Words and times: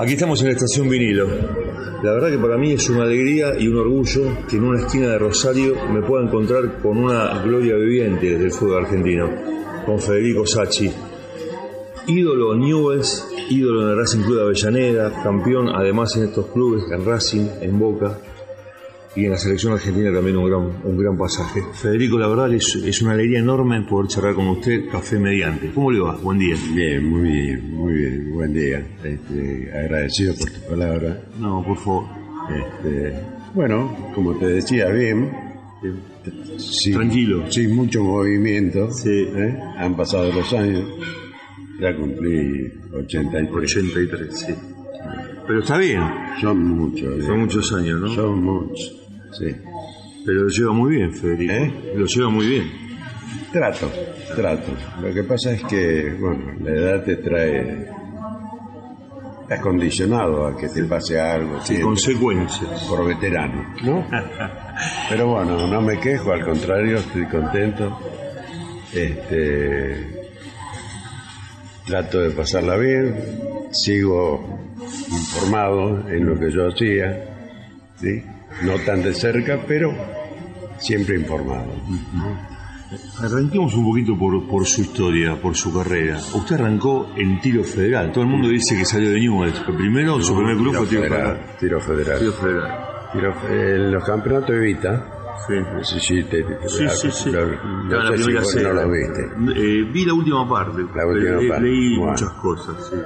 Aquí 0.00 0.12
estamos 0.12 0.40
en 0.42 0.46
la 0.46 0.52
estación 0.52 0.88
vinilo. 0.88 1.26
La 2.04 2.12
verdad 2.12 2.30
que 2.30 2.38
para 2.38 2.56
mí 2.56 2.72
es 2.72 2.88
una 2.88 3.02
alegría 3.02 3.58
y 3.58 3.66
un 3.66 3.78
orgullo 3.78 4.46
que 4.48 4.56
en 4.56 4.62
una 4.62 4.80
esquina 4.80 5.08
de 5.08 5.18
Rosario 5.18 5.74
me 5.92 6.02
pueda 6.02 6.24
encontrar 6.24 6.80
con 6.80 6.98
una 6.98 7.42
gloria 7.42 7.74
viviente 7.74 8.38
del 8.38 8.52
fútbol 8.52 8.84
argentino, 8.84 9.28
con 9.84 9.98
Federico 9.98 10.46
Sacchi, 10.46 10.88
ídolo 12.06 12.54
Newells, 12.54 13.26
ídolo 13.50 13.82
en 13.82 13.88
el 13.88 13.96
Racing 13.96 14.20
Club 14.20 14.36
de 14.36 14.42
Avellaneda, 14.42 15.22
campeón 15.22 15.68
además 15.68 16.14
en 16.16 16.24
estos 16.24 16.46
clubes, 16.46 16.84
en 16.92 17.04
Racing, 17.04 17.48
en 17.60 17.76
Boca 17.76 18.18
y 19.18 19.24
en 19.24 19.32
la 19.32 19.36
selección 19.36 19.72
argentina 19.72 20.12
también 20.12 20.36
un 20.36 20.46
gran, 20.48 20.70
un 20.84 20.96
gran 20.96 21.18
pasaje. 21.18 21.60
Federico, 21.72 22.16
la 22.18 22.28
verdad 22.28 22.54
es, 22.54 22.76
es 22.76 23.02
una 23.02 23.12
alegría 23.12 23.40
enorme 23.40 23.82
poder 23.82 24.06
charlar 24.06 24.34
con 24.34 24.46
usted, 24.46 24.88
café 24.88 25.18
mediante. 25.18 25.72
¿Cómo 25.72 25.90
le 25.90 25.98
va? 25.98 26.16
Buen 26.18 26.38
día. 26.38 26.54
Bien, 26.72 27.04
muy 27.04 27.28
bien, 27.28 27.74
muy 27.74 27.92
bien, 27.94 28.32
buen 28.32 28.52
día. 28.52 28.86
Este, 29.02 29.70
agradecido 29.76 30.34
por 30.36 30.50
tu 30.50 30.60
palabra. 30.68 31.20
No, 31.40 31.64
por 31.64 31.76
favor. 31.78 32.04
Este, 32.48 33.12
bueno, 33.54 34.12
como 34.14 34.36
te 34.38 34.46
decía, 34.46 34.88
bien. 34.90 35.32
Tranquilo. 36.92 37.50
Sin 37.50 37.74
mucho 37.74 38.04
movimiento. 38.04 38.88
Sí. 38.92 39.10
¿eh? 39.10 39.58
Han 39.78 39.96
pasado 39.96 40.32
los 40.32 40.52
años. 40.52 40.84
Ya 41.80 41.96
cumplí 41.96 42.72
83. 42.92 43.76
83, 43.76 44.38
sí. 44.38 44.54
Pero 45.44 45.60
está 45.60 45.78
bien, 45.78 46.02
Son 46.40 46.62
muchos. 46.62 47.24
son 47.24 47.34
¿eh? 47.34 47.38
muchos 47.38 47.72
años, 47.72 48.00
¿no? 48.00 48.08
Son 48.14 48.44
muchos. 48.44 49.07
Sí. 49.32 49.54
Pero 50.24 50.42
lo 50.42 50.48
lleva 50.48 50.72
muy 50.72 50.96
bien, 50.96 51.12
Federico. 51.12 51.52
¿Eh? 51.52 51.92
Lo 51.96 52.06
lleva 52.06 52.30
muy 52.30 52.46
bien. 52.46 52.70
Trato, 53.52 53.90
trato. 54.36 54.72
Lo 55.00 55.12
que 55.12 55.22
pasa 55.22 55.52
es 55.52 55.62
que, 55.64 56.14
bueno, 56.18 56.52
la 56.60 56.70
edad 56.70 57.04
te 57.04 57.16
trae. 57.16 57.88
Estás 59.42 59.60
condicionado 59.60 60.46
a 60.46 60.56
que 60.58 60.68
te 60.68 60.84
pase 60.84 61.18
algo. 61.18 61.56
Sin 61.56 61.76
siempre, 61.76 61.84
consecuencias. 61.84 62.84
por 62.84 63.06
veterano, 63.06 63.74
¿no? 63.82 64.06
Pero 65.08 65.28
bueno, 65.28 65.66
no 65.66 65.80
me 65.80 65.98
quejo, 65.98 66.32
al 66.32 66.44
contrario, 66.44 66.98
estoy 66.98 67.24
contento. 67.26 67.98
Este. 68.92 70.18
Trato 71.86 72.20
de 72.20 72.30
pasarla 72.32 72.76
bien, 72.76 73.14
sigo 73.70 74.58
informado 75.10 76.06
en 76.10 76.26
lo 76.26 76.38
que 76.38 76.50
yo 76.50 76.68
hacía, 76.68 77.24
¿sí? 77.96 78.22
No 78.62 78.74
tan 78.84 79.02
de 79.02 79.14
cerca, 79.14 79.58
pero 79.66 79.94
siempre 80.78 81.16
informado. 81.16 81.72
Arranquemos 83.22 83.74
un 83.74 83.84
poquito 83.84 84.16
por, 84.18 84.46
por 84.48 84.66
su 84.66 84.80
historia, 84.80 85.36
por 85.40 85.54
su 85.54 85.72
carrera. 85.72 86.18
Usted 86.34 86.54
arrancó 86.56 87.10
en 87.16 87.38
tiro 87.40 87.62
federal. 87.62 88.10
Todo 88.12 88.24
el 88.24 88.30
mundo 88.30 88.48
dice 88.48 88.76
que 88.76 88.84
salió 88.84 89.10
de 89.10 89.20
Newell's, 89.20 89.60
primero 89.60 90.20
su 90.22 90.34
primer 90.34 90.56
club 90.56 90.74
fue 90.74 90.86
tiro 90.86 91.02
federal. 91.02 91.40
Tiro 91.60 91.80
federal. 91.80 92.18
Tiro 92.18 92.32
federal. 92.32 92.78
Tiro 93.12 93.34
en 93.50 93.92
los 93.92 94.04
campeonatos 94.04 94.50
de 94.50 94.58
Vita, 94.60 95.14
Sí. 95.46 95.54
no 95.54 95.80
te, 96.28 96.44
Sí, 96.68 96.88
sí, 96.88 97.10
sí. 97.10 97.30
no 97.30 97.38
en 97.40 97.88
la 97.90 98.16
sé 98.16 98.22
si 98.24 98.34
vos 98.34 98.56
no 98.56 98.72
lo 98.72 98.90
viste. 98.90 99.22
Eh, 99.56 99.84
vi 99.92 100.04
la 100.04 100.14
última 100.14 100.48
parte. 100.48 100.82
La 100.94 101.06
última 101.06 101.36
Le- 101.40 101.48
parte. 101.48 101.64
Leí 101.64 101.96
Bueno. 101.96 102.12
muchas 102.12 102.30
cosas, 102.32 102.76
sí. 102.90 102.96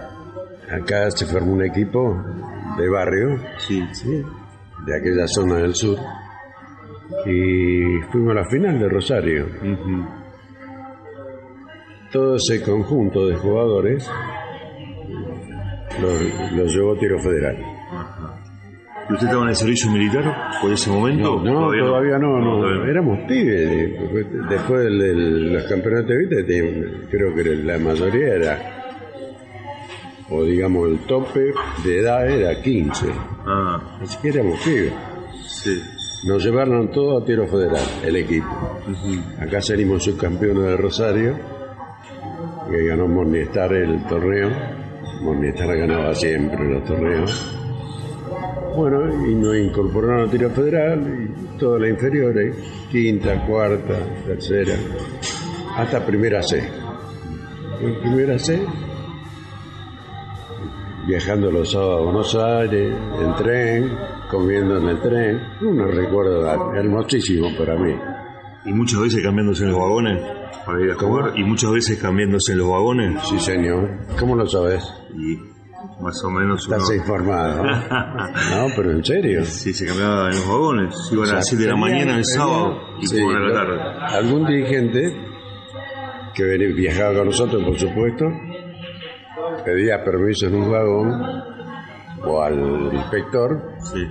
Acá 0.73 1.11
se 1.11 1.27
formó 1.27 1.53
un 1.53 1.65
equipo 1.65 2.17
de 2.79 2.89
barrio, 2.89 3.39
Sí. 3.59 3.83
De 4.87 4.97
aquella 4.97 5.27
zona 5.27 5.57
del 5.59 5.75
sur, 5.75 5.97
y 7.27 8.01
fuimos 8.11 8.33
a 8.33 8.41
la 8.41 8.45
final 8.47 8.79
de 8.79 8.89
Rosario. 8.89 9.47
Todo 12.13 12.37
ese 12.37 12.63
conjunto 12.63 13.27
de 13.27 13.37
jugadores 13.37 14.07
lo, 16.01 16.57
lo 16.59 16.67
llevó 16.67 16.97
Tiro 16.97 17.19
Federal. 17.21 17.57
¿Y 19.09 19.13
usted 19.15 19.27
estaba 19.27 19.43
en 19.45 19.49
el 19.51 19.57
servicio 19.57 19.91
militar 19.91 20.25
por 20.61 20.71
ese 20.73 20.91
momento? 20.91 21.41
No, 21.43 21.71
todavía, 21.71 22.19
no, 22.19 22.39
no, 22.39 22.61
todavía 22.61 22.85
no. 22.85 22.91
éramos 22.91 23.19
pibes. 23.27 24.49
Después 24.49 24.85
de 24.85 25.15
los 25.53 25.65
campeonatos 25.65 26.09
de 26.09 26.19
Vita, 26.19 26.37
te- 26.47 27.09
creo 27.11 27.35
que 27.35 27.45
la 27.65 27.79
mayoría 27.79 28.35
era, 28.35 28.82
o 30.33 30.45
digamos, 30.45 30.89
el 30.91 30.99
tope 31.01 31.53
de 31.85 31.99
edad 32.01 32.29
era 32.29 32.61
15. 32.61 33.07
Ah, 33.47 33.99
Así 34.03 34.17
que 34.21 34.29
éramos 34.29 34.59
pibes. 34.61 34.93
sí. 35.47 35.81
Nos 36.25 36.45
llevaron 36.45 36.89
todo 36.93 37.19
a 37.19 37.25
tiro 37.25 37.49
federal, 37.49 37.83
el 38.05 38.15
equipo. 38.15 38.47
Acá 39.41 39.61
salimos 39.61 40.05
subcampeones 40.05 40.63
de 40.63 40.77
Rosario, 40.77 41.37
que 42.71 42.87
ganó 42.87 43.09
Morniestar 43.09 43.73
el 43.73 44.05
torneo. 44.07 44.49
Morniestar 45.23 45.77
ganaba 45.77 46.15
siempre 46.15 46.65
los 46.73 46.85
torneos. 46.85 47.57
Bueno, 48.77 49.29
y 49.29 49.35
nos 49.35 49.57
incorporaron 49.57 50.29
a 50.29 50.31
tiro 50.31 50.49
federal 50.51 51.01
y 51.03 51.59
todas 51.59 51.81
las 51.81 51.91
inferiores, 51.91 52.55
quinta, 52.91 53.45
cuarta, 53.45 53.95
tercera, 54.25 54.75
hasta 55.77 56.07
primera 56.07 56.41
C. 56.41 56.63
En 57.81 58.01
primera 58.01 58.39
C, 58.39 58.61
viajando 61.07 61.51
los 61.51 61.73
sábados 61.73 62.01
a 62.01 62.05
Buenos 62.05 62.35
Aires, 62.35 62.95
en 63.21 63.35
tren, 63.37 63.99
comiendo 64.31 64.79
en 64.79 64.89
el 64.89 65.01
tren, 65.01 65.41
unos 65.63 65.95
recuerdos 65.95 66.75
hermosísimos 66.77 67.53
para 67.55 67.77
mí. 67.77 67.95
¿Y 68.65 68.73
muchas 68.73 69.01
veces 69.01 69.23
cambiándose 69.23 69.65
en 69.65 69.71
los 69.73 69.81
vagones 69.81 70.21
para 70.65 70.81
ir 70.81 70.91
a 70.93 70.95
jugar? 70.95 71.33
¿Y 71.37 71.43
muchas 71.45 71.73
veces 71.73 71.99
cambiándose 72.01 72.53
en 72.53 72.59
los 72.59 72.69
vagones? 72.69 73.21
Sí, 73.29 73.39
señor. 73.41 73.89
¿Cómo 74.21 74.37
lo 74.37 74.47
sabes? 74.47 74.85
Y 75.17 75.37
más 76.01 76.23
o 76.25 76.31
menos 76.31 76.67
uno... 76.69 76.77
Estás 76.77 76.97
informado. 76.97 77.63
No, 77.65 78.67
pero 78.77 78.93
en 78.93 79.05
serio. 79.05 79.45
Sí, 79.45 79.73
se 79.75 79.85
cambiaba 79.87 80.29
en 80.31 80.37
los 80.37 80.47
vagones. 80.49 80.95
Iban 81.13 81.31
a 81.31 81.35
las 81.35 81.49
7 81.49 81.65
de 81.65 81.71
la 81.71 81.77
mañana 81.77 82.17
el 82.17 82.25
sábado 82.25 82.79
y 83.01 83.07
sí, 83.09 83.19
a 83.21 83.39
la 83.41 83.53
tarde. 83.53 83.81
Algún 84.17 84.47
dirigente 84.47 85.13
que 86.35 86.45
venía- 86.45 86.73
viajaba 86.75 87.15
con 87.15 87.27
nosotros, 87.27 87.63
por 87.65 87.77
supuesto, 87.79 88.25
pedía 89.65 90.03
permiso 90.05 90.47
en 90.47 90.55
un 90.57 90.71
vagón 90.71 91.23
o 92.25 92.43
al 92.43 92.91
inspector 92.93 93.73
Sí. 93.81 94.07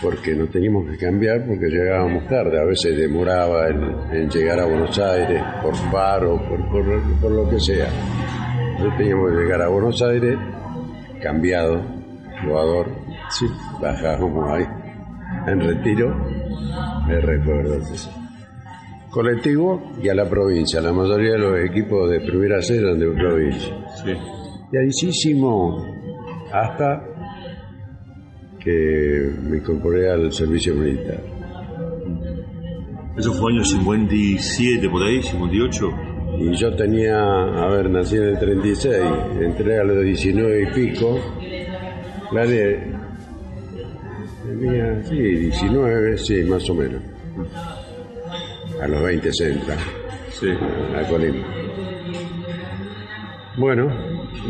porque 0.00 0.34
nos 0.34 0.50
teníamos 0.50 0.88
que 0.90 0.96
cambiar 0.98 1.44
porque 1.46 1.66
llegábamos 1.68 2.26
tarde. 2.28 2.60
A 2.60 2.64
veces 2.64 2.96
demoraba 2.96 3.68
en, 3.68 3.82
en 4.12 4.30
llegar 4.30 4.60
a 4.60 4.66
Buenos 4.66 4.98
Aires 4.98 5.42
por 5.62 5.74
paro, 5.90 6.36
por, 6.48 6.68
por, 6.70 6.84
por 7.20 7.30
lo 7.32 7.48
que 7.50 7.58
sea. 7.60 7.88
Entonces 8.72 8.98
teníamos 8.98 9.30
que 9.32 9.36
llegar 9.38 9.62
a 9.62 9.68
Buenos 9.68 10.02
Aires 10.02 10.36
cambiado, 11.22 11.82
jugador. 12.44 12.88
Sí, 13.30 13.46
bajábamos 13.80 14.50
ahí 14.50 14.64
en 15.48 15.60
retiro. 15.60 16.14
Me 17.08 17.20
recuerdo. 17.20 17.78
Colectivo 19.10 19.92
y 20.02 20.08
a 20.10 20.14
la 20.14 20.28
provincia. 20.28 20.80
La 20.80 20.92
mayoría 20.92 21.32
de 21.32 21.38
los 21.38 21.58
equipos 21.60 22.10
de 22.10 22.20
primera 22.20 22.60
C 22.60 22.76
eran 22.78 22.98
de 22.98 23.08
provincia. 23.12 23.74
Sí. 24.04 24.12
Hicimos 24.72 25.84
hasta 26.52 27.02
que 28.58 29.30
me 29.48 29.58
incorporé 29.58 30.10
al 30.10 30.32
servicio 30.32 30.74
militar. 30.74 31.22
Eso 33.16 33.32
fue 33.32 33.52
año 33.52 33.64
57, 33.64 34.88
por 34.90 35.02
ahí, 35.02 35.22
58. 35.22 35.90
Y 36.38 36.52
yo 36.56 36.74
tenía, 36.74 37.16
a 37.16 37.66
ver, 37.68 37.88
nací 37.88 38.16
en 38.16 38.24
el 38.24 38.38
36, 38.38 38.94
entré 39.40 39.78
a 39.80 39.84
los 39.84 40.02
19 40.02 40.62
y 40.62 40.66
pico. 40.66 41.18
La 42.32 42.44
de. 42.44 42.92
Tenía, 44.46 45.02
sí, 45.04 45.16
19, 45.16 46.18
sí, 46.18 46.42
más 46.42 46.68
o 46.68 46.74
menos. 46.74 47.02
A 48.82 48.88
los 48.88 49.02
20 49.02 49.32
se 49.32 49.52
entra 49.52 49.76
Sí. 50.30 50.48
a 50.94 51.08
Colima. 51.08 51.46
Bueno, 53.56 53.88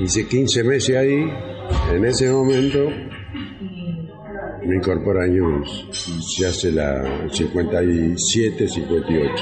hice 0.03 0.27
15 0.27 0.65
meses 0.65 0.97
ahí. 0.97 1.33
En 1.93 2.05
ese 2.05 2.31
momento 2.31 2.91
me 4.65 4.77
incorpora 4.77 5.25
a 5.25 5.27
News. 5.27 5.89
Se 6.37 6.47
hace 6.47 6.73
la 6.73 7.29
57, 7.31 8.69
58. 8.69 9.33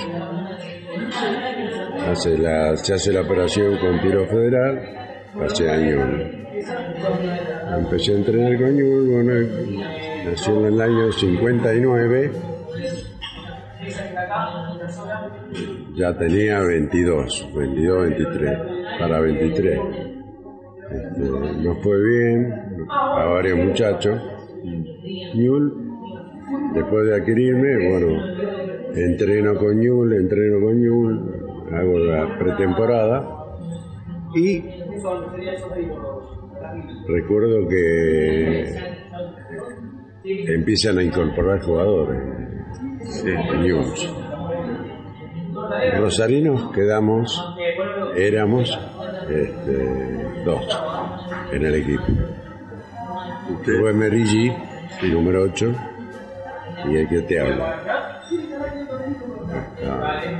Hace 2.08 2.38
la, 2.38 2.76
se 2.76 2.94
hace 2.94 3.12
la 3.12 3.22
operación 3.22 3.78
con 3.78 4.00
tiro 4.00 4.26
federal, 4.26 4.80
pasé 5.38 5.70
a 5.70 5.76
Ñul. 5.76 6.46
Empecé 7.78 8.12
a 8.12 8.16
entrenar 8.16 8.56
con 8.58 8.76
Ñul, 8.76 9.10
bueno, 9.10 9.32
nació 10.26 10.60
en 10.60 10.74
el 10.74 10.80
año 10.80 11.12
59, 11.12 12.30
ya 15.96 16.16
tenía 16.16 16.60
22, 16.60 17.48
22, 17.54 18.08
23, 18.08 18.58
para 18.98 19.20
23. 19.20 20.13
Este, 20.94 21.20
nos 21.62 21.82
fue 21.82 22.04
bien 22.04 22.54
a 22.88 23.24
varios 23.24 23.58
muchachos. 23.58 24.20
Ñul, 25.34 25.90
después 26.74 27.06
de 27.06 27.16
adquirirme, 27.16 27.88
bueno, 27.88 28.22
entreno 28.94 29.56
con 29.56 29.80
Ñul, 29.80 30.12
entreno 30.14 30.60
con 30.60 30.80
Ñul, 30.80 31.66
hago 31.72 31.98
la 31.98 32.38
pretemporada 32.38 33.28
y 34.36 34.62
recuerdo 37.08 37.68
que 37.68 38.64
empiezan 40.24 40.98
a 40.98 41.02
incorporar 41.02 41.60
jugadores. 41.60 42.20
Sí. 43.02 43.30
News. 43.62 44.14
Rosarinos 45.98 46.72
quedamos, 46.72 47.42
éramos 48.16 48.78
este, 49.28 50.23
dos 50.44 50.66
en 51.52 51.64
el 51.64 51.74
equipo. 51.74 52.06
Usted, 53.50 53.78
Rubén 53.78 53.98
Merigi, 53.98 54.52
número 55.10 55.42
8, 55.42 55.74
y 56.90 56.96
el 56.96 57.08
que 57.08 57.22
te 57.22 57.40
habla. 57.40 58.20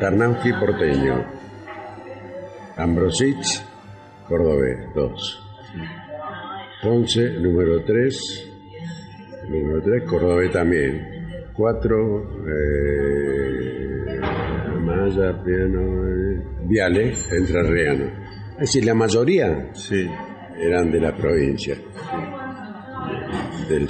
Tarnowski 0.01 0.53
porteño. 0.53 1.25
Ambrosich, 2.77 3.63
cordobés, 4.29 4.93
2. 4.95 5.43
Ponce, 6.83 7.31
número 7.41 7.85
3. 7.85 8.51
Número 9.49 9.83
3, 9.83 10.03
cordobés 10.05 10.51
también. 10.51 11.49
4, 11.53 12.23
eh, 12.49 14.21
Maya, 14.81 15.43
piano, 15.45 16.09
eh, 16.09 16.43
Viale, 16.65 17.15
entrerriano. 17.31 18.24
Es 18.55 18.61
decir, 18.61 18.85
la 18.85 18.95
mayoría 18.95 19.71
sí. 19.75 20.07
eran 20.59 20.91
de 20.91 21.01
la 21.01 21.15
provincia. 21.15 21.77
Del 23.69 23.89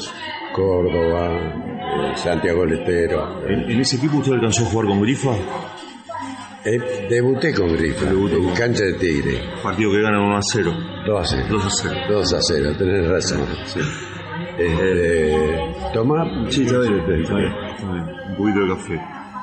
Córdoba, 0.54 1.36
eh, 1.36 2.12
Santiago 2.16 2.62
del 2.64 2.78
Estero. 2.80 3.46
¿En, 3.48 3.70
en 3.70 3.80
ese 3.80 3.96
equipo 3.96 4.18
usted 4.18 4.32
alcanzó 4.34 4.64
a 4.64 4.66
jugar 4.70 4.86
con 4.88 5.02
Grifa? 5.02 5.30
Eh, 6.64 7.06
debuté 7.10 7.52
con 7.52 7.68
Grifa, 7.76 8.06
Debutó 8.06 8.36
en 8.36 8.44
con- 8.44 8.54
cancha 8.54 8.84
de 8.84 8.94
Tigre. 8.94 9.38
Partido 9.62 9.90
que 9.90 10.00
ganan 10.00 10.20
1 10.22 10.36
a 10.36 10.42
0. 10.42 10.72
2 11.06 11.20
a 11.20 11.24
0. 11.36 11.46
2 11.50 11.64
a 11.66 11.70
0. 11.70 12.00
2 12.08 12.32
a 12.32 12.40
0, 12.40 12.70
tenés 12.78 13.08
razón. 13.08 13.40
Este, 14.56 15.36
Tomá, 15.92 16.24
Sí, 16.50 16.62
está 16.62 16.78
bien, 16.78 16.94
está 17.00 17.08
bien, 17.12 17.22
está 17.22 17.34
bien. 17.34 17.52
Un 18.30 18.36
poquito 18.36 18.60
de 18.60 18.68
café. 18.68 18.94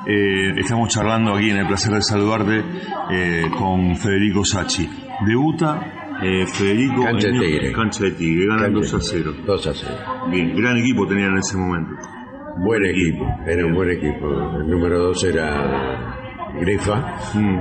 Eh, 0.08 0.52
estamos 0.58 0.88
charlando 0.88 1.34
aquí 1.34 1.50
en 1.50 1.58
el 1.58 1.66
placer 1.68 1.92
de 1.92 2.02
saludarte 2.02 2.64
eh, 3.12 3.44
con 3.56 3.96
Federico 3.96 4.44
Sacchi. 4.44 4.90
Debuta 5.26 6.18
eh, 6.22 6.46
Federico 6.46 7.02
Cancha 7.02 7.28
de 7.28 7.38
Tigre. 7.40 7.72
Cancha 7.72 8.04
de 8.04 8.10
Tigre, 8.12 8.46
ganan 8.46 8.72
Cancha. 8.74 8.92
2 8.92 8.94
a 8.94 9.00
0. 9.00 9.34
2 9.46 9.66
a 9.66 9.74
0. 9.74 9.94
Bien, 10.30 10.56
gran 10.56 10.76
equipo 10.78 11.06
tenían 11.06 11.32
en 11.32 11.38
ese 11.38 11.56
momento. 11.56 11.90
Buen 12.58 12.84
equipo, 12.84 13.24
era 13.46 13.66
un 13.66 13.74
buen 13.74 13.90
equipo. 13.90 14.28
El 14.58 14.68
número 14.68 14.98
2 15.04 15.24
era 15.24 16.18
Grifa. 16.60 17.16
Mm, 17.34 17.58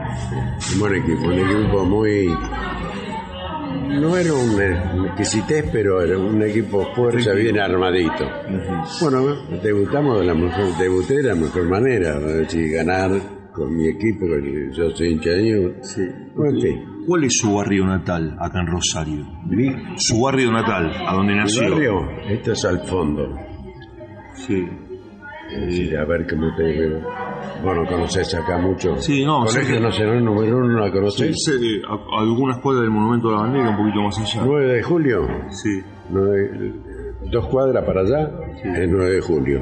Un 0.73 0.79
buen 0.79 0.95
equipo, 0.95 1.27
un 1.27 1.33
equipo 1.33 1.85
muy. 1.85 2.27
No 3.99 4.15
era 4.15 4.33
un 4.33 5.05
exquisitez, 5.07 5.69
pero 5.71 6.01
era 6.01 6.17
un 6.17 6.41
equipo 6.43 6.87
fuerza, 6.95 7.33
bien 7.33 7.59
armadito. 7.59 8.25
Bueno, 9.01 9.35
debutamos 9.61 10.19
de 10.19 10.25
la 10.25 10.33
mejor, 10.33 10.77
debuté 10.77 11.15
de 11.17 11.23
la 11.23 11.35
mejor 11.35 11.67
manera, 11.69 12.17
decir, 12.19 12.71
ganar 12.71 13.11
con 13.53 13.75
mi 13.75 13.87
equipo, 13.89 14.25
yo 14.71 14.91
soy 14.91 15.09
hincha 15.09 15.31
de 15.31 15.75
sí. 15.81 16.01
Bueno, 16.35 16.55
en 16.57 16.61
fin, 16.61 16.85
¿Cuál 17.07 17.23
es 17.25 17.37
su 17.37 17.55
barrio 17.55 17.85
natal 17.85 18.35
acá 18.39 18.59
en 18.61 18.67
Rosario? 18.67 19.25
Su 19.97 20.21
barrio 20.21 20.51
natal, 20.51 20.91
a 21.07 21.13
donde 21.15 21.35
nació. 21.35 21.69
barrio, 21.71 22.09
esto 22.29 22.51
es 22.53 22.65
al 22.65 22.79
fondo. 22.81 23.35
Sí. 24.35 24.67
Es 25.51 25.65
decir, 25.65 25.97
a 25.97 26.05
ver 26.05 26.25
cómo 26.29 26.55
te 26.55 26.63
digo. 26.63 26.99
Bueno, 27.63 27.85
conoces 27.85 28.33
acá 28.33 28.57
mucho. 28.57 28.95
Sí, 29.01 29.25
no, 29.25 29.43
Colegio 29.45 29.75
que- 29.75 29.81
Nacional 29.81 30.23
número 30.23 30.57
uno, 30.57 30.79
¿la 30.79 30.87
Sí, 30.87 30.91
conoces? 30.93 31.43
sé, 31.43 31.51
eh, 31.55 31.81
a- 31.87 32.21
algunas 32.21 32.57
cuadras 32.59 32.83
del 32.83 32.91
Monumento 32.91 33.27
de 33.29 33.35
la 33.35 33.41
Bandera, 33.41 33.69
un 33.71 33.77
poquito 33.77 34.01
más 34.01 34.17
allá. 34.19 34.41
9 34.45 34.73
de 34.75 34.83
julio. 34.83 35.27
Sí. 35.49 35.81
Nueve- 36.09 36.73
dos 37.31 37.47
cuadras 37.47 37.83
para 37.83 38.01
allá 38.01 38.31
es 38.63 38.89
9 38.89 39.11
de 39.15 39.21
julio. 39.21 39.61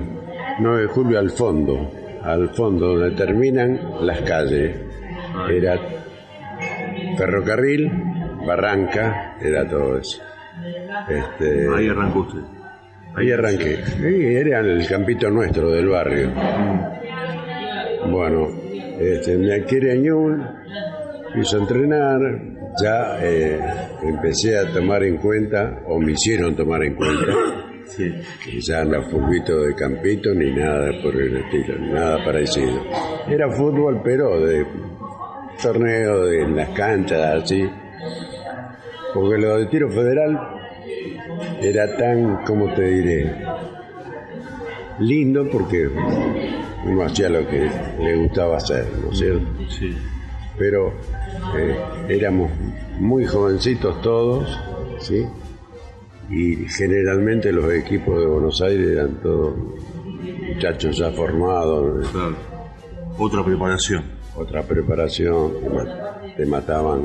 9 0.59 0.81
de 0.83 0.88
julio 0.88 1.19
al 1.19 1.30
fondo, 1.31 1.89
al 2.24 2.50
fondo 2.50 2.95
donde 2.95 3.15
terminan 3.15 3.80
las 4.01 4.21
calles. 4.21 4.80
Era 5.50 5.80
ferrocarril, 7.17 7.91
barranca, 8.45 9.35
era 9.41 9.67
todo 9.67 9.97
eso. 10.00 10.21
Este, 11.09 11.67
Ahí 11.75 11.88
arrancó 11.88 12.19
usted. 12.21 12.41
ahí 13.15 13.31
arranqué. 13.31 13.77
Sí, 13.85 14.25
era 14.35 14.59
el 14.59 14.85
campito 14.88 15.29
nuestro 15.29 15.71
del 15.71 15.88
barrio. 15.88 16.31
Bueno, 18.11 18.47
este, 19.00 19.38
me 19.38 19.53
adquiere 19.53 19.91
a 19.91 19.95
Ñuble, 19.95 20.44
hizo 21.39 21.57
entrenar, 21.59 22.19
ya 22.81 23.17
eh, 23.21 23.59
empecé 24.03 24.57
a 24.57 24.71
tomar 24.73 25.03
en 25.03 25.17
cuenta, 25.17 25.79
o 25.88 26.00
me 26.00 26.13
hicieron 26.13 26.56
tomar 26.56 26.83
en 26.83 26.95
cuenta, 26.95 27.25
Sí. 27.85 28.11
que 28.44 28.61
ya 28.61 28.83
no 28.85 29.01
fulbito 29.09 29.61
de 29.63 29.73
campito 29.75 30.33
ni 30.33 30.51
nada 30.51 30.91
por 31.01 31.15
el 31.15 31.38
estilo, 31.38 31.75
nada 31.91 32.23
parecido. 32.23 32.83
Era 33.27 33.50
fútbol, 33.51 34.01
pero 34.03 34.39
de 34.45 34.63
torneo 35.61 36.25
de 36.25 36.44
en 36.44 36.56
las 36.56 36.69
canchas, 36.69 37.44
así. 37.44 37.69
Porque 39.13 39.38
lo 39.38 39.57
de 39.57 39.65
tiro 39.67 39.89
federal 39.89 40.39
era 41.61 41.97
tan, 41.97 42.44
como 42.45 42.73
te 42.73 42.83
diré, 42.83 43.35
lindo 45.00 45.50
porque 45.51 45.89
uno 46.85 47.03
hacía 47.03 47.29
lo 47.29 47.47
que 47.47 47.69
le 48.00 48.15
gustaba 48.17 48.57
hacer, 48.57 48.88
¿no 49.03 49.11
es 49.11 49.17
cierto? 49.17 49.45
Sí. 49.69 49.95
pero 50.57 50.94
eh, 51.57 51.77
éramos 52.09 52.51
muy 53.00 53.25
jovencitos 53.25 54.01
todos, 54.01 54.59
¿sí? 55.00 55.25
Y 56.29 56.67
generalmente 56.67 57.51
los 57.51 57.71
equipos 57.73 58.19
de 58.19 58.25
Buenos 58.27 58.61
Aires 58.61 58.88
eran 58.89 59.15
todos 59.21 59.56
muchachos 60.53 60.97
ya 60.97 61.11
formados, 61.11 62.07
Claro. 62.11 62.35
Otra 63.17 63.44
preparación. 63.44 64.19
Otra 64.39 64.63
preparación, 64.63 65.53
te 65.62 65.69
ma- 65.69 66.36
te 66.36 66.45
mataban, 66.45 67.01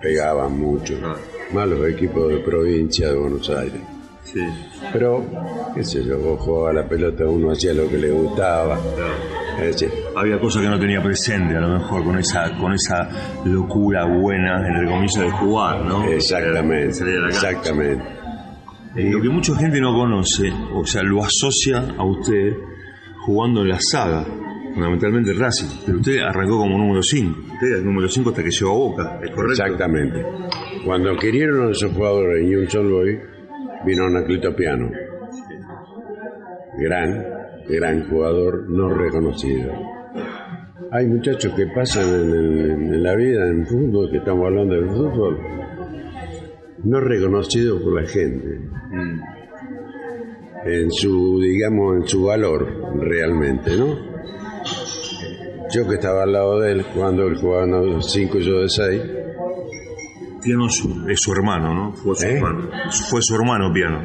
pegaban 0.00 0.58
mucho, 0.58 0.98
Claro. 0.98 1.18
más 1.52 1.68
los 1.68 1.88
equipos 1.88 2.28
de 2.28 2.38
provincia 2.38 3.08
de 3.10 3.16
Buenos 3.18 3.48
Aires. 3.50 3.80
Sí. 4.24 4.40
Pero, 4.92 5.24
qué 5.74 5.84
sé 5.84 6.04
yo, 6.04 6.18
vos 6.18 6.40
jugabas 6.40 6.74
la 6.74 6.88
pelota, 6.88 7.24
uno 7.26 7.52
hacía 7.52 7.72
lo 7.72 7.88
que 7.88 7.96
le 7.96 8.10
gustaba. 8.10 8.76
Claro. 8.76 9.14
Es 9.62 9.80
decir, 9.80 9.90
Había 10.16 10.38
cosas 10.40 10.62
que 10.62 10.68
no 10.68 10.78
tenía 10.78 11.02
presente, 11.02 11.56
a 11.56 11.60
lo 11.60 11.68
mejor, 11.78 12.02
con 12.04 12.18
esa, 12.18 12.50
con 12.58 12.72
esa 12.72 13.08
locura 13.44 14.04
buena, 14.04 14.66
entre 14.66 14.86
comillas, 14.86 15.20
de 15.24 15.30
jugar, 15.30 15.84
¿no? 15.84 16.04
exactamente, 16.08 16.92
Salir 16.94 17.16
a 17.16 17.20
la 17.20 17.28
cancha. 17.30 17.50
exactamente. 17.50 18.04
Eh, 18.96 19.10
Lo 19.10 19.20
que 19.22 19.28
mucha 19.28 19.54
gente 19.56 19.80
no 19.80 19.94
conoce, 19.94 20.50
o 20.74 20.84
sea, 20.84 21.02
lo 21.02 21.22
asocia 21.22 21.94
a 21.96 22.04
usted 22.04 22.54
jugando 23.26 23.60
en 23.62 23.68
la 23.68 23.78
saga, 23.80 24.24
fundamentalmente 24.76 25.32
Racing. 25.32 25.66
Pero 25.86 25.98
usted 25.98 26.18
arrancó 26.20 26.58
como 26.58 26.76
número 26.78 27.02
5. 27.02 27.40
Usted 27.54 27.66
era 27.66 27.78
el 27.78 27.84
número 27.84 28.08
5 28.08 28.28
hasta 28.30 28.42
que 28.44 28.50
llegó 28.50 28.70
a 28.70 28.74
Boca, 28.76 29.20
¿es 29.24 29.30
correcto? 29.30 29.52
Exactamente. 29.64 30.24
Cuando 30.84 31.10
adquirieron 31.10 31.68
a 31.68 31.70
esos 31.70 31.92
jugadores 31.92 32.42
en 32.42 32.50
Newell's 32.50 32.74
Old 32.74 32.90
Boys, 32.92 33.18
vino 33.86 34.04
Anacleto 34.04 34.54
Piano. 34.54 34.90
Gran, 36.78 37.24
gran 37.68 38.08
jugador 38.08 38.68
no 38.68 38.88
reconocido. 38.90 39.72
Hay 40.92 41.06
muchachos 41.06 41.52
que 41.54 41.66
pasan 41.74 42.08
en, 42.08 42.30
el- 42.30 42.70
en 42.70 43.02
la 43.02 43.14
vida 43.16 43.48
en 43.48 43.66
fútbol, 43.66 44.10
que 44.10 44.18
estamos 44.18 44.44
hablando 44.46 44.74
del 44.74 44.88
fútbol, 44.88 45.38
no 46.84 47.00
reconocidos 47.00 47.82
por 47.82 48.00
la 48.02 48.06
gente, 48.08 48.60
Mm, 48.92 49.20
en 50.68 50.90
su, 50.92 51.40
digamos, 51.40 51.96
en 51.96 52.06
su 52.06 52.24
valor 52.24 52.66
realmente, 53.00 53.76
¿no? 53.76 54.15
Yo 55.76 55.86
que 55.86 55.96
estaba 55.96 56.22
al 56.22 56.32
lado 56.32 56.60
de 56.60 56.72
él, 56.72 56.86
cuando 56.94 57.26
él 57.26 57.36
jugaba 57.36 57.66
5 58.00 58.38
y 58.38 58.42
yo 58.42 58.60
de 58.62 58.68
6, 58.70 59.02
Piano 60.42 60.68
es 60.68 61.20
su, 61.20 61.32
hermano, 61.32 61.74
¿no? 61.74 61.92
Fue 61.92 62.14
su 62.16 62.24
¿Eh? 62.24 62.36
hermano. 62.36 62.70
Fue 63.10 63.20
su 63.20 63.34
hermano 63.34 63.70
Piano. 63.74 64.02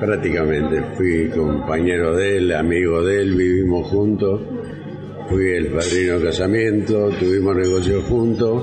Prácticamente, 0.00 0.82
fui 0.96 1.28
compañero 1.28 2.16
de 2.16 2.38
él, 2.38 2.52
amigo 2.52 3.02
de 3.04 3.20
él, 3.20 3.34
vivimos 3.34 3.86
juntos, 3.88 4.40
fui 5.28 5.46
el 5.50 5.66
padrino 5.72 6.20
de 6.20 6.24
casamiento, 6.24 7.10
tuvimos 7.20 7.54
negocios 7.54 8.02
juntos. 8.04 8.62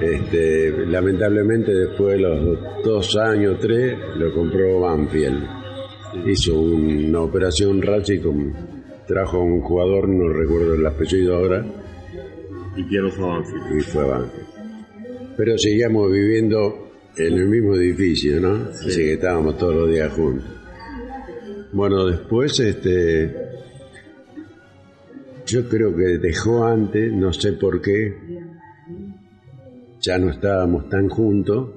Este, 0.00 0.86
lamentablemente 0.86 1.70
después 1.74 2.14
de 2.14 2.18
los 2.20 2.58
dos 2.82 3.14
años, 3.18 3.58
tres, 3.60 3.94
lo 4.16 4.32
compró 4.32 4.80
Banfield. 4.80 5.44
Hizo 6.26 6.58
una 6.58 7.20
operación 7.20 7.82
Racing, 7.82 8.20
con- 8.20 8.75
trajo 9.06 9.38
a 9.38 9.42
un 9.42 9.60
jugador, 9.60 10.08
no 10.08 10.28
recuerdo 10.32 10.74
el 10.74 10.86
apellido 10.86 11.36
ahora, 11.36 11.64
Y 12.76 12.82
Piano 12.84 13.10
fue 13.10 13.24
a 13.24 13.28
Banfield. 13.28 13.76
y 13.78 13.80
fue 13.80 14.04
Banfield. 14.04 14.46
Pero 15.36 15.58
seguíamos 15.58 16.10
viviendo 16.10 16.90
en 17.16 17.32
el 17.34 17.46
mismo 17.46 17.74
edificio, 17.74 18.40
¿no? 18.40 18.70
Así 18.70 18.96
que 18.96 19.12
estábamos 19.14 19.56
todos 19.56 19.74
los 19.74 19.90
días 19.90 20.12
juntos. 20.12 20.44
Bueno, 21.72 22.06
después, 22.06 22.58
este, 22.60 23.34
yo 25.46 25.68
creo 25.68 25.94
que 25.94 26.18
dejó 26.18 26.64
antes, 26.64 27.12
no 27.12 27.32
sé 27.32 27.52
por 27.54 27.80
qué, 27.80 28.14
ya 30.00 30.18
no 30.18 30.30
estábamos 30.30 30.88
tan 30.88 31.08
juntos, 31.08 31.70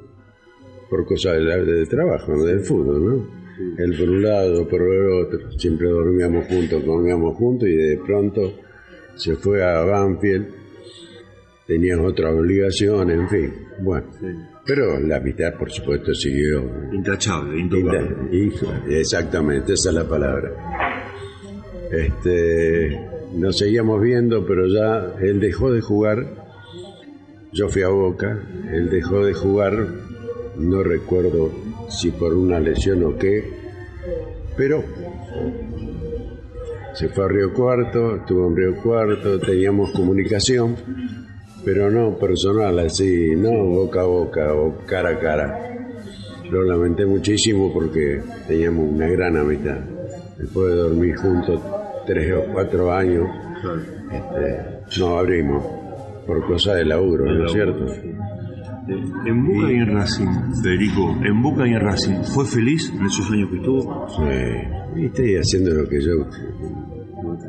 por 0.90 1.06
cosas 1.06 1.38
de, 1.38 1.66
de 1.66 1.86
trabajo, 1.86 2.44
del 2.44 2.62
fútbol, 2.62 3.06
¿no? 3.06 3.39
Él 3.78 3.96
por 3.98 4.10
un 4.10 4.24
lado, 4.24 4.68
por 4.68 4.82
el 4.82 5.12
otro, 5.26 5.52
siempre 5.58 5.90
dormíamos 5.90 6.46
juntos, 6.48 6.84
comíamos 6.84 7.36
juntos 7.36 7.68
y 7.68 7.76
de 7.76 7.98
pronto 8.06 8.54
se 9.16 9.36
fue 9.36 9.62
a 9.64 9.82
Banfield, 9.84 10.48
tenía 11.68 12.02
otra 12.02 12.32
obligación, 12.34 13.12
en 13.12 13.28
fin, 13.28 13.54
bueno. 13.80 14.08
Pero 14.66 15.00
la 15.00 15.18
amistad, 15.18 15.56
por 15.58 15.72
supuesto, 15.72 16.14
siguió. 16.14 16.64
Intachable, 16.94 17.60
intocable. 17.60 18.16
Inta- 18.32 18.84
exactamente, 18.90 19.74
esa 19.74 19.90
es 19.90 19.96
la 19.96 20.08
palabra. 20.08 20.52
Este, 21.92 23.00
nos 23.34 23.58
seguíamos 23.58 24.02
viendo, 24.02 24.46
pero 24.46 24.68
ya 24.68 25.16
él 25.22 25.40
dejó 25.40 25.72
de 25.72 25.82
jugar. 25.82 26.26
Yo 27.52 27.68
fui 27.68 27.82
a 27.82 27.88
Boca, 27.90 28.44
él 28.72 28.90
dejó 28.92 29.26
de 29.26 29.34
jugar, 29.34 29.88
no 30.58 30.84
recuerdo 30.84 31.52
si 31.90 32.12
por 32.12 32.34
una 32.34 32.60
lesión 32.60 33.04
o 33.04 33.18
qué, 33.18 33.44
pero 34.56 34.84
se 36.94 37.10
fue 37.10 37.26
a 37.26 37.28
Río 37.28 37.54
Cuarto, 37.54 38.16
estuvo 38.18 38.48
en 38.48 38.56
Río 38.56 38.76
Cuarto, 38.82 39.40
teníamos 39.40 39.92
comunicación, 39.92 40.76
pero 41.64 41.90
no 41.90 42.18
personal 42.18 42.80
así, 42.80 43.36
no 43.36 43.52
boca 43.66 44.02
a 44.02 44.06
boca 44.06 44.54
o 44.54 44.78
cara 44.86 45.10
a 45.10 45.20
cara. 45.20 45.60
Lo 46.50 46.64
lamenté 46.64 47.06
muchísimo 47.06 47.72
porque 47.72 48.22
teníamos 48.48 48.92
una 48.92 49.08
gran 49.08 49.38
amistad. 49.38 49.78
Después 50.38 50.74
de 50.74 50.76
dormir 50.76 51.16
juntos 51.16 51.62
tres 52.06 52.34
o 52.34 52.52
cuatro 52.52 52.92
años, 52.92 53.28
este, 54.12 55.00
nos 55.00 55.20
abrimos 55.20 55.64
por 56.26 56.46
cosas 56.48 56.78
de 56.78 56.86
laburo, 56.86 57.26
¿no 57.26 57.46
es 57.46 57.52
cierto? 57.52 57.86
En 59.26 59.46
Boca 59.46 59.72
y 59.72 59.76
en 59.76 59.94
Racing, 59.94 60.28
Federico, 60.64 61.16
en 61.24 61.42
Boca 61.42 61.68
y 61.68 61.72
en 61.74 61.80
Racing, 61.80 62.24
¿fue 62.34 62.46
feliz 62.46 62.92
en 62.98 63.06
esos 63.06 63.30
años 63.32 63.50
que 63.50 63.58
estuvo? 63.58 64.08
Sí, 64.10 65.02
estoy 65.04 65.36
haciendo 65.36 65.74
lo 65.76 65.88
que 65.88 66.02
yo 66.02 66.26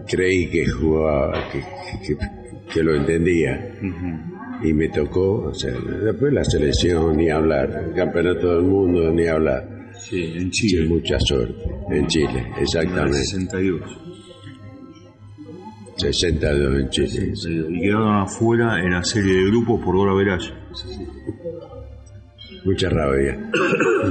creí 0.08 0.50
que 0.50 0.66
jugaba, 0.68 1.32
que, 1.52 1.60
que- 2.06 2.16
que 2.72 2.82
lo 2.84 2.94
entendía. 2.94 3.74
Y 4.62 4.72
me 4.74 4.88
tocó, 4.90 5.44
o 5.48 5.54
sea, 5.54 5.72
después 6.04 6.32
la 6.32 6.44
selección, 6.44 7.16
ni 7.16 7.30
hablar, 7.30 7.84
el 7.88 7.94
campeonato 7.94 8.54
del 8.56 8.62
mundo, 8.64 9.10
ni 9.10 9.26
hablar. 9.26 9.66
Sí, 9.98 10.32
en 10.36 10.50
Chile. 10.50 10.86
mucha 10.88 11.18
suerte, 11.18 11.62
en 11.90 12.06
Chile, 12.06 12.38
En 12.38 12.54
el 12.54 12.62
exactamente. 12.62 13.18
62. 13.18 13.80
62 16.00 16.80
en 16.80 16.88
Chile. 16.90 17.36
sí. 17.36 17.64
Y 17.68 17.80
quedaron 17.82 18.16
afuera 18.16 18.80
en 18.80 18.90
la 18.92 19.04
serie 19.04 19.34
de 19.34 19.44
grupos 19.50 19.84
por 19.84 19.94
Dora 19.96 20.14
Verás. 20.14 20.50
Mucha 22.64 22.88
rabia. 22.88 23.38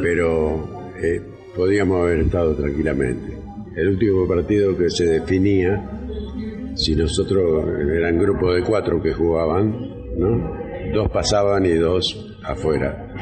Pero 0.01 0.91
eh, 1.01 1.22
podíamos 1.55 2.01
haber 2.01 2.19
estado 2.19 2.55
tranquilamente. 2.55 3.38
El 3.75 3.89
último 3.89 4.27
partido 4.27 4.77
que 4.77 4.89
se 4.89 5.05
definía, 5.05 5.89
si 6.75 6.96
nosotros 6.96 7.65
eran 7.91 8.17
grupo 8.19 8.51
de 8.53 8.63
cuatro 8.63 9.01
que 9.01 9.13
jugaban, 9.13 9.72
¿no? 10.17 10.58
Dos 10.93 11.10
pasaban 11.12 11.65
y 11.65 11.74
dos 11.75 12.36
afuera. 12.43 13.13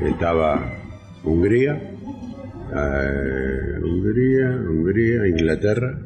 Estaba 0.00 0.72
Hungría, 1.24 1.74
eh, 1.74 3.80
Hungría, 3.82 4.50
Hungría, 4.68 5.26
Inglaterra. 5.28 5.98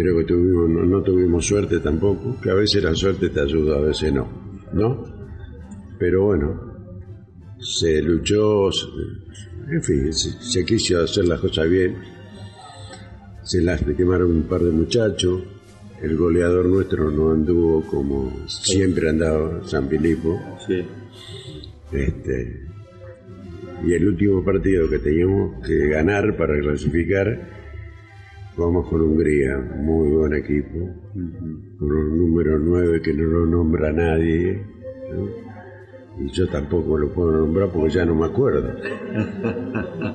Creo 0.00 0.16
que 0.18 0.24
tuvimos, 0.24 0.70
no, 0.70 0.82
no 0.84 1.02
tuvimos 1.02 1.44
suerte 1.44 1.78
tampoco, 1.80 2.40
que 2.40 2.50
a 2.50 2.54
veces 2.54 2.82
la 2.82 2.94
suerte 2.94 3.28
te 3.28 3.40
ayuda, 3.40 3.76
a 3.76 3.80
veces 3.80 4.12
no, 4.12 4.28
¿no? 4.72 5.04
Pero 5.98 6.24
bueno, 6.24 6.58
se 7.58 8.00
luchó, 8.00 8.70
se- 8.72 8.86
en 9.74 9.82
fin, 9.82 10.12
se, 10.12 10.30
se 10.40 10.64
quiso 10.64 11.00
hacer 11.02 11.26
las 11.28 11.40
cosas 11.40 11.68
bien. 11.68 11.96
Se 13.42 13.60
las 13.60 13.82
quemaron 13.82 14.30
un 14.30 14.42
par 14.44 14.62
de 14.62 14.70
muchachos. 14.70 15.42
El 16.00 16.16
goleador 16.16 16.64
nuestro 16.66 17.10
no 17.10 17.32
anduvo 17.32 17.82
como 17.82 18.32
siempre 18.48 19.10
andaba 19.10 19.60
San 19.68 19.86
Filipo. 19.88 20.40
Sí. 20.66 20.82
Este, 21.92 22.62
y 23.86 23.92
el 23.92 24.08
último 24.08 24.42
partido 24.44 24.88
que 24.88 24.98
teníamos 24.98 25.60
que 25.66 25.88
ganar 25.88 26.36
para 26.38 26.58
clasificar, 26.58 27.59
jugamos 28.60 28.88
con 28.90 29.00
Hungría, 29.00 29.56
muy 29.78 30.10
buen 30.10 30.34
equipo, 30.34 30.76
con 31.78 31.92
un 31.92 32.18
número 32.18 32.58
9 32.58 33.00
que 33.00 33.14
no 33.14 33.22
lo 33.22 33.46
nombra 33.46 33.90
nadie, 33.90 34.62
¿no? 35.10 35.26
y 36.22 36.30
yo 36.30 36.46
tampoco 36.46 36.98
lo 36.98 37.10
puedo 37.10 37.32
nombrar 37.32 37.70
porque 37.70 37.94
ya 37.94 38.04
no 38.04 38.14
me 38.14 38.26
acuerdo. 38.26 38.74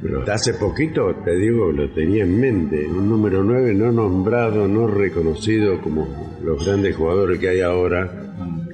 Pero 0.00 0.22
hace 0.32 0.54
poquito, 0.54 1.14
te 1.22 1.36
digo, 1.36 1.70
lo 1.70 1.90
tenía 1.90 2.24
en 2.24 2.40
mente, 2.40 2.86
un 2.86 3.06
número 3.06 3.44
9 3.44 3.74
no 3.74 3.92
nombrado, 3.92 4.66
no 4.66 4.86
reconocido 4.86 5.78
como 5.82 6.08
los 6.42 6.64
grandes 6.64 6.96
jugadores 6.96 7.38
que 7.38 7.50
hay 7.50 7.60
ahora, 7.60 8.32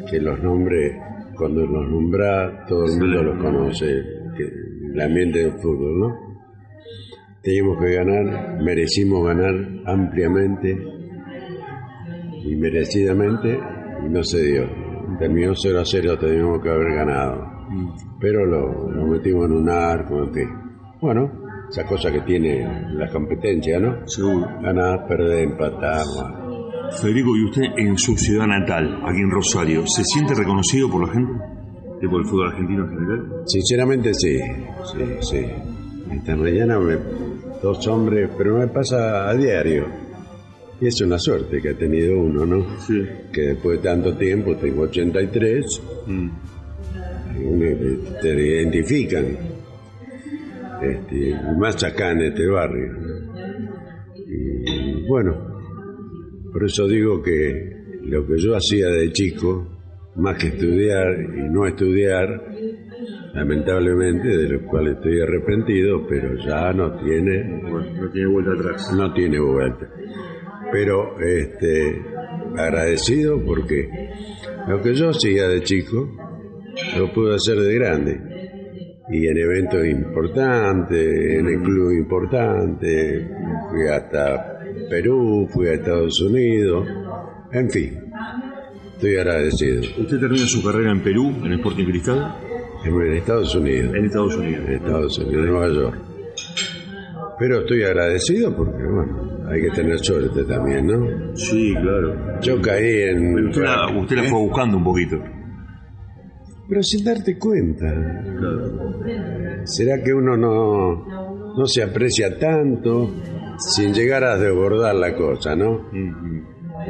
que 0.08 0.20
los 0.20 0.40
nombres, 0.40 0.96
cuando 1.36 1.66
los 1.66 1.90
nombra, 1.90 2.64
todo 2.68 2.84
el 2.84 2.92
mundo 2.92 3.24
los 3.24 3.42
conoce, 3.42 4.04
que, 4.36 4.44
el 4.92 5.00
ambiente 5.00 5.40
del 5.40 5.54
fútbol, 5.54 5.98
¿no? 5.98 6.25
Teníamos 7.46 7.78
que 7.78 7.94
ganar, 7.94 8.60
merecimos 8.60 9.24
ganar 9.24 9.54
ampliamente 9.86 10.76
y 12.42 12.56
merecidamente, 12.56 13.56
y 14.04 14.08
no 14.08 14.24
se 14.24 14.42
dio. 14.42 14.68
Terminó 15.20 15.54
0 15.54 15.78
a 15.78 15.84
0, 15.84 16.18
teníamos 16.18 16.60
que 16.60 16.70
haber 16.70 16.92
ganado. 16.92 17.46
Pero 18.18 18.44
lo, 18.44 18.90
lo 18.90 19.06
metimos 19.06 19.44
en 19.44 19.52
un 19.52 19.68
arco, 19.68 20.24
en 20.24 20.34
fin. 20.34 20.48
Bueno, 21.00 21.30
esa 21.70 21.86
cosa 21.86 22.10
que 22.10 22.22
tiene 22.22 22.66
la 22.94 23.08
competencia, 23.12 23.78
¿no? 23.78 24.04
Seguro. 24.08 24.48
Ganar, 24.60 25.06
perder, 25.06 25.44
empatar. 25.44 26.04
Federico, 27.00 27.36
¿y 27.36 27.44
usted 27.44 27.62
en 27.76 27.96
su 27.96 28.16
ciudad 28.16 28.48
natal, 28.48 29.02
aquí 29.06 29.20
en 29.20 29.30
Rosario, 29.30 29.86
se 29.86 30.02
siente 30.02 30.34
reconocido 30.34 30.90
por 30.90 31.06
la 31.06 31.12
gente? 31.12 31.32
¿Y 32.02 32.08
por 32.08 32.22
el 32.22 32.26
fútbol 32.26 32.48
argentino 32.48 32.86
en 32.86 32.90
general? 32.90 33.42
Sinceramente 33.46 34.12
sí, 34.14 34.36
sí, 34.92 35.04
sí. 35.20 35.46
Esta 36.10 36.36
mañana 36.36 36.78
me, 36.78 36.96
dos 37.62 37.86
hombres, 37.88 38.30
pero 38.36 38.58
me 38.58 38.68
pasa 38.68 39.28
a 39.28 39.34
diario. 39.34 39.86
Y 40.80 40.88
es 40.88 41.00
una 41.00 41.18
suerte 41.18 41.60
que 41.62 41.70
ha 41.70 41.74
tenido 41.74 42.18
uno, 42.18 42.44
¿no? 42.44 42.78
Sí. 42.80 43.02
Que 43.32 43.40
después 43.42 43.78
de 43.82 43.88
tanto 43.88 44.14
tiempo, 44.16 44.56
tengo 44.56 44.82
83, 44.82 45.82
Mm. 46.06 46.28
te 48.22 48.28
identifican. 48.34 49.26
Este, 50.82 51.34
más 51.58 51.82
acá 51.84 52.12
en 52.12 52.20
este 52.22 52.46
barrio. 52.46 52.92
Y 54.26 55.06
bueno, 55.08 55.34
por 56.52 56.64
eso 56.64 56.86
digo 56.86 57.22
que 57.22 57.72
lo 58.02 58.26
que 58.26 58.34
yo 58.38 58.54
hacía 58.54 58.88
de 58.88 59.10
chico, 59.12 59.66
más 60.16 60.36
que 60.38 60.48
estudiar 60.48 61.18
y 61.18 61.48
no 61.50 61.66
estudiar, 61.66 62.55
lamentablemente, 63.36 64.28
de 64.28 64.48
lo 64.48 64.66
cual 64.66 64.88
estoy 64.88 65.20
arrepentido, 65.20 66.06
pero 66.08 66.36
ya 66.36 66.72
no 66.72 66.96
tiene, 66.96 67.44
no 67.44 68.10
tiene 68.10 68.28
vuelta 68.28 68.52
atrás. 68.52 68.94
no 68.96 69.12
tiene 69.12 69.38
vuelta. 69.38 69.86
Pero 70.72 71.20
este, 71.20 72.02
agradecido 72.56 73.44
porque 73.44 73.90
lo 74.66 74.80
que 74.80 74.94
yo 74.94 75.10
hacía 75.10 75.48
de 75.48 75.62
chico, 75.62 76.10
lo 76.98 77.12
pude 77.12 77.34
hacer 77.34 77.58
de 77.58 77.74
grande. 77.74 78.20
Y 79.10 79.28
en 79.28 79.36
eventos 79.36 79.86
importantes, 79.86 81.38
en 81.38 81.46
el 81.46 81.62
club 81.62 81.92
importante, 81.92 83.28
fui 83.70 83.86
hasta 83.86 84.60
Perú, 84.88 85.46
fui 85.52 85.68
a 85.68 85.74
Estados 85.74 86.20
Unidos, 86.22 86.88
en 87.52 87.70
fin, 87.70 88.00
estoy 88.94 89.16
agradecido. 89.16 89.82
¿Usted 89.98 90.18
termina 90.18 90.46
su 90.46 90.64
carrera 90.64 90.90
en 90.90 91.02
Perú, 91.02 91.34
en 91.44 91.52
Sporting 91.52 91.84
Cristal? 91.84 92.45
En 92.86 93.12
Estados 93.16 93.54
Unidos. 93.54 93.94
En 93.94 94.04
Estados 94.04 94.36
Unidos. 94.36 94.64
en 94.66 94.74
Estados 94.74 95.18
Unidos, 95.18 95.44
en 95.44 95.50
Nueva 95.50 95.68
York. 95.68 95.96
Pero 97.38 97.60
estoy 97.60 97.82
agradecido 97.82 98.56
porque, 98.56 98.82
bueno, 98.82 99.46
hay 99.48 99.60
que 99.60 99.70
tener 99.70 99.98
suerte 99.98 100.44
también, 100.44 100.86
¿no? 100.86 101.36
Sí, 101.36 101.74
claro. 101.74 102.40
Yo 102.40 102.60
caí 102.62 103.02
en... 103.02 103.48
Usted 103.48 103.62
la, 103.62 103.98
usted 103.98 104.16
la 104.16 104.22
fue 104.24 104.38
buscando 104.40 104.78
un 104.78 104.84
poquito. 104.84 105.16
Pero 106.68 106.82
sin 106.82 107.04
darte 107.04 107.38
cuenta. 107.38 107.86
Claro. 108.38 109.62
¿Será 109.64 110.02
que 110.02 110.12
uno 110.12 110.36
no, 110.36 111.04
no 111.56 111.66
se 111.66 111.82
aprecia 111.82 112.38
tanto 112.38 113.12
sin 113.58 113.92
llegar 113.92 114.24
a 114.24 114.36
desbordar 114.36 114.94
la 114.94 115.14
cosa, 115.14 115.54
no? 115.54 115.90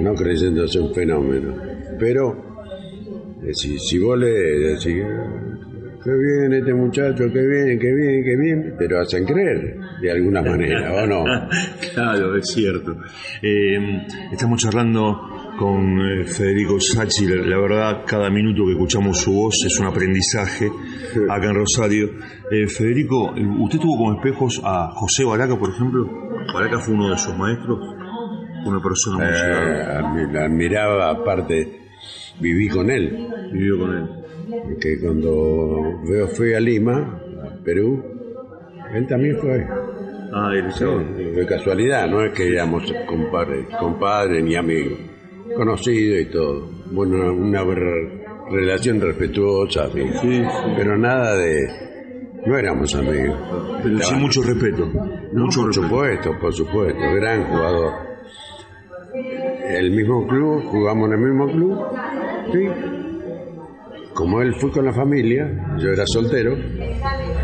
No 0.00 0.14
creyéndose 0.14 0.78
un 0.78 0.94
fenómeno. 0.94 1.54
Pero, 1.98 2.36
eh, 3.42 3.52
si, 3.54 3.78
si 3.78 3.98
vos 3.98 4.18
le 4.18 4.28
decís, 4.28 5.02
qué 6.06 6.12
bien 6.12 6.52
este 6.52 6.72
muchacho, 6.72 7.24
qué 7.32 7.44
bien, 7.44 7.78
qué 7.80 7.92
bien, 7.92 8.24
qué 8.24 8.36
bien, 8.36 8.74
pero 8.78 9.00
hacen 9.00 9.24
creer 9.24 9.76
de 10.00 10.10
alguna 10.10 10.40
manera, 10.40 10.94
¿o 10.94 11.06
no? 11.06 11.24
Claro, 11.94 12.36
es 12.36 12.46
cierto. 12.52 12.96
Eh, 13.42 14.06
estamos 14.30 14.62
charlando 14.62 15.18
con 15.58 15.98
eh, 16.00 16.24
Federico 16.26 16.78
Sacchi. 16.78 17.26
La, 17.26 17.44
la 17.44 17.58
verdad, 17.58 18.04
cada 18.06 18.30
minuto 18.30 18.64
que 18.66 18.72
escuchamos 18.72 19.18
su 19.18 19.32
voz 19.32 19.64
es 19.64 19.80
un 19.80 19.86
aprendizaje 19.86 20.70
acá 21.28 21.46
en 21.46 21.54
Rosario. 21.54 22.10
Eh, 22.50 22.68
Federico, 22.68 23.34
¿usted 23.60 23.80
tuvo 23.80 23.96
como 23.96 24.14
espejos 24.14 24.60
a 24.62 24.90
José 24.92 25.24
Baraca, 25.24 25.58
por 25.58 25.70
ejemplo? 25.70 26.08
Baraca 26.54 26.78
fue 26.78 26.94
uno 26.94 27.10
de 27.10 27.18
sus 27.18 27.36
maestros, 27.36 27.80
una 28.64 28.80
persona 28.80 29.16
muy. 30.12 30.22
Eh, 30.22 30.38
admiraba, 30.38 31.10
aparte, 31.10 31.80
viví 32.38 32.68
con 32.68 32.90
él. 32.90 33.28
Vivió 33.52 33.78
con 33.78 33.94
él. 33.96 34.25
Que 34.80 35.00
cuando 35.00 36.00
veo, 36.08 36.28
fui 36.28 36.54
a 36.54 36.60
Lima, 36.60 37.20
a 37.42 37.64
Perú, 37.64 38.02
él 38.94 39.06
también 39.06 39.36
fue. 39.38 39.66
Ah, 40.32 40.50
él 40.54 40.70
Sí, 40.72 40.84
de 40.84 41.46
casualidad, 41.46 42.08
no 42.08 42.22
es 42.24 42.32
que 42.32 42.48
éramos 42.52 42.82
compadres, 43.06 43.66
compadres 43.78 44.42
ni 44.44 44.54
amigos, 44.54 44.98
conocidos 45.56 46.20
y 46.20 46.24
todo. 46.30 46.68
Bueno, 46.92 47.32
una 47.32 47.64
re- 47.64 48.24
relación 48.50 49.00
respetuosa, 49.00 49.88
sí. 49.92 50.02
Sí, 50.20 50.42
pero 50.76 50.96
nada 50.96 51.36
de. 51.36 51.66
No 52.46 52.56
éramos 52.56 52.94
amigos. 52.94 53.36
Pero 53.82 53.98
sí 54.00 54.14
mucho 54.14 54.42
respeto. 54.42 54.86
Mucho 55.32 55.60
por 55.62 55.68
respeto. 55.68 55.72
supuesto, 55.88 56.38
por 56.40 56.52
supuesto, 56.54 57.00
gran 57.16 57.44
jugador. 57.44 57.92
El 59.68 59.90
mismo 59.90 60.26
club, 60.26 60.62
jugamos 60.66 61.08
en 61.08 61.12
el 61.14 61.18
mismo 61.20 61.46
club, 61.50 61.78
sí. 62.52 62.68
Como 64.16 64.40
él 64.40 64.54
fue 64.54 64.70
con 64.70 64.86
la 64.86 64.94
familia, 64.94 65.76
yo 65.78 65.90
era 65.90 66.06
soltero, 66.06 66.56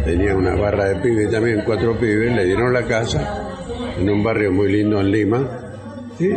tenía 0.06 0.34
una 0.34 0.54
barra 0.54 0.88
de 0.88 1.02
pibes 1.02 1.30
también, 1.30 1.60
cuatro 1.66 1.98
pibes, 1.98 2.34
le 2.34 2.46
dieron 2.46 2.72
la 2.72 2.86
casa 2.86 3.52
en 3.98 4.08
un 4.08 4.24
barrio 4.24 4.50
muy 4.52 4.72
lindo 4.72 4.98
en 4.98 5.10
Lima. 5.10 5.50
Sí. 6.16 6.30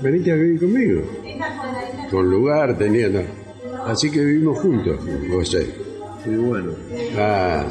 Venite 0.00 0.32
a 0.32 0.34
vivir 0.36 0.60
conmigo. 0.60 1.02
Con 2.10 2.30
lugar, 2.30 2.78
teniendo. 2.78 3.20
Así 3.86 4.10
que 4.10 4.24
vivimos 4.24 4.58
juntos, 4.58 4.98
José. 5.30 5.66
Sí, 6.24 6.30
bueno. 6.34 6.72
Ah, 7.18 7.66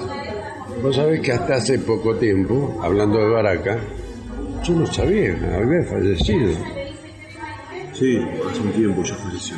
vos 0.83 0.95
sabés 0.97 1.19
que 1.21 1.31
hasta 1.31 1.55
hace 1.55 1.79
poco 1.79 2.15
tiempo, 2.17 2.79
hablando 2.83 3.17
de 3.17 3.27
Baraca, 3.27 3.79
yo 4.63 4.75
no 4.75 4.85
sabía, 4.85 5.33
había 5.55 5.83
fallecido. 5.83 6.51
Sí, 7.93 8.19
hace 8.47 8.61
un 8.61 8.71
tiempo 8.71 9.01
ya 9.01 9.15
falleció. 9.15 9.55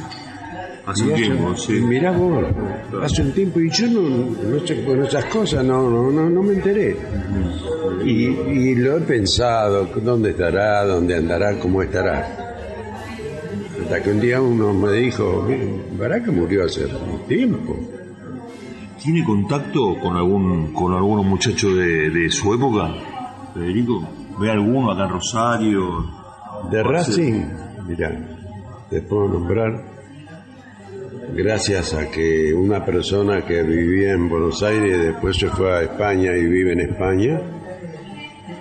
Hace 0.86 1.04
un 1.06 1.14
tiempo, 1.14 1.56
sí. 1.56 1.74
Mirá 1.74 2.12
vos, 2.12 2.44
hace 3.02 3.22
un 3.22 3.32
tiempo 3.32 3.60
y 3.62 3.70
yo 3.70 3.88
no, 3.88 4.02
no 4.02 4.68
sé, 4.68 4.76
por 4.76 5.00
esas 5.00 5.26
cosas 5.26 5.64
no, 5.64 5.90
no, 5.90 6.12
no, 6.12 6.30
no 6.30 6.44
me 6.44 6.54
enteré. 6.54 6.98
Y, 8.04 8.26
y 8.26 8.76
lo 8.76 8.98
he 8.98 9.02
pensado, 9.02 9.88
dónde 10.04 10.32
estará, 10.32 10.86
dónde 10.86 11.16
andará, 11.16 11.58
cómo 11.58 11.82
estará. 11.82 12.38
Hasta 13.82 14.04
que 14.04 14.12
un 14.12 14.20
día 14.20 14.42
uno 14.42 14.74
me 14.74 14.92
dijo, 14.92 15.48
Baraca 15.98 16.32
murió 16.32 16.66
hace 16.66 16.86
tiempo. 17.28 17.78
¿Tiene 19.02 19.24
contacto 19.24 19.98
con 20.02 20.16
algún 20.16 20.74
con 20.74 20.94
algunos 20.94 21.26
muchachos 21.26 21.76
de, 21.76 22.10
de 22.10 22.30
su 22.30 22.54
época, 22.54 22.94
Federico? 23.54 24.08
¿Ve 24.40 24.52
alguno 24.52 24.92
acá 24.92 25.04
en 25.06 25.10
Rosario? 25.10 26.06
De. 26.72 26.82
Racing, 26.84 27.44
mira, 27.88 28.18
te 28.90 29.02
puedo 29.02 29.28
nombrar, 29.28 29.84
gracias 31.32 31.94
a 31.94 32.10
que 32.10 32.54
una 32.54 32.84
persona 32.86 33.46
que 33.46 33.64
vivía 33.64 34.12
en 34.12 34.30
Buenos 34.30 34.62
Aires 34.64 35.00
después 35.00 35.38
se 35.38 35.48
fue 35.50 35.72
a 35.72 35.82
España 35.84 36.36
y 36.36 36.46
vive 36.46 36.74
en 36.74 36.80
España 36.82 37.42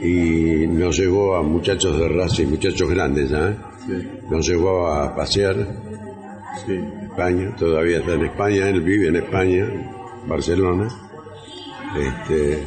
y 0.01 0.67
nos 0.67 0.97
llevó 0.97 1.37
a 1.37 1.43
muchachos 1.43 1.99
de 1.99 2.09
Racing, 2.09 2.49
muchachos 2.49 2.89
grandes 2.89 3.31
ya, 3.31 3.51
¿eh? 3.51 3.57
Sí, 3.87 4.09
nos 4.31 4.47
llevó 4.47 4.87
a 4.89 5.15
pasear 5.15 5.57
sí. 6.65 6.79
España, 7.03 7.55
todavía 7.57 7.99
está 7.99 8.15
en 8.15 8.25
España, 8.27 8.69
él 8.69 8.81
vive 8.81 9.09
en 9.09 9.17
España, 9.17 9.67
Barcelona. 10.27 10.89
Este, 11.99 12.63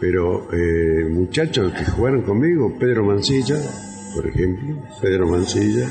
pero 0.00 0.48
eh, 0.52 1.08
muchachos 1.10 1.72
que 1.72 1.84
jugaron 1.84 2.22
conmigo, 2.22 2.72
Pedro 2.78 3.04
Mancilla, 3.04 3.56
por 4.14 4.26
ejemplo, 4.26 4.76
Pedro 5.00 5.26
Mancilla, 5.28 5.88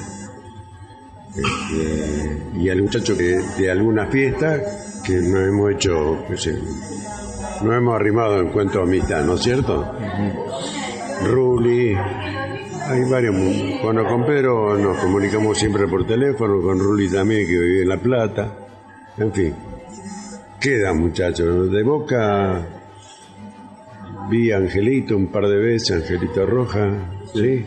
este, 1.35 2.59
y 2.59 2.69
al 2.69 2.81
muchacho 2.83 3.17
que 3.17 3.39
de 3.57 3.71
alguna 3.71 4.07
fiesta 4.07 4.61
que 5.03 5.13
no 5.13 5.39
hemos 5.39 5.71
hecho, 5.71 6.25
sé, 6.35 6.57
no 7.63 7.73
hemos 7.73 7.95
arrimado 7.95 8.39
en 8.39 8.49
cuanto 8.49 8.79
a 8.79 8.83
amistad, 8.83 9.23
¿no 9.25 9.35
es 9.35 9.41
cierto? 9.41 9.93
Ruli, 11.25 11.95
hay 11.95 13.09
varios. 13.09 13.35
Bueno, 13.81 14.05
con 14.05 14.25
Pedro 14.25 14.77
nos 14.77 14.97
comunicamos 14.97 15.57
siempre 15.57 15.87
por 15.87 16.05
teléfono, 16.05 16.61
con 16.61 16.79
Ruli 16.79 17.09
también, 17.09 17.47
que 17.47 17.57
vive 17.57 17.81
en 17.81 17.89
La 17.89 17.97
Plata. 17.97 18.55
En 19.17 19.31
fin, 19.31 19.53
queda 20.59 20.93
muchachos. 20.93 21.71
De 21.71 21.83
Boca 21.83 22.65
vi 24.29 24.51
a 24.51 24.57
Angelito 24.57 25.17
un 25.17 25.27
par 25.27 25.47
de 25.47 25.57
veces, 25.57 26.01
Angelito 26.01 26.45
Roja, 26.45 26.89
¿sí? 27.33 27.65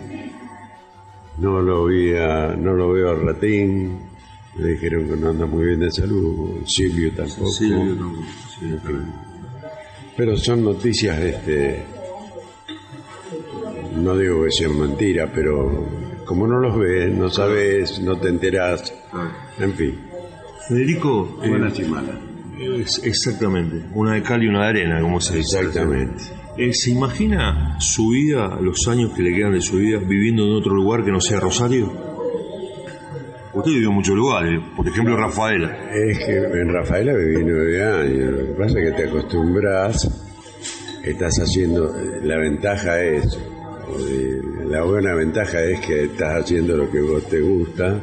No 1.39 1.61
lo 1.61 1.87
vi 1.87 2.15
a- 2.17 2.55
no 2.57 2.75
lo 2.75 2.93
veo 2.93 3.11
a 3.11 3.15
Ratín. 3.15 3.99
Me 4.57 4.69
dijeron 4.71 5.07
que 5.07 5.17
no 5.17 5.29
anda 5.31 5.45
muy 5.47 5.67
bien 5.67 5.81
de 5.81 5.91
salud. 5.91 6.61
Silvio 6.67 7.13
tampoco. 7.13 7.51
Silvio 7.51 7.95
tampoco, 7.95 8.23
fin. 8.59 9.13
Pero 10.17 10.35
son 10.39 10.65
noticias, 10.65 11.19
este, 11.21 11.83
no 13.97 14.17
digo 14.17 14.45
que 14.45 14.51
sean 14.51 14.79
mentiras, 14.81 15.31
pero 15.35 15.87
como 16.25 16.47
no 16.47 16.59
los 16.59 16.79
ves, 16.79 17.13
no 17.15 17.29
sabes, 17.29 18.01
no 18.01 18.17
te 18.17 18.29
enterás, 18.29 18.95
en 19.59 19.73
fin, 19.75 19.95
Federico, 20.69 21.39
eh, 21.43 21.49
buenas 21.51 21.79
y 21.79 21.85
malas. 21.85 22.17
es- 22.59 23.03
exactamente, 23.05 23.85
una 23.93 24.15
de 24.15 24.23
cal 24.23 24.43
y 24.43 24.47
una 24.49 24.63
de 24.63 24.69
arena, 24.69 25.01
como 25.03 25.21
se 25.21 25.37
dice. 25.37 25.59
Exactamente. 25.59 26.25
Eh, 26.59 26.73
¿Se 26.73 26.91
imagina 26.91 27.77
su 27.81 28.09
vida, 28.09 28.59
los 28.63 28.89
años 28.89 29.13
que 29.13 29.23
le 29.23 29.35
quedan 29.35 29.53
de 29.53 29.61
su 29.61 29.77
vida, 29.77 29.99
viviendo 29.99 30.47
en 30.47 30.53
otro 30.53 30.75
lugar 30.75 31.05
que 31.05 31.13
no 31.13 31.21
sea 31.21 31.39
Rosario? 31.39 31.93
Usted 33.53 33.73
vivió 33.73 33.91
en 33.91 33.95
muchos 33.95 34.15
lugares, 34.15 34.61
por 34.75 34.89
ejemplo 34.89 35.17
Rafaela. 35.19 35.91
Es 35.95 36.19
que 36.19 36.37
en 36.37 36.73
Rafaela 36.73 37.13
viví 37.15 37.45
nueve 37.45 37.83
años, 37.83 38.33
lo 38.33 38.47
que 38.47 38.53
pasa 38.59 38.79
es 38.79 38.91
que 38.91 39.03
te 39.03 39.09
acostumbras, 39.09 40.11
estás 41.05 41.35
haciendo, 41.41 41.95
la 42.23 42.39
ventaja 42.39 43.03
es, 43.03 43.39
la 44.67 44.83
buena 44.83 45.15
ventaja 45.15 45.63
es 45.63 45.81
que 45.81 46.05
estás 46.05 46.43
haciendo 46.43 46.75
lo 46.75 46.91
que 46.91 47.01
vos 47.03 47.23
te 47.29 47.41
gusta, 47.41 48.01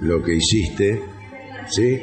lo 0.00 0.22
que 0.22 0.34
hiciste, 0.36 1.02
¿sí? 1.68 2.00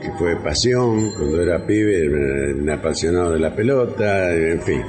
Que 0.00 0.10
fue 0.18 0.36
pasión, 0.36 1.10
cuando 1.12 1.42
era 1.42 1.66
pibe, 1.66 2.54
un 2.54 2.70
apasionado 2.70 3.32
de 3.32 3.38
la 3.38 3.54
pelota, 3.54 4.34
en 4.34 4.60
fin. 4.62 4.82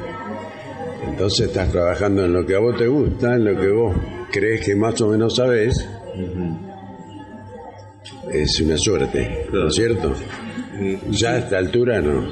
Entonces 1.08 1.48
estás 1.48 1.72
trabajando 1.72 2.26
en 2.26 2.34
lo 2.34 2.46
que 2.46 2.56
a 2.56 2.60
vos 2.60 2.78
te 2.78 2.88
gusta, 2.88 3.36
en 3.36 3.46
lo 3.46 3.60
que 3.60 3.70
vos 3.70 3.96
crees 4.32 4.66
que 4.66 4.76
más 4.76 5.00
o 5.02 5.10
menos 5.10 5.36
sabes. 5.36 5.88
Es 8.32 8.62
una 8.62 8.78
suerte, 8.78 9.48
¿no 9.52 9.68
es 9.68 9.76
cierto? 9.76 10.14
Ya 11.10 11.32
a 11.32 11.38
esta 11.40 11.58
altura 11.58 12.02
no. 12.02 12.24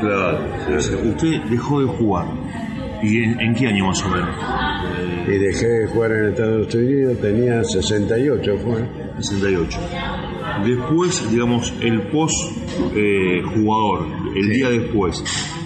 Claro. 0.00 0.38
Usted 0.76 1.40
dejó 1.50 1.80
de 1.80 1.86
jugar. 1.86 2.26
¿Y 3.02 3.22
en, 3.22 3.40
en 3.40 3.54
qué 3.54 3.68
año 3.68 3.86
más 3.86 4.02
o 4.04 4.08
menos? 4.08 4.36
Y 5.26 5.38
dejé 5.38 5.66
de 5.66 5.86
jugar 5.86 6.12
en 6.12 6.24
Estados 6.30 6.74
Unidos, 6.74 7.18
tenía 7.20 7.64
68, 7.64 8.58
fue. 8.58 8.84
68. 9.18 9.78
Después, 10.64 11.30
digamos, 11.30 11.72
el 11.80 12.02
post 12.10 12.56
eh, 12.94 13.42
jugador, 13.54 14.06
el 14.34 14.48
día 14.50 14.70
después, 14.70 15.22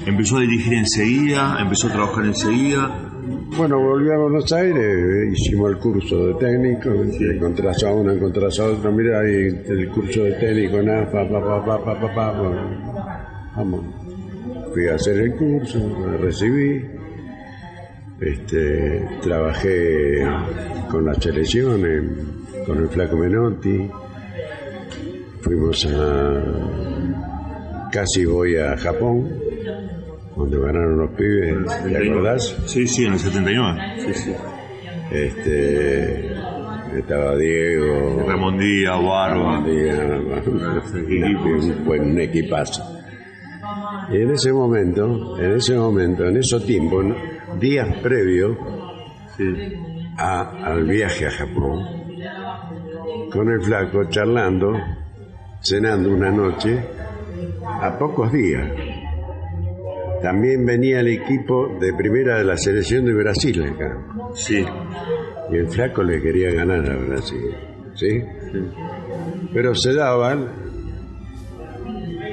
empezó 0.07 0.39
a 0.39 0.41
dirigir 0.43 0.75
enseguida, 0.75 1.59
empezó 1.61 1.89
a 1.89 1.93
trabajar 1.93 2.25
enseguida. 2.27 3.09
Bueno, 3.57 3.79
volví 3.81 4.09
a 4.11 4.17
Buenos 4.19 4.51
Aires, 4.53 5.33
hicimos 5.33 5.71
el 5.73 5.79
curso 5.79 6.27
de 6.27 6.35
técnico, 6.35 6.91
encontrás 7.21 7.83
a 7.85 7.93
uno, 7.93 8.11
encontrás 8.13 8.59
a 8.59 8.65
otro, 8.67 8.91
mira, 8.93 9.21
ahí 9.21 9.49
el 9.69 9.89
curso 9.91 10.25
de 10.25 10.33
técnico, 10.33 10.83
nada, 10.83 11.11
pa, 11.11 11.29
pa, 11.29 11.65
pa, 11.65 11.85
pa, 11.85 12.01
pa, 12.01 12.15
pa, 12.15 12.33
bueno, 12.41 12.61
vamos. 13.57 13.81
Fui 14.73 14.89
a 14.89 14.95
hacer 14.95 15.19
el 15.19 15.35
curso, 15.37 15.79
me 15.79 16.17
recibí, 16.17 16.83
este, 18.21 19.07
trabajé 19.23 20.25
con 20.91 21.05
la 21.05 21.15
selección, 21.15 21.85
en- 21.85 22.17
con 22.67 22.79
el 22.79 22.89
Flaco 22.89 23.17
Menotti, 23.17 23.89
fuimos 25.43 25.87
a, 25.87 26.43
casi 27.93 28.25
voy 28.25 28.57
a 28.57 28.77
Japón, 28.77 29.29
donde 30.37 30.59
ganaron 30.59 30.99
los 30.99 31.11
pibes, 31.11 31.57
¿te 31.85 31.97
acordás? 32.11 32.57
Sí, 32.67 32.87
sí, 32.87 33.05
en 33.05 33.13
el 33.15 33.19
79. 33.19 33.81
Sí, 33.99 34.15
sí. 34.15 34.33
Este, 35.11 36.33
estaba 36.99 37.37
Diego, 37.37 38.25
Ramón 38.27 38.59
Díaz, 38.59 38.99
Barba. 39.03 39.63
Díaz, 39.67 40.01
un 40.47 41.85
buen 41.85 42.19
equipazo. 42.19 42.83
Y 44.11 44.17
en 44.23 44.31
ese 44.31 44.53
momento, 44.53 45.39
en 45.39 45.53
ese 45.53 45.75
momento, 45.77 46.25
en 46.25 46.37
esos 46.39 46.65
tiempos, 46.65 47.05
días 47.61 47.89
previos, 48.03 48.57
a- 50.19 50.67
al 50.67 50.85
viaje 50.85 51.27
a 51.27 51.31
Japón 51.31 51.85
con 53.33 53.49
el 53.51 53.61
flaco 53.63 54.05
charlando, 54.09 54.73
cenando 55.63 56.11
una 56.11 56.31
noche, 56.31 56.79
a 57.65 57.99
pocos 57.99 58.33
días. 58.33 58.69
También 60.23 60.65
venía 60.65 61.01
el 61.01 61.09
equipo 61.09 61.77
de 61.81 61.93
primera 61.95 62.39
de 62.39 62.45
la 62.45 62.57
selección 62.57 63.05
de 63.05 63.15
Brasil 63.15 63.63
acá. 63.63 63.99
Sí. 64.35 64.65
Y 65.51 65.57
el 65.57 65.69
flaco 65.69 66.03
le 66.03 66.21
quería 66.21 66.53
ganar 66.53 66.89
a 66.89 66.97
Brasil. 66.97 67.55
¿Sí? 67.95 68.23
Pero 69.53 69.75
se 69.75 69.95
daban 69.95 70.49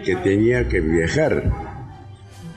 que 0.06 0.16
tenía 0.18 0.68
que 0.68 0.80
viajar 0.80 1.44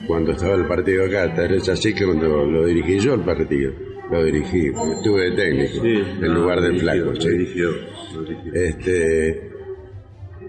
cuando 0.06 0.32
estaba 0.32 0.54
el 0.54 0.66
partido 0.66 1.06
acá. 1.06 1.34
Tal 1.34 1.54
es 1.54 1.68
así 1.68 1.94
que 1.94 2.04
cuando 2.04 2.44
lo 2.44 2.66
dirigí 2.66 2.98
yo 2.98 3.14
el 3.14 3.22
partido, 3.22 3.72
lo 4.10 4.24
dirigí, 4.24 4.66
estuve 4.68 5.30
de 5.30 5.36
técnico 5.36 5.84
en 5.84 6.34
lugar 6.34 6.60
del 6.60 6.78
flaco. 6.78 7.14
¿sí? 7.16 7.28
Dirigido, 7.30 7.72
lo 8.14 8.22
dirigió. 8.22 8.52
Este, 8.52 9.51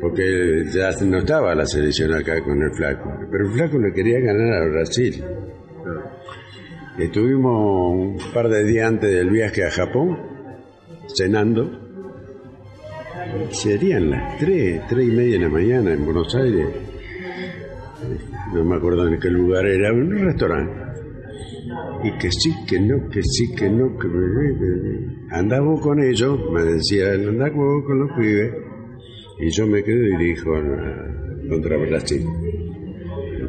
porque 0.04 0.66
ya 0.66 0.92
no 1.06 1.20
estaba 1.20 1.56
la 1.56 1.66
selección 1.66 2.14
acá 2.14 2.44
con 2.44 2.62
el 2.62 2.74
flaco. 2.76 3.10
Pero 3.32 3.46
el 3.48 3.54
flaco 3.54 3.80
le 3.80 3.94
quería 3.94 4.20
ganar 4.20 4.64
a 4.64 4.68
Brasil. 4.68 5.24
Estuvimos 7.00 7.94
un 7.96 8.34
par 8.34 8.50
de 8.50 8.66
días 8.66 8.90
antes 8.90 9.10
del 9.10 9.30
viaje 9.30 9.64
a 9.64 9.72
Japón, 9.72 10.20
cenando. 11.08 11.72
Serían 13.52 14.10
las 14.10 14.38
tres, 14.40 14.82
tres 14.90 15.08
y 15.08 15.12
media 15.12 15.40
de 15.40 15.46
la 15.46 15.50
mañana 15.50 15.94
en 15.94 16.04
Buenos 16.04 16.36
Aires. 16.36 16.68
No 18.54 18.66
me 18.66 18.76
acuerdo 18.76 19.08
en 19.08 19.18
qué 19.22 19.30
lugar 19.30 19.66
era, 19.66 19.94
un 19.94 20.12
restaurante. 20.12 20.84
Y 22.04 22.12
que 22.18 22.30
sí, 22.30 22.54
que 22.68 22.78
no, 22.78 23.08
que 23.10 23.22
sí, 23.24 23.56
que 23.56 23.70
no, 23.70 23.98
que 23.98 24.08
andás 25.32 25.62
vos 25.62 25.80
con 25.80 26.04
ellos, 26.04 26.38
me 26.52 26.62
decía 26.62 27.14
él, 27.14 27.30
andás 27.30 27.54
vos 27.54 27.86
con 27.86 28.00
los 28.00 28.12
pibes. 28.18 28.73
Y 29.46 29.50
yo 29.52 29.68
me 29.68 29.84
quedo 29.84 30.04
y 30.06 30.18
dirijo 30.18 30.56
a- 30.56 31.48
contra 31.50 31.78
Brasil. 31.78 32.24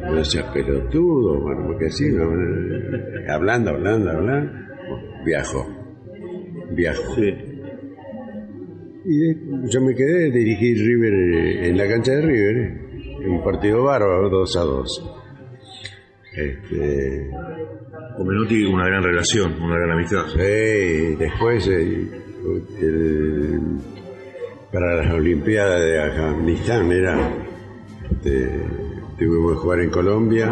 No 0.03 0.23
seas 0.23 0.51
pelotudo, 0.53 1.41
bueno, 1.41 1.67
porque 1.67 1.85
así, 1.85 2.09
no, 2.11 2.23
hablando, 3.33 3.71
hablando, 3.71 4.11
hablando, 4.11 4.51
viajo, 5.25 5.65
viajo. 6.71 7.15
Sí. 7.15 7.33
Y 9.05 9.17
de- 9.19 9.37
yo 9.69 9.81
me 9.81 9.95
quedé, 9.95 10.31
dirigí 10.31 10.73
River 10.75 11.13
en 11.65 11.77
la 11.77 11.87
cancha 11.87 12.11
de 12.13 12.21
River, 12.21 12.57
en 13.23 13.29
un 13.31 13.43
partido 13.43 13.83
bárbaro, 13.83 14.29
2 14.29 14.57
a 14.57 14.61
2. 14.61 15.11
Este, 16.35 17.29
Con 18.17 18.27
Menotti 18.27 18.65
una 18.65 18.85
gran 18.87 19.03
relación, 19.03 19.53
una 19.61 19.77
gran 19.77 19.91
amistad. 19.91 20.25
sí, 20.33 21.15
después, 21.17 21.67
eh, 21.67 22.07
el- 22.81 23.79
para 24.75 24.93
las 24.97 25.13
Olimpiadas 25.13 25.79
de 25.79 26.01
Afganistán 26.01 26.91
era, 26.91 27.17
este, 28.11 28.61
tuvimos 29.17 29.53
que 29.53 29.59
jugar 29.59 29.79
en 29.79 29.89
Colombia, 29.89 30.51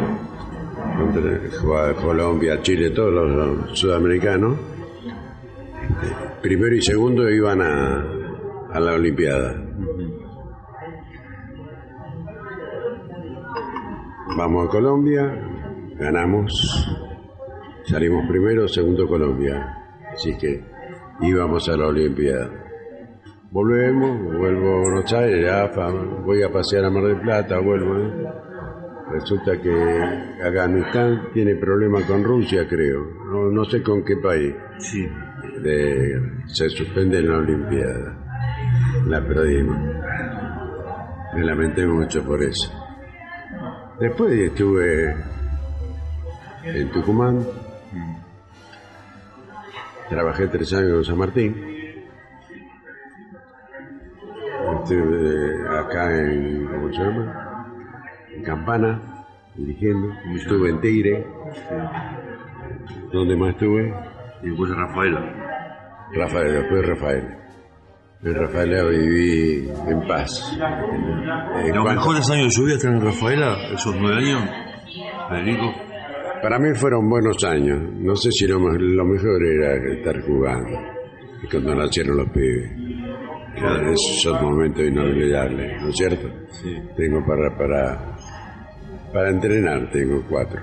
contra, 0.97 1.93
Colombia, 1.95 2.61
Chile, 2.61 2.91
todos 2.91 3.11
los, 3.11 3.29
los 3.29 3.77
sudamericanos. 3.77 4.57
Este, 5.81 6.15
primero 6.41 6.73
y 6.73 6.81
segundo 6.81 7.29
iban 7.29 7.61
a, 7.63 8.05
a 8.71 8.79
la 8.79 8.93
Olimpiada. 8.93 9.61
Vamos 14.37 14.67
a 14.67 14.69
Colombia, 14.69 15.37
ganamos, 15.99 16.87
salimos 17.83 18.25
primero, 18.29 18.69
segundo 18.69 19.05
Colombia. 19.05 19.83
Así 20.13 20.37
que 20.37 20.63
íbamos 21.19 21.67
a 21.67 21.75
la 21.75 21.87
Olimpiada. 21.87 22.62
Volvemos, 23.53 24.35
vuelvo 24.35 24.77
a 24.77 24.81
Buenos 24.81 25.13
Aires, 25.13 25.47
voy 26.25 26.41
a 26.41 26.51
pasear 26.51 26.85
a 26.85 26.89
Mar 26.89 27.03
del 27.03 27.21
Plata, 27.21 27.59
vuelvo. 27.59 27.99
¿eh? 27.99 28.27
Resulta 29.11 29.61
que 29.61 29.71
Afganistán 30.43 31.27
tiene 31.35 31.53
problemas 31.57 32.03
con 32.05 32.23
Rusia, 32.23 32.67
creo. 32.67 33.05
No, 33.31 33.51
no 33.51 33.63
sé 33.65 33.83
con 33.83 34.03
qué 34.03 34.17
país. 34.17 34.55
Sí. 34.79 35.07
De- 35.61 36.19
se 36.47 36.67
suspende 36.69 37.21
la 37.21 37.37
Olimpiada. 37.37 38.17
La 39.05 39.21
perdimos. 39.23 39.77
Me 41.35 41.43
lamenté 41.43 41.85
mucho 41.85 42.23
por 42.25 42.41
eso. 42.41 42.71
Después 43.99 44.33
estuve 44.33 45.15
en 46.63 46.89
Tucumán. 46.89 47.45
Trabajé 50.09 50.47
tres 50.47 50.73
años 50.73 50.97
en 50.97 51.03
San 51.03 51.17
Martín. 51.19 51.72
Estuve 54.83 55.77
acá 55.79 56.11
en, 56.19 56.67
¿cómo 56.67 56.91
se 56.93 56.99
llama? 56.99 57.65
En 58.35 58.43
Campana, 58.43 59.01
dirigiendo. 59.55 60.09
Estuve 60.35 60.69
en 60.71 60.81
Tigre. 60.81 61.25
¿Dónde 63.11 63.35
más 63.35 63.51
estuve? 63.51 63.93
Y 64.43 64.49
después 64.49 64.71
Rafaela. 64.75 65.21
Rafael, 66.13 66.53
después 66.53 66.85
Rafael. 66.87 67.23
En 68.23 68.35
Rafael 68.35 68.89
viví 68.89 69.69
en 69.87 70.07
paz. 70.07 70.57
Eh, 70.57 71.71
Los 71.73 71.85
mejores 71.85 72.29
años 72.29 72.45
de 72.45 72.51
su 72.51 72.63
vida 72.65 72.75
están 72.75 72.95
en 72.95 73.01
Rafaela, 73.01 73.55
esos 73.73 73.95
nueve 73.99 74.17
años, 74.17 74.49
Federico. 75.29 75.73
Para 76.41 76.59
mí 76.59 76.73
fueron 76.75 77.09
buenos 77.09 77.41
años. 77.45 77.79
No 77.99 78.15
sé 78.15 78.31
si 78.31 78.47
lo, 78.47 78.59
lo 78.59 79.05
mejor 79.05 79.45
era 79.45 79.75
estar 79.93 80.21
jugando. 80.21 80.77
Cuando 81.51 81.75
nacieron 81.75 82.17
los 82.17 82.29
pibes. 82.29 82.71
Claro, 83.55 83.91
esos 83.91 84.21
son 84.21 84.43
momentos 84.43 84.83
inolvidables, 84.83 85.81
¿no 85.81 85.89
es 85.89 85.95
cierto? 85.95 86.27
Sí. 86.49 86.75
Tengo 86.97 87.25
para, 87.25 87.55
para, 87.57 88.15
para 89.13 89.29
entrenar, 89.29 89.89
tengo 89.91 90.23
cuatro. 90.29 90.59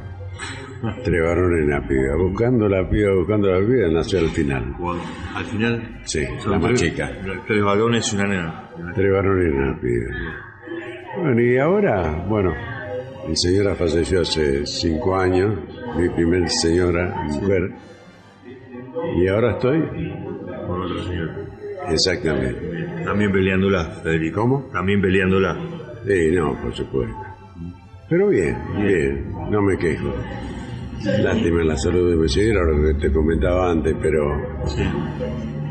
Tres 1.05 1.23
varones 1.23 1.61
y 1.61 1.67
una 1.67 1.87
piba. 1.87 2.17
Buscando 2.17 2.67
la 2.69 2.89
piba, 2.89 3.15
buscando 3.15 3.49
la 3.49 3.59
piba, 3.67 3.89
nació 3.93 4.21
al 4.21 4.31
final. 4.31 4.75
Al 5.35 5.45
final, 5.45 6.01
Sí, 6.05 6.21
la 6.47 6.59
más 6.59 6.69
tres, 6.69 6.81
chica. 6.81 7.11
tres 7.47 7.63
varones 7.63 8.13
y 8.13 8.17
una 8.17 8.27
nena. 8.27 8.71
Tres 8.95 9.13
varones 9.13 9.47
y 9.47 9.57
una 9.57 9.81
piba. 9.81 10.07
Bueno, 11.19 11.43
y 11.43 11.59
ahora, 11.59 12.25
bueno, 12.29 12.55
mi 13.29 13.37
señora 13.37 13.75
falleció 13.75 14.23
hace 14.23 14.65
cinco 14.67 15.17
años, 15.17 15.55
mi 15.99 16.09
primer 16.09 16.49
señora, 16.49 17.15
mujer, 17.29 17.71
y 19.17 19.29
ahora 19.29 19.53
estoy 19.53 19.83
Con 20.67 20.81
otra 20.83 21.05
señora. 21.05 21.37
exactamente. 21.91 22.80
También 23.05 23.33
peleándola, 23.33 23.85
Federico. 24.03 24.41
¿Cómo? 24.43 24.69
También 24.73 25.01
peleándola. 25.01 25.57
Sí, 26.07 26.31
no, 26.33 26.55
por 26.61 26.75
supuesto. 26.75 27.17
Pero 28.09 28.29
bien, 28.29 28.57
bien, 28.77 29.33
no 29.51 29.63
me 29.63 29.77
quejo. 29.79 30.13
Lástima 31.23 31.63
la 31.65 31.77
salud 31.77 32.11
de 32.11 32.17
mi 32.17 32.29
señora, 32.29 32.61
lo 32.65 32.83
que 32.83 32.95
te 33.09 33.13
comentaba 33.13 33.71
antes, 33.71 33.95
pero 34.03 34.21
Sí. 34.67 34.83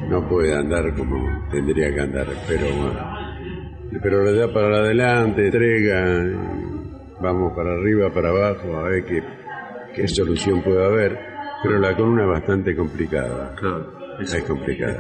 no 0.10 0.28
puede 0.28 0.56
andar 0.56 0.94
como 0.96 1.48
tendría 1.52 1.94
que 1.94 2.00
andar, 2.02 2.28
pero 2.48 2.66
bueno. 2.76 3.20
Pero 4.02 4.24
le 4.24 4.34
da 4.34 4.54
para 4.54 4.78
adelante, 4.78 5.46
entrega, 5.46 6.24
vamos 7.22 7.54
para 7.56 7.74
arriba, 7.74 8.10
para 8.14 8.30
abajo, 8.30 8.78
a 8.78 8.84
ver 8.90 9.04
qué, 9.06 9.24
qué 9.96 10.08
solución 10.08 10.62
puede 10.62 10.86
haber. 10.86 11.20
Pero 11.62 11.78
la 11.80 11.96
columna 11.96 12.24
es 12.24 12.30
bastante 12.30 12.76
complicada. 12.76 13.54
Claro. 13.60 13.92
Es 14.22 14.36
complicado. 14.44 15.00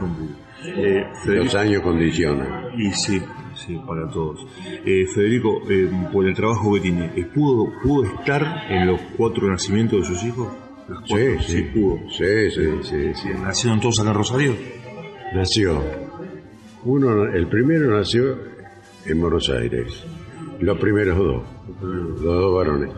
Eh, 0.65 1.05
Los 1.25 1.55
años 1.55 1.81
condicionan. 1.81 2.67
y 2.77 2.91
sí, 2.91 3.21
sí, 3.55 3.79
para 3.87 4.09
todos. 4.09 4.45
Eh, 4.85 5.05
Federico, 5.13 5.61
eh, 5.69 5.89
por 6.11 6.25
el 6.27 6.33
trabajo 6.35 6.73
que 6.73 6.81
tiene, 6.81 7.11
¿eh, 7.15 7.25
¿pudo, 7.33 7.71
¿pudo 7.81 8.05
estar 8.05 8.63
en 8.69 8.87
los 8.87 8.99
cuatro 9.17 9.47
nacimientos 9.47 10.01
de 10.01 10.05
sus 10.15 10.23
hijos? 10.25 10.47
Sí, 10.87 10.93
cuatro, 11.07 11.41
sí, 11.41 11.61
pudo. 11.73 11.97
Sí, 12.09 12.51
sí, 12.51 12.63
sí, 12.83 13.13
sí. 13.13 13.29
¿Nacieron 13.41 13.79
todos 13.79 13.99
acá 13.99 14.09
en 14.09 14.15
Rosario? 14.15 14.55
Nació. 15.33 15.81
Uno, 16.83 17.25
el 17.25 17.47
primero 17.47 17.95
nació 17.97 18.37
en 19.05 19.21
Buenos 19.21 19.49
Aires. 19.49 20.03
Los 20.59 20.77
primeros 20.79 21.17
dos. 21.17 21.43
Los 21.81 22.21
dos 22.21 22.55
varones. 22.55 22.89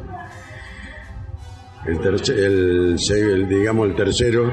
El, 1.85 1.99
terce- 1.99 2.37
el, 2.45 2.99
se- 2.99 3.19
el, 3.33 3.47
digamos 3.49 3.87
el 3.89 3.95
tercero, 3.95 4.51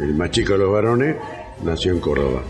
el 0.00 0.14
más 0.14 0.30
chico 0.30 0.52
de 0.54 0.58
los 0.60 0.72
varones, 0.72 1.16
nació 1.62 1.92
en 1.92 2.00
Córdoba. 2.00 2.42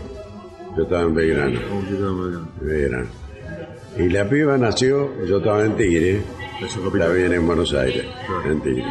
Yo 0.75 0.83
estaba 0.83 1.03
en 1.03 1.13
Belgrano. 1.13 1.59
en 1.59 2.67
Belgrano. 2.67 3.07
Y 3.97 4.09
la 4.09 4.27
piba 4.27 4.57
nació, 4.57 5.23
yo 5.25 5.37
estaba 5.37 5.63
en 5.63 5.75
Tigre, 5.75 6.21
también 6.97 7.33
en 7.33 7.45
Buenos 7.45 7.73
Aires, 7.73 8.05
en 8.45 8.61
Tigre. 8.61 8.85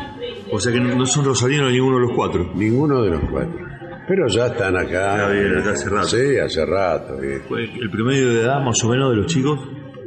O 0.53 0.61
sea 0.61 0.73
que 0.73 0.81
no 0.81 1.05
son 1.07 1.25
rosarinos 1.25 1.73
ninguno 1.73 1.97
de 1.97 2.03
los 2.03 2.13
cuatro. 2.15 2.53
Ninguno 2.55 3.03
de 3.03 3.11
los 3.11 3.21
cuatro. 3.31 3.59
Pero 4.07 4.29
ya 4.29 4.47
están 4.47 4.77
acá. 4.77 5.29
Vienen 5.29 5.59
acá 5.59 5.71
hace 5.71 5.89
rato. 5.89 6.09
Sí, 6.09 6.37
hace 6.39 6.67
rato. 6.67 7.17
bien. 7.17 7.43
¿El 7.81 7.91
promedio 7.91 8.29
de 8.35 8.41
edad 8.43 8.63
más 8.63 8.83
o 8.85 8.89
menos 8.89 9.11
de 9.11 9.17
los 9.17 9.27
chicos? 9.27 9.59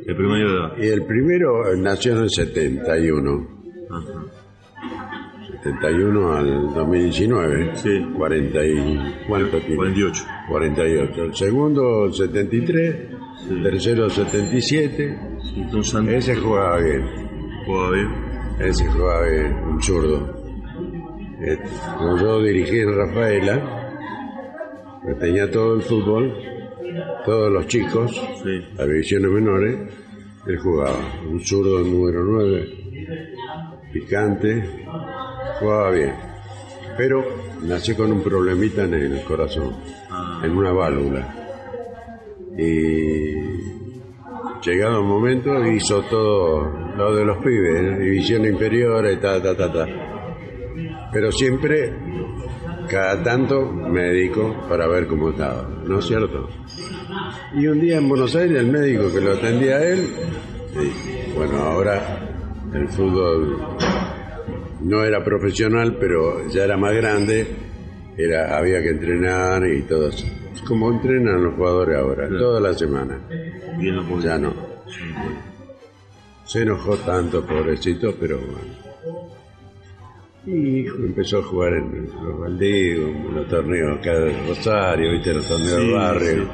El 0.05 0.15
promedio 0.15 0.49
de 0.49 0.57
edad. 0.57 0.77
Y 0.77 0.87
el 0.87 1.05
primero 1.05 1.75
nació 1.77 2.13
en 2.13 2.23
el 2.23 2.29
71. 2.29 3.47
Ajá. 3.89 4.24
71 5.65 6.33
al 6.33 6.73
2019. 6.75 7.75
Sí. 7.75 8.05
40 8.15 8.65
y... 8.65 8.99
¿Cuánto 9.27 9.57
tiene? 9.61 9.75
48. 9.77 10.23
48. 10.47 11.23
El 11.23 11.35
segundo, 11.35 12.11
73. 12.13 12.95
Sí. 13.47 13.63
Tercero, 13.63 14.09
77. 14.09 15.19
Entonces 15.57 16.07
Ese 16.07 16.35
jugaba 16.35 16.77
bien. 16.77 17.03
juega 17.65 17.91
bien. 17.91 18.07
Ese 18.59 18.85
jugaba 18.85 19.27
bien, 19.27 19.53
un 19.67 19.81
zurdo. 19.81 20.35
Como 21.97 22.17
yo 22.19 22.41
dirigí 22.43 22.79
en 22.79 22.95
Rafaela, 22.95 23.91
que 25.05 25.13
tenía 25.15 25.49
todo 25.51 25.75
el 25.75 25.81
fútbol, 25.81 26.33
todos 27.25 27.51
los 27.51 27.67
chicos, 27.67 28.11
Sí. 28.43 28.61
las 28.77 28.87
divisiones 28.87 29.31
menores, 29.31 29.77
él 30.47 30.57
jugaba. 30.59 30.97
Un 31.29 31.39
zurdo 31.41 31.79
número 31.79 32.23
9, 32.23 32.69
picante, 33.91 34.63
jugaba 35.59 35.91
bien. 35.91 36.13
Pero 36.97 37.23
nació 37.61 37.97
con 37.97 38.11
un 38.11 38.21
problemita 38.21 38.83
en 38.83 38.93
el 38.93 39.21
corazón, 39.23 39.75
Ah. 40.09 40.41
en 40.43 40.51
una 40.51 40.71
válvula. 40.71 41.35
Y 42.57 43.33
llegado 44.63 44.99
el 44.99 45.05
momento 45.05 45.65
hizo 45.67 46.01
todo 46.03 46.63
lo 46.95 47.15
de 47.15 47.25
los 47.25 47.37
pibes, 47.43 47.81
¿no? 47.83 47.99
división 47.99 48.45
inferior 48.45 49.05
y 49.11 49.17
ta, 49.17 49.41
ta, 49.41 49.55
ta, 49.55 49.71
ta. 49.71 49.85
Pero 51.11 51.31
siempre, 51.31 51.93
cada 52.89 53.21
tanto, 53.23 53.61
médico 53.71 54.55
para 54.69 54.87
ver 54.87 55.07
cómo 55.07 55.31
estaba, 55.31 55.67
¿no 55.85 55.99
es 55.99 56.05
cierto? 56.05 56.49
Y 57.55 57.67
un 57.67 57.79
día 57.79 57.97
en 57.97 58.07
Buenos 58.09 58.35
Aires 58.35 58.57
el 58.59 58.71
médico 58.71 59.11
que 59.13 59.21
lo 59.21 59.33
atendía 59.33 59.75
a 59.75 59.85
él, 59.85 60.09
y, 60.73 61.33
bueno, 61.37 61.57
ahora 61.57 62.19
el 62.73 62.87
fútbol 62.89 63.57
no 64.85 65.03
era 65.03 65.23
profesional, 65.23 65.97
pero 65.99 66.47
ya 66.49 66.63
era 66.63 66.77
más 66.77 66.93
grande, 66.95 67.45
era, 68.17 68.57
había 68.57 68.81
que 68.81 68.89
entrenar 68.89 69.67
y 69.67 69.81
todo 69.83 70.09
eso. 70.09 70.25
Como 70.67 70.91
entrenan 70.91 71.43
los 71.43 71.55
jugadores 71.55 71.97
ahora, 71.97 72.29
toda 72.29 72.59
la 72.61 72.73
semana. 72.73 73.19
Bien 73.77 73.95
Ya 74.21 74.37
no. 74.37 74.53
Se 76.45 76.61
enojó 76.61 76.95
tanto, 76.97 77.45
pobrecito, 77.45 78.15
pero 78.19 78.37
bueno. 78.37 78.85
Y 80.45 80.85
empezó 80.85 81.39
a 81.39 81.43
jugar 81.43 81.73
en 81.73 82.07
los 82.23 82.39
baldíos, 82.39 83.09
en 83.09 83.35
los 83.35 83.47
torneos 83.47 83.97
acá 83.99 84.13
de 84.13 84.47
Rosario, 84.47 85.11
viste, 85.11 85.33
los 85.33 85.47
torneos 85.47 85.71
Sí, 85.71 85.77
del 85.87 85.93
barrio. 85.93 86.43
sí. 86.43 86.49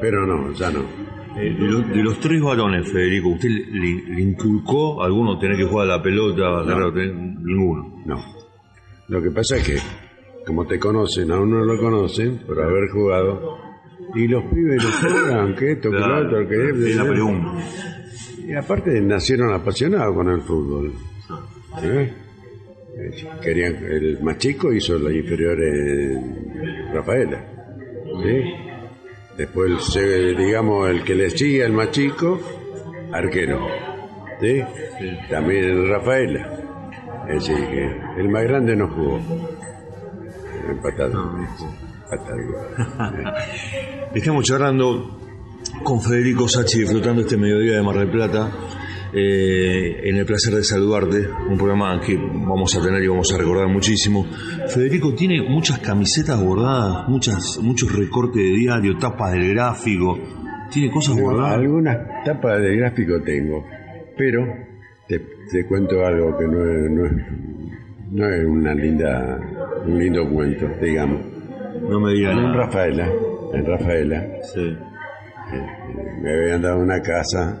Pero 0.00 0.26
no, 0.26 0.52
ya 0.52 0.70
no. 0.70 1.03
Eh, 1.36 1.56
de, 1.58 1.66
los, 1.66 1.88
de 1.88 2.02
los 2.02 2.20
tres 2.20 2.40
varones, 2.40 2.90
Federico, 2.90 3.30
¿usted 3.30 3.48
le, 3.48 4.14
le 4.14 4.20
inculcó 4.22 5.02
a 5.02 5.06
alguno 5.06 5.38
tener 5.38 5.56
que 5.56 5.64
jugar 5.64 5.90
a 5.90 5.96
la 5.96 6.02
pelota? 6.02 6.42
ninguno. 7.42 8.02
No. 8.06 8.22
Lo 9.08 9.20
que 9.22 9.30
pasa 9.30 9.56
es 9.56 9.66
que, 9.66 9.76
como 10.46 10.66
te 10.66 10.78
conocen, 10.78 11.30
a 11.32 11.40
uno 11.40 11.64
lo 11.64 11.78
conocen 11.78 12.38
por 12.46 12.60
haber 12.60 12.88
jugado, 12.90 13.58
y 14.14 14.28
los 14.28 14.44
pibes 14.44 14.82
no 14.82 15.08
juegan, 15.10 15.54
que 15.54 15.72
esto, 15.72 15.90
que 15.90 15.98
lo 15.98 16.26
otro, 16.26 16.48
que 16.48 16.70
es 16.70 16.96
la 16.96 17.04
pregunta. 17.04 17.52
Y 18.46 18.54
aparte 18.54 19.00
nacieron 19.00 19.52
apasionados 19.52 20.14
con 20.14 20.28
el 20.28 20.40
fútbol. 20.42 20.92
¿Eh? 21.82 22.12
Eh, 22.96 23.10
Querían, 23.42 23.76
el 23.84 24.22
más 24.22 24.38
chico 24.38 24.72
hizo 24.72 24.98
la 24.98 25.12
inferior 25.12 25.60
en 25.60 26.94
Rafaela. 26.94 27.44
¿sí? 28.22 28.63
Después, 29.36 29.70
el 29.72 29.80
se- 29.80 30.34
digamos, 30.34 30.88
el 30.88 31.02
que 31.04 31.14
le 31.14 31.30
sigue 31.30 31.64
al 31.64 31.72
más 31.72 31.90
chico, 31.90 32.40
arquero. 33.12 33.66
¿sí? 34.40 34.60
También 35.30 35.64
en 35.64 35.88
Rafaela. 35.88 36.50
Es 37.28 37.46
decir, 37.48 37.56
que 37.68 38.20
el 38.20 38.28
más 38.28 38.44
grande 38.44 38.76
no 38.76 38.88
jugó. 38.88 39.20
Empatado. 40.68 41.36
Empatado. 42.10 43.34
Estamos 44.14 44.44
charlando 44.44 45.18
con 45.82 46.00
Federico 46.00 46.46
Sachi 46.48 46.80
disfrutando 46.80 47.22
este 47.22 47.36
mediodía 47.36 47.76
de 47.76 47.82
Mar 47.82 47.96
del 47.96 48.10
Plata. 48.10 48.50
Eh, 49.14 50.00
en 50.08 50.16
el 50.16 50.26
placer 50.26 50.54
de 50.54 50.64
saludarte, 50.64 51.28
un 51.48 51.56
programa 51.56 52.00
que 52.00 52.16
vamos 52.16 52.76
a 52.76 52.82
tener 52.82 53.02
y 53.02 53.08
vamos 53.08 53.32
a 53.32 53.38
recordar 53.38 53.68
muchísimo. 53.68 54.26
Federico 54.68 55.14
tiene 55.14 55.42
muchas 55.48 55.78
camisetas 55.78 56.42
bordadas, 56.42 57.08
muchas, 57.08 57.58
muchos 57.62 57.96
recortes 57.96 58.42
de 58.42 58.50
diario, 58.58 58.98
tapas 58.98 59.32
del 59.32 59.54
gráfico. 59.54 60.18
¿Tiene 60.70 60.90
cosas 60.90 61.20
bordadas? 61.20 61.54
Algunas 61.58 62.24
tapas 62.24 62.60
de 62.60 62.76
gráfico 62.76 63.22
tengo, 63.22 63.64
pero 64.16 64.44
te, 65.06 65.20
te 65.50 65.66
cuento 65.66 66.04
algo 66.04 66.36
que 66.36 66.46
no 66.48 66.64
es, 66.64 66.90
no 66.90 67.06
es, 67.06 67.12
no 68.10 68.28
es 68.28 68.44
una 68.46 68.74
linda, 68.74 69.38
un 69.86 69.98
lindo 69.98 70.28
cuento, 70.28 70.66
digamos. 70.82 71.20
No 71.88 72.00
me 72.00 72.12
digan 72.14 72.38
En. 72.38 72.54
Rafaela, 72.54 73.08
en 73.52 73.66
Rafaela, 73.66 74.26
Sí. 74.52 74.76
me 76.22 76.32
habían 76.32 76.62
dado 76.62 76.78
una 76.80 77.00
casa. 77.02 77.60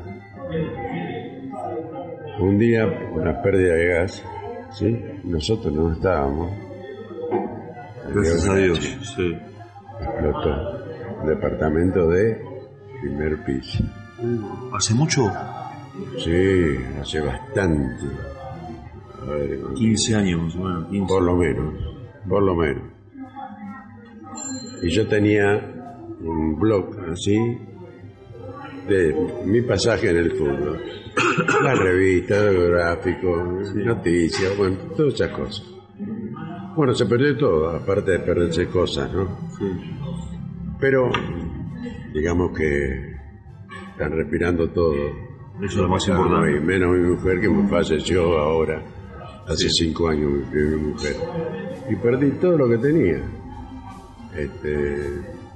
Un 2.38 2.58
día, 2.58 2.86
una 3.12 3.40
pérdida 3.42 3.74
de 3.74 3.86
gas, 3.86 4.24
¿sí? 4.72 5.00
Nosotros 5.24 5.72
no 5.72 5.92
estábamos. 5.92 6.52
Gracias 8.12 8.48
a 8.48 8.56
Dios. 8.56 8.78
Sí. 9.16 9.36
Explotó. 10.00 11.26
Departamento 11.26 12.08
de 12.08 12.42
primer 13.00 13.44
piso. 13.44 13.84
¿Hace 14.72 14.94
mucho? 14.94 15.32
Sí, 16.18 16.76
hace 17.00 17.20
bastante. 17.20 18.06
A 19.22 19.30
ver, 19.30 19.60
15 19.74 20.16
años 20.16 20.42
más 20.42 20.56
o 20.56 20.58
menos. 20.64 20.88
15. 20.88 21.06
por 21.06 21.22
lo 21.22 21.36
menos, 21.36 21.74
por 22.28 22.42
lo 22.42 22.54
menos. 22.54 22.84
Y 24.82 24.90
yo 24.90 25.06
tenía 25.06 25.72
un 26.20 26.58
blog 26.58 26.96
así 27.10 27.38
de 28.88 29.14
mi 29.44 29.62
pasaje 29.62 30.10
en 30.10 30.16
el 30.16 30.32
fútbol. 30.32 30.82
La 31.62 31.74
revista, 31.74 32.36
el 32.48 32.70
gráfico, 32.70 33.60
noticias, 33.74 34.56
bueno, 34.56 34.76
todas 34.96 35.14
esas 35.14 35.30
cosas. 35.30 35.66
Bueno, 36.76 36.92
se 36.92 37.06
perdió 37.06 37.36
todo, 37.36 37.70
aparte 37.70 38.12
de 38.12 38.18
perderse 38.20 38.66
cosas, 38.66 39.12
¿no? 39.12 39.28
Pero, 40.80 41.08
digamos 42.12 42.56
que 42.56 43.14
están 43.92 44.12
respirando 44.12 44.68
todo. 44.70 44.94
Eso 45.62 45.66
es 45.66 45.76
lo 45.76 45.88
más 45.88 46.06
importante. 46.08 46.56
y 46.56 46.60
menos 46.60 46.96
mi 46.96 47.10
mujer 47.10 47.40
que 47.40 47.48
me 47.48 47.68
falleció 47.68 48.38
ahora, 48.38 48.82
hace 49.46 49.68
cinco 49.68 50.08
años 50.08 50.32
mi, 50.52 50.62
mi 50.62 50.76
mujer. 50.76 51.14
Y 51.88 51.96
perdí 51.96 52.32
todo 52.32 52.58
lo 52.58 52.68
que 52.68 52.78
tenía. 52.78 53.22
Este, 54.36 54.96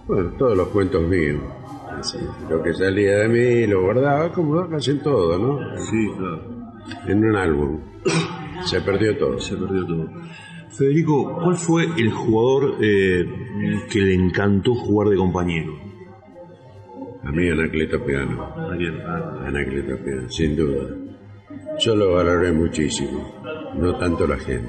bueno, 0.06 0.30
todos 0.38 0.56
los 0.56 0.68
cuentos 0.68 1.02
míos. 1.02 1.40
Así, 1.96 2.18
lo 2.48 2.62
que 2.62 2.74
salía 2.74 3.18
de 3.18 3.28
mí 3.28 3.66
lo 3.66 3.82
guardaba 3.82 4.32
como 4.32 4.68
casi 4.68 4.92
en 4.92 5.02
todo, 5.02 5.38
¿no? 5.38 5.78
Sí, 5.78 6.10
claro. 6.16 6.42
En 7.06 7.24
un 7.24 7.36
álbum. 7.36 7.80
Se 8.64 8.80
perdió 8.80 9.16
todo. 9.16 9.38
Se 9.40 9.56
perdió 9.56 9.86
todo. 9.86 10.08
Federico, 10.70 11.34
¿cuál 11.42 11.56
fue 11.56 11.84
el 11.96 12.10
jugador 12.12 12.76
eh, 12.80 13.26
que 13.90 14.00
le 14.00 14.14
encantó 14.14 14.74
jugar 14.74 15.08
de 15.08 15.16
compañero? 15.16 15.72
A 17.24 17.32
mí 17.32 17.48
Anacleto 17.48 18.04
Piano. 18.04 18.54
Anacleto 19.44 19.96
Piano, 20.04 20.30
sin 20.30 20.56
duda. 20.56 20.94
Yo 21.80 21.96
lo 21.96 22.12
valoré 22.12 22.52
muchísimo, 22.52 23.34
no 23.74 23.96
tanto 23.96 24.26
la 24.26 24.36
gente. 24.36 24.68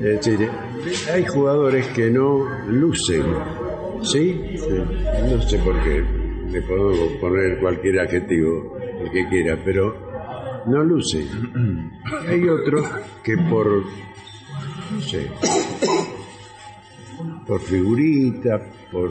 Es 0.00 0.24
decir, 0.24 0.48
hay 1.12 1.24
jugadores 1.26 1.86
que 1.88 2.10
no 2.10 2.46
lucen, 2.68 3.24
¿sí? 4.04 4.56
No 5.30 5.42
sé 5.42 5.58
por 5.58 5.82
qué, 5.82 6.04
le 6.50 6.62
podemos 6.62 7.12
poner 7.20 7.58
cualquier 7.58 8.00
adjetivo, 8.00 8.76
el 9.00 9.10
que 9.10 9.28
quiera, 9.28 9.58
pero 9.64 10.62
no 10.66 10.84
lucen. 10.84 11.90
Hay 12.28 12.48
otros 12.48 12.86
que 13.22 13.36
por, 13.36 13.84
no 14.92 15.00
sé, 15.00 15.30
por 17.46 17.60
figurita, 17.60 18.60
por, 18.90 19.10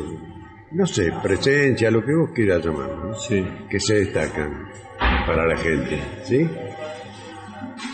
no 0.71 0.86
sé, 0.86 1.12
presencia, 1.21 1.91
lo 1.91 2.03
que 2.03 2.15
vos 2.15 2.29
quieras 2.34 2.65
llamar, 2.65 2.89
¿no? 2.89 3.13
Sí. 3.15 3.45
que 3.69 3.79
se 3.79 3.95
destacan 3.95 4.69
para 5.25 5.47
la 5.47 5.58
gente, 5.58 5.99
¿sí? 6.23 6.49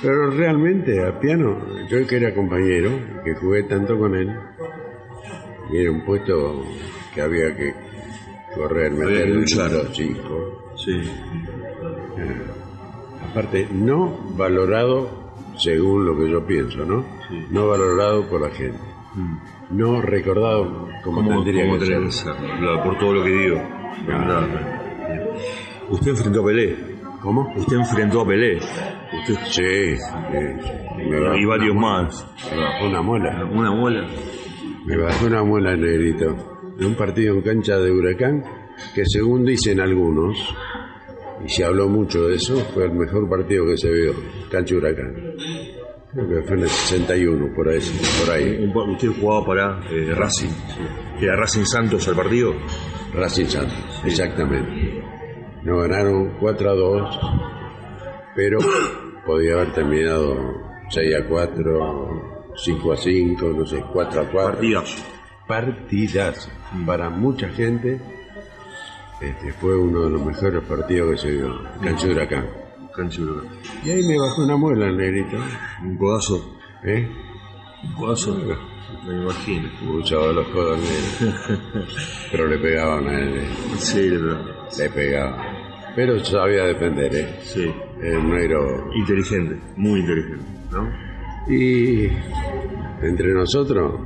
Pero 0.01 0.29
realmente 0.31 1.05
a 1.05 1.19
piano, 1.19 1.85
yo 1.89 2.05
que 2.07 2.17
era 2.17 2.33
compañero, 2.33 2.91
que 3.23 3.35
jugué 3.35 3.63
tanto 3.63 3.97
con 3.97 4.15
él, 4.15 4.33
y 5.71 5.77
era 5.77 5.91
un 5.91 6.03
puesto 6.05 6.63
que 7.13 7.21
había 7.21 7.55
que 7.55 7.73
correr, 8.55 8.91
meter 8.91 9.27
el 9.27 9.36
los 9.41 9.91
chicos. 9.91 10.53
Sí. 10.75 11.01
Aparte, 13.32 13.67
no 13.71 14.17
valorado 14.36 15.10
según 15.58 16.05
lo 16.05 16.17
que 16.17 16.29
yo 16.32 16.45
pienso, 16.45 16.86
¿no? 16.86 17.03
Sí. 17.29 17.45
No 17.51 17.67
valorado 17.67 18.27
por 18.27 18.41
la 18.41 18.49
gente. 18.49 18.79
No 19.69 20.01
recordado 20.01 20.88
como 21.03 21.17
¿Cómo, 21.23 21.43
tendría 21.43 21.65
cómo 21.65 21.79
que 21.79 21.86
ser. 21.86 22.03
que 22.03 22.12
ser? 22.12 22.34
Claro, 22.36 22.84
Por 22.84 22.97
todo 22.97 23.13
lo 23.13 23.23
que 23.23 23.29
digo. 23.29 23.62
Usted 25.89 26.12
enfrentó 26.12 26.41
a 26.41 26.45
Pelé. 26.45 26.77
¿Cómo? 27.21 27.53
Usted 27.55 27.77
enfrentó 27.77 28.21
a 28.21 28.25
Pelé. 28.27 28.58
Usted 28.58 29.36
Sí, 29.49 29.97
y 31.38 31.45
varios 31.45 31.75
más. 31.75 32.25
una 32.86 33.01
muela. 33.01 33.45
Una 33.51 33.71
muela. 33.71 34.08
Me 34.89 34.97
bajó 34.97 35.28
una 35.28 35.43
muela 35.43 35.73
el 35.73 35.82
negrito. 35.82 36.36
En 36.80 36.86
un 36.88 36.95
partido 36.95 37.36
en 37.36 37.41
cancha 37.43 37.78
de 37.78 37.91
Huracán, 37.91 38.43
que 38.95 39.04
según 39.06 39.45
dicen 39.45 39.80
algunos, 39.80 40.36
y 41.45 41.47
se 41.47 41.63
habló 41.63 41.88
mucho 41.88 42.28
de 42.28 42.38
eso, 42.38 42.56
fue 42.73 42.86
el 42.86 42.93
mejor 42.93 43.30
partido 43.30 43.67
que 43.67 43.78
se 43.78 43.91
vio, 43.91 44.13
cancha 44.49 44.75
Huracán. 44.75 45.36
Creo 46.12 46.28
que 46.28 46.41
fue 46.41 46.58
en 46.58 46.63
el 46.63 46.69
61, 46.69 47.54
por 47.56 47.69
ahí. 47.69 47.80
Por 48.25 48.34
ahí. 48.34 48.71
Usted 48.91 49.10
jugaba 49.21 49.45
para 49.45 49.80
eh, 49.91 50.15
Racing. 50.15 50.49
Era 51.21 51.36
Racing 51.36 51.65
Santos 51.65 52.08
el 52.08 52.15
partido. 52.15 52.56
Racing 53.13 53.45
Santos, 53.45 54.02
exactamente. 54.04 55.04
Nos 55.65 55.84
ganaron 55.84 56.36
4 56.39 56.67
a 56.67 56.73
2, 56.73 57.19
pero 58.36 58.58
podía 59.23 59.54
haber 59.54 59.71
terminado 59.71 60.36
6 60.89 61.15
a 61.15 61.28
4, 61.28 62.38
5 62.63 62.91
a 62.93 62.98
5, 62.98 63.45
no 63.58 63.65
sé, 63.65 63.84
4 63.91 64.22
a 64.22 64.26
4. 64.26 64.52
Partidazo. 64.54 64.98
Partidazo. 65.48 66.50
Para 66.86 67.10
mucha 67.10 67.50
gente, 67.50 68.00
este 69.22 69.52
fue 69.54 69.76
uno 69.78 70.02
de 70.04 70.10
los 70.12 70.26
mejores 70.26 70.62
partidos 70.63 71.12
que 71.12 71.17
se 71.17 71.32
vio. 71.32 71.62
Cancha 71.82 72.08
de 72.08 72.13
Huracán. 72.13 72.45
Huracán. 72.45 73.50
Y 73.86 73.89
ahí 73.91 74.04
me 74.08 74.19
bajó 74.19 74.43
una 74.43 74.58
muela 74.58 74.88
el 74.88 74.98
negrito. 74.98 75.38
Un 75.84 75.98
codazo. 75.98 76.58
¿Eh? 76.84 77.08
Un 77.84 77.93
codazo. 77.93 78.38
Me 79.08 79.15
imagino. 79.22 79.69
Usaba 79.93 80.32
los 80.34 80.48
codos. 80.50 80.80
Pero 82.32 82.48
le 82.48 82.58
pegaban 82.58 83.08
a 83.08 83.19
él. 83.19 83.38
eh. 83.38 83.48
Sí, 83.78 84.10
pero. 84.12 84.38
Le 84.78 84.89
pegaban. 84.89 85.60
Pero 85.95 86.19
sabía 86.24 86.65
defender, 86.65 87.15
¿eh? 87.15 87.39
Sí. 87.43 87.72
El 88.02 88.30
negro 88.30 88.89
Inteligente. 88.95 89.60
Muy 89.78 90.02
inteligente. 90.02 90.45
¿No? 90.72 91.09
Y 91.49 92.05
entre 93.01 93.33
nosotros, 93.33 93.99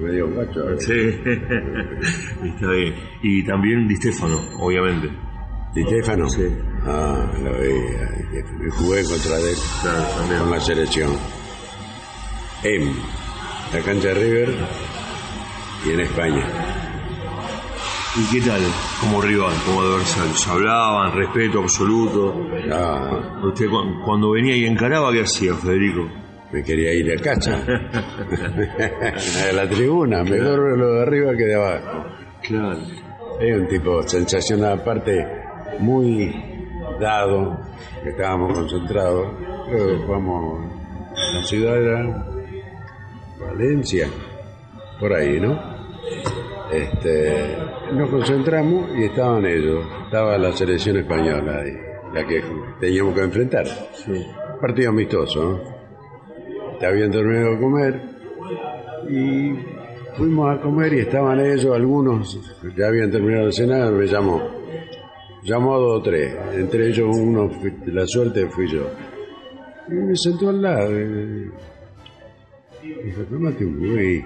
medio 0.00 0.28
gacho. 0.34 0.70
¿eh? 0.70 0.76
Sí. 0.78 0.92
Está 2.48 2.70
bien. 2.72 2.94
Y 3.22 3.44
también 3.44 3.88
Di 3.88 3.96
Stefano, 3.96 4.38
obviamente. 4.60 5.08
Di 5.74 5.82
Stefano. 5.84 6.28
Sí. 6.28 6.44
Ah, 6.84 7.30
lo. 7.42 7.50
Y 7.64 8.70
jugué 8.70 9.02
contra 9.04 9.38
él 9.38 9.56
Claro, 9.82 10.38
con 10.44 10.50
la 10.50 10.60
selección. 10.60 11.10
En 12.64 12.92
la 13.72 13.80
cancha 13.84 14.08
de 14.08 14.14
River 14.14 14.54
y 15.86 15.90
en 15.90 16.00
España. 16.00 16.46
¿Y 18.16 18.34
qué 18.34 18.40
tal 18.46 18.60
como 19.00 19.20
rival, 19.22 19.52
como 19.64 19.80
adversario? 19.82 20.34
¿Se 20.34 20.50
hablaban, 20.50 21.12
respeto 21.16 21.60
absoluto? 21.60 22.46
Ah, 22.72 23.38
Usted 23.44 23.68
cu- 23.68 24.00
cuando 24.04 24.32
venía 24.32 24.56
y 24.56 24.64
encaraba, 24.64 25.12
¿qué 25.12 25.20
hacía, 25.22 25.54
Federico? 25.54 26.08
Me 26.52 26.62
quería 26.62 26.92
ir 26.94 27.12
a 27.12 27.22
casa. 27.22 27.62
a 29.48 29.52
la 29.52 29.68
tribuna, 29.68 30.22
mejor 30.24 30.78
lo 30.78 30.94
de 30.94 31.02
arriba 31.02 31.36
que 31.36 31.44
de 31.44 31.54
abajo. 31.54 32.06
Claro. 32.42 32.78
Es 33.40 33.56
un 33.56 33.68
tipo 33.68 34.02
sensacional, 34.02 34.80
aparte 34.80 35.26
muy 35.78 36.34
dado, 37.00 37.58
que 38.02 38.10
estábamos 38.10 38.52
concentrados. 38.52 39.28
Creo 39.68 39.86
que 39.86 39.96
jugamos, 40.06 40.72
la 41.34 41.42
ciudad 41.42 41.80
era 41.80 42.26
Valencia, 43.38 44.08
por 44.98 45.12
ahí, 45.12 45.38
¿no? 45.40 45.78
Este, 46.72 47.56
nos 47.92 48.10
concentramos 48.10 48.90
y 48.96 49.04
estaban 49.04 49.46
ellos, 49.46 49.84
estaba 50.04 50.36
la 50.36 50.52
selección 50.52 50.98
española 50.98 51.60
ahí, 51.60 51.72
la 52.12 52.26
que 52.26 52.42
teníamos 52.80 53.14
que 53.14 53.22
enfrentar. 53.22 53.66
Sí. 53.66 54.26
Partido 54.60 54.90
amistoso, 54.90 55.42
¿no? 55.42 55.77
Ya 56.80 56.88
habían 56.88 57.10
terminado 57.10 57.50
de 57.52 57.60
comer 57.60 58.00
y 59.08 59.52
fuimos 60.16 60.56
a 60.56 60.60
comer 60.60 60.94
y 60.94 60.98
estaban 61.00 61.40
ellos, 61.40 61.74
algunos 61.74 62.38
ya 62.76 62.88
habían 62.88 63.10
terminado 63.10 63.46
de 63.46 63.52
cenar, 63.52 63.92
me 63.92 64.06
llamó. 64.06 64.42
Llamó 65.42 65.74
a 65.74 65.78
dos 65.78 66.00
o 66.00 66.02
tres, 66.02 66.36
entre 66.54 66.88
ellos 66.88 67.08
uno, 67.16 67.50
la 67.86 68.06
suerte 68.06 68.46
fui 68.48 68.68
yo. 68.68 68.90
Y 69.88 69.94
me 69.94 70.16
sentó 70.16 70.50
al 70.50 70.60
lado. 70.60 70.90
y 70.90 71.50
Dijo, 72.82 73.22
tómate 73.30 73.64
un 73.64 73.80
whisky. 73.80 74.24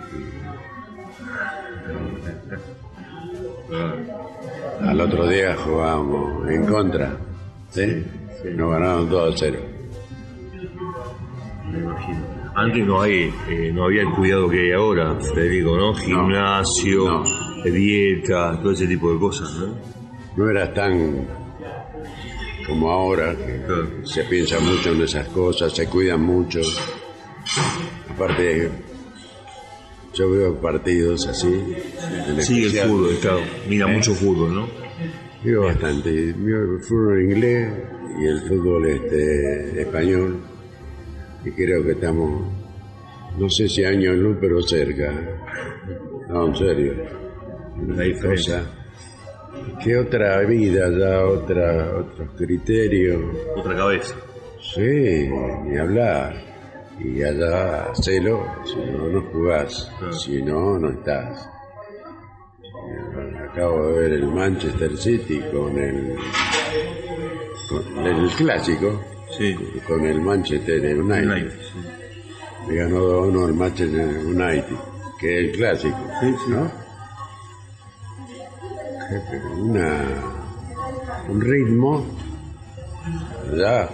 Al 4.82 5.00
otro 5.00 5.28
día 5.28 5.56
jugábamos 5.56 6.48
en 6.48 6.66
contra. 6.66 7.16
¿sí? 7.70 8.04
Nos 8.56 8.70
ganaron 8.72 9.08
2 9.08 9.34
a 9.34 9.38
0. 9.38 9.58
Me 11.70 11.78
imagino. 11.78 12.41
Antes 12.54 12.86
no 12.86 13.00
hay, 13.00 13.32
eh, 13.48 13.70
no 13.72 13.84
había 13.84 14.02
el 14.02 14.10
cuidado 14.10 14.48
que 14.48 14.60
hay 14.60 14.72
ahora, 14.72 15.18
Federico, 15.20 15.76
¿no? 15.76 15.94
Gimnasio, 15.94 17.04
No. 17.08 17.24
dieta, 17.64 18.58
todo 18.60 18.72
ese 18.72 18.86
tipo 18.86 19.12
de 19.12 19.18
cosas, 19.18 19.50
¿no? 19.54 19.74
no 20.36 20.50
era 20.50 20.72
tan 20.72 21.26
como 22.66 22.90
ahora, 22.90 23.34
que 23.36 23.62
Claro. 23.66 23.88
se 24.06 24.22
piensa 24.24 24.60
mucho 24.60 24.92
en 24.92 25.02
esas 25.02 25.28
cosas, 25.28 25.72
se 25.74 25.86
cuidan 25.88 26.22
mucho. 26.22 26.60
Aparte, 28.10 28.70
yo 30.14 30.30
veo 30.30 30.54
partidos 30.60 31.26
así. 31.26 31.48
en 32.28 32.42
Sigue 32.42 32.66
el 32.82 32.88
fútbol, 32.88 33.16
claro. 33.20 33.40
Mira 33.68 33.90
¿Eh? 33.90 33.94
mucho 33.96 34.14
fútbol, 34.14 34.54
¿no? 34.54 34.68
Veo 35.44 35.62
bastante. 35.64 36.32
Veo 36.36 36.76
el 36.76 36.80
fútbol 36.82 37.22
inglés 37.24 37.72
y 38.20 38.26
el 38.26 38.40
fútbol 38.42 38.86
este, 38.88 39.82
español. 39.82 40.36
Y 41.44 41.50
creo 41.50 41.82
que 41.82 41.92
estamos, 41.92 42.42
no 43.38 43.48
sé 43.48 43.68
si 43.68 43.84
años 43.84 44.16
luz, 44.16 44.36
pero 44.40 44.62
cerca. 44.62 45.12
No, 46.28 46.46
en 46.48 46.56
serio. 46.56 46.94
La 47.88 48.02
diferencia. 48.04 48.58
Cosa. 48.60 48.82
¿Qué 49.82 49.96
otra 49.96 50.40
vida 50.40 50.88
ya, 50.90 51.24
otra, 51.26 51.98
otros 51.98 52.30
criterios? 52.36 53.22
Otra 53.56 53.76
cabeza. 53.76 54.14
Sí, 54.74 55.28
ni 55.64 55.76
hablar. 55.76 56.34
Y 57.00 57.22
allá, 57.22 57.90
hacelo, 57.90 58.46
si 58.64 58.76
no, 58.76 59.08
no 59.08 59.22
jugás. 59.32 59.90
Claro. 59.98 60.12
Si 60.12 60.42
no, 60.42 60.78
no 60.78 60.90
estás. 60.90 61.48
Acabo 63.50 63.88
de 63.88 64.00
ver 64.00 64.12
el 64.14 64.26
Manchester 64.28 64.96
City 64.96 65.40
con 65.52 65.76
el, 65.78 66.16
con 67.68 68.06
el 68.06 68.28
clásico, 68.30 69.00
Sí. 69.36 69.56
con 69.86 70.04
el 70.04 70.20
Manchester 70.20 70.78
United. 70.80 71.30
United, 71.30 71.50
sí. 71.50 72.68
Le 72.68 72.76
ganó 72.76 72.98
2-1 72.98 73.46
al 73.46 73.54
Manchester 73.54 74.18
United, 74.26 74.76
que 75.18 75.38
es 75.38 75.44
el 75.44 75.52
clásico. 75.52 75.98
Sí. 76.20 76.34
¿no? 76.48 76.70
Una, 79.58 80.04
un 81.28 81.40
ritmo, 81.40 82.04
ya, 83.54 83.88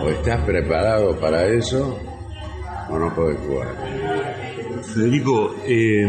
o 0.00 0.08
estás 0.08 0.44
preparado 0.44 1.18
para 1.18 1.46
eso, 1.46 1.98
o 2.88 2.98
no 2.98 3.12
puedes 3.14 3.40
jugar. 3.40 3.74
Federico, 4.82 5.56
eh, 5.66 6.06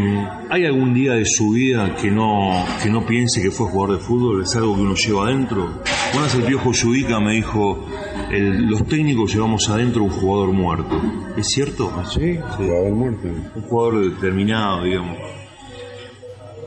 ¿hay 0.50 0.64
algún 0.64 0.94
día 0.94 1.14
de 1.14 1.24
su 1.26 1.50
vida 1.50 1.94
que 2.00 2.10
no, 2.10 2.64
que 2.82 2.88
no 2.90 3.04
piense 3.04 3.42
que 3.42 3.50
fue 3.50 3.66
jugador 3.66 3.98
de 3.98 4.04
fútbol? 4.04 4.42
¿Es 4.42 4.54
algo 4.56 4.74
que 4.76 4.80
uno 4.82 4.94
lleva 4.94 5.26
adentro? 5.26 5.82
Una 6.14 6.22
vez 6.24 6.34
el 6.34 6.42
viejo 6.42 6.72
Yudica 6.72 7.20
me 7.20 7.32
dijo, 7.34 7.86
el- 8.30 8.66
los 8.66 8.86
técnicos 8.86 9.32
llevamos 9.34 9.68
adentro 9.70 10.04
un 10.04 10.10
jugador 10.10 10.52
muerto. 10.52 11.00
¿Es 11.36 11.48
cierto? 11.48 11.90
¿Sí? 12.12 12.38
Jugador 12.56 12.92
muerto. 12.92 13.28
Un 13.56 13.62
jugador 13.62 14.10
determinado, 14.14 14.84
digamos. 14.84 15.16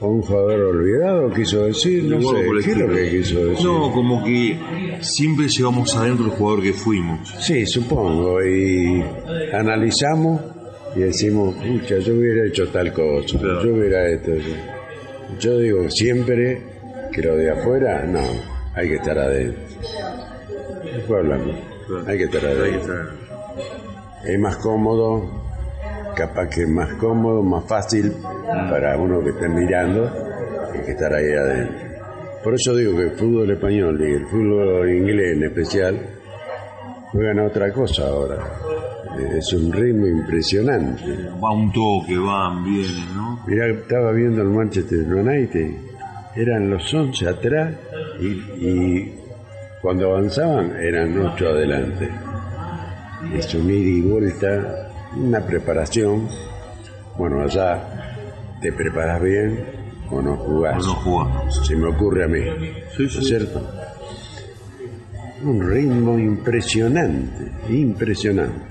¿O 0.02 0.08
un 0.10 0.22
jugador 0.24 0.60
olvidado 0.60 1.32
quiso 1.34 1.66
decir? 1.66 2.04
No 2.04 2.20
sé, 2.22 2.44
¿qué 2.66 2.72
es 2.72 2.78
lo 2.78 2.88
que 2.94 3.10
quiso 3.12 3.46
decir? 3.46 3.66
No, 3.66 3.92
como 3.92 4.24
que 4.26 4.60
siempre 5.02 5.48
llevamos 5.48 5.96
adentro 5.96 6.26
el 6.26 6.32
jugador 6.32 6.64
que 6.64 6.74
fuimos. 6.74 7.20
Sí, 7.40 7.66
supongo, 7.66 8.44
y 8.44 9.04
analizamos 9.54 10.42
y 10.96 11.00
decimos, 11.00 11.56
pucha, 11.56 12.00
yo 12.00 12.14
hubiera 12.16 12.46
hecho 12.48 12.68
tal 12.70 12.92
cosa, 12.92 13.38
Claro. 13.40 13.64
yo 13.64 13.74
hubiera 13.76 14.08
esto. 14.10 14.32
yo". 14.36 15.40
Yo 15.40 15.58
digo 15.60 15.90
siempre 15.90 16.62
que 17.14 17.22
lo 17.22 17.36
de 17.38 17.52
afuera, 17.52 18.06
no, 18.06 18.22
hay 18.76 18.90
que 18.90 18.96
estar 18.96 19.18
adentro. 19.18 19.64
Después 20.84 21.20
hablamos, 21.20 21.56
hay 22.08 22.18
que 22.18 22.24
estar 22.26 22.46
adentro. 22.46 22.96
Es 24.24 24.40
más 24.40 24.58
cómodo, 24.58 25.46
capaz 26.16 26.50
que 26.50 26.64
es 26.64 26.70
más 26.70 26.94
cómodo, 26.94 27.42
más 27.44 27.66
fácil 27.66 28.14
para 28.70 28.98
uno 28.98 29.24
que 29.24 29.30
esté 29.30 29.48
mirando 29.50 30.12
que 30.74 30.82
que 30.82 30.92
estar 30.92 31.14
ahí 31.14 31.32
adentro. 31.32 31.86
Por 32.44 32.54
eso 32.54 32.76
digo 32.76 32.96
que 32.98 33.04
el 33.04 33.12
fútbol 33.12 33.52
español 33.52 34.00
y 34.02 34.14
el 34.14 34.28
fútbol 34.28 34.90
inglés 34.90 35.38
en 35.38 35.44
especial 35.44 36.00
juegan 37.12 37.40
a 37.40 37.46
otra 37.46 37.72
cosa 37.72 38.08
ahora. 38.08 38.38
Es 39.36 39.54
un 39.54 39.72
ritmo 39.72 40.06
impresionante. 40.06 41.30
Va 41.42 41.52
un 41.52 41.72
toque, 41.72 42.18
van, 42.18 42.64
vienen, 42.66 43.16
¿no? 43.16 43.40
Mirá, 43.48 43.68
estaba 43.68 44.12
viendo 44.12 44.42
el 44.42 44.50
Manchester 44.50 45.00
United, 45.00 45.72
eran 46.36 46.70
los 46.70 46.94
11 46.94 47.30
atrás 47.30 47.74
y, 48.20 48.26
y 48.28 49.16
cuando 49.82 50.12
avanzaban 50.16 50.76
eran 50.78 51.18
8 51.20 51.48
adelante. 51.50 52.10
es 53.34 53.54
un 53.56 53.70
ida 53.70 53.90
y 53.90 54.02
vuelta, 54.02 54.90
una 55.18 55.46
preparación. 55.46 56.28
Bueno, 57.18 57.42
allá 57.42 58.18
te 58.62 58.72
preparas 58.74 59.22
bien 59.22 59.66
o 60.10 60.22
no 60.22 60.36
jugás. 60.38 60.86
O 60.88 61.24
no. 61.26 61.52
Se 61.52 61.76
me 61.76 61.88
ocurre 61.88 62.26
a 62.26 62.28
mí. 62.28 62.42
Sí, 62.96 63.04
¿no 63.04 63.10
sí. 63.10 63.20
es 63.20 63.28
cierto? 63.28 63.62
Un 65.44 65.70
ritmo 65.70 66.18
impresionante, 66.18 67.52
impresionante. 67.70 68.66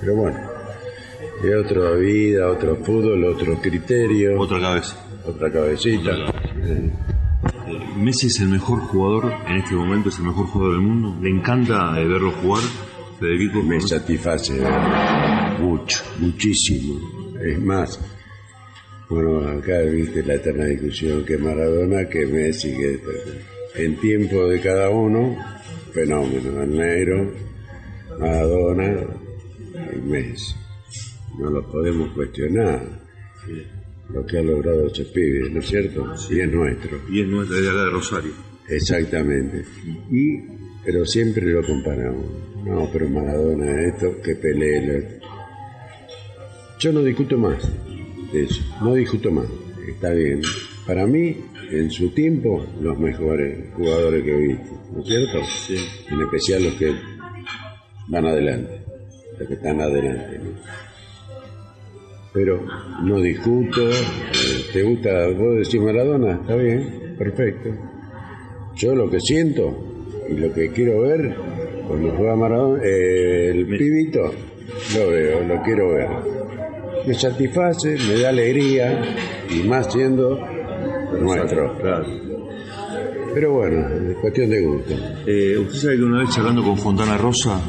Pero 0.00 0.14
bueno, 0.16 0.38
es 1.42 1.54
otra 1.66 1.92
vida, 1.92 2.46
otro 2.48 2.76
fútbol, 2.76 3.24
otro 3.24 3.56
criterio, 3.60 4.38
Otra 4.40 4.60
cabeza. 4.60 4.96
otra 5.26 5.50
cabecita. 5.50 6.10
Eh, 6.62 6.90
Messi 8.00 8.28
es 8.28 8.40
el 8.40 8.48
mejor 8.48 8.80
jugador 8.80 9.32
en 9.46 9.56
este 9.56 9.74
momento, 9.74 10.08
es 10.08 10.18
el 10.18 10.24
mejor 10.24 10.46
jugador 10.46 10.76
del 10.76 10.82
mundo. 10.82 11.16
Le 11.20 11.28
encanta 11.28 12.00
eh, 12.00 12.06
verlo 12.06 12.30
jugar. 12.32 12.62
Federico, 13.18 13.62
me 13.62 13.76
¿no? 13.76 13.86
satisface 13.86 14.58
mucho, 15.60 16.02
muchísimo. 16.18 16.98
Es 17.38 17.58
más, 17.60 18.00
bueno, 19.10 19.46
acá 19.46 19.80
viste 19.80 20.22
la 20.22 20.34
eterna 20.34 20.64
discusión 20.64 21.24
que 21.26 21.36
Maradona, 21.36 22.08
que 22.08 22.24
Messi, 22.24 22.72
que 22.72 23.00
en 23.74 23.96
tiempo 23.96 24.48
de 24.48 24.60
cada 24.60 24.88
uno, 24.88 25.36
fenómeno, 25.92 26.62
el 26.62 26.76
negro, 26.76 27.30
Maradona 28.18 28.94
y 29.94 30.00
Messi. 30.00 30.54
No 31.38 31.50
lo 31.50 31.70
podemos 31.70 32.10
cuestionar. 32.14 33.00
Lo 34.12 34.26
que 34.26 34.38
ha 34.38 34.42
logrado 34.42 34.90
pibe, 35.14 35.50
¿no 35.50 35.60
es 35.60 35.66
cierto? 35.68 36.12
Y 36.30 36.40
es 36.40 36.50
nuestro. 36.52 37.00
Y 37.10 37.20
es 37.20 37.28
nuestra 37.28 37.56
de 37.58 37.68
acá 37.68 37.84
de 37.84 37.90
Rosario. 37.90 38.32
Exactamente. 38.68 39.64
Y, 40.10 40.38
pero 40.84 41.04
siempre 41.06 41.46
lo 41.46 41.62
comparamos. 41.64 42.24
No, 42.64 42.88
pero 42.92 43.08
Maradona 43.08 43.82
esto, 43.86 44.20
que 44.22 44.34
Pelé. 44.36 44.86
lo- 44.86 45.04
Yo 46.78 46.92
no 46.92 47.02
discuto 47.02 47.36
más 47.38 47.68
de 48.32 48.42
eso, 48.44 48.62
no 48.82 48.94
discuto 48.94 49.30
más. 49.30 49.46
Está 49.88 50.10
bien. 50.10 50.42
Para 50.86 51.06
mí, 51.06 51.36
en 51.70 51.90
su 51.90 52.10
tiempo, 52.10 52.66
los 52.82 52.98
mejores 52.98 53.72
jugadores 53.74 54.24
que 54.24 54.32
he 54.32 54.48
visto, 54.48 54.82
¿no 54.92 55.00
es 55.02 55.06
cierto? 55.08 55.38
Sí. 55.66 55.76
En 56.10 56.20
especial 56.22 56.64
los 56.64 56.74
que 56.74 56.92
van 58.08 58.26
adelante, 58.26 58.82
los 59.38 59.48
que 59.48 59.54
están 59.54 59.80
adelante. 59.80 60.38
¿no? 60.38 60.50
Pero 62.32 62.64
no 63.02 63.20
discuto. 63.20 63.90
eh, 63.90 63.94
¿Te 64.72 64.82
gusta? 64.82 65.28
¿Vos 65.28 65.56
decís 65.58 65.80
Maradona? 65.80 66.32
Está 66.40 66.54
bien, 66.56 67.14
perfecto. 67.18 67.70
Yo 68.76 68.94
lo 68.94 69.10
que 69.10 69.20
siento 69.20 69.76
y 70.28 70.34
lo 70.34 70.52
que 70.52 70.70
quiero 70.70 71.00
ver 71.02 71.34
cuando 71.88 72.10
juega 72.12 72.36
Maradona, 72.36 72.82
eh, 72.84 73.50
el 73.50 73.66
pibito, 73.66 74.32
lo 74.96 75.08
veo, 75.10 75.40
lo 75.44 75.62
quiero 75.62 75.92
ver. 75.92 76.08
Me 77.06 77.14
satisface, 77.14 77.96
me 78.08 78.20
da 78.20 78.28
alegría 78.28 79.02
y 79.50 79.66
más 79.66 79.92
siendo 79.92 80.38
nuestro. 81.20 81.76
Claro. 81.78 82.06
Pero 83.34 83.52
bueno, 83.54 83.88
es 84.10 84.16
cuestión 84.18 84.50
de 84.50 84.60
gusto. 84.60 84.94
Eh, 85.26 85.56
usted 85.58 85.78
sabe 85.78 85.96
que 85.96 86.02
una 86.02 86.20
vez 86.20 86.30
charlando 86.30 86.62
con 86.62 86.76
Fontana 86.76 87.16
Rosa, 87.16 87.60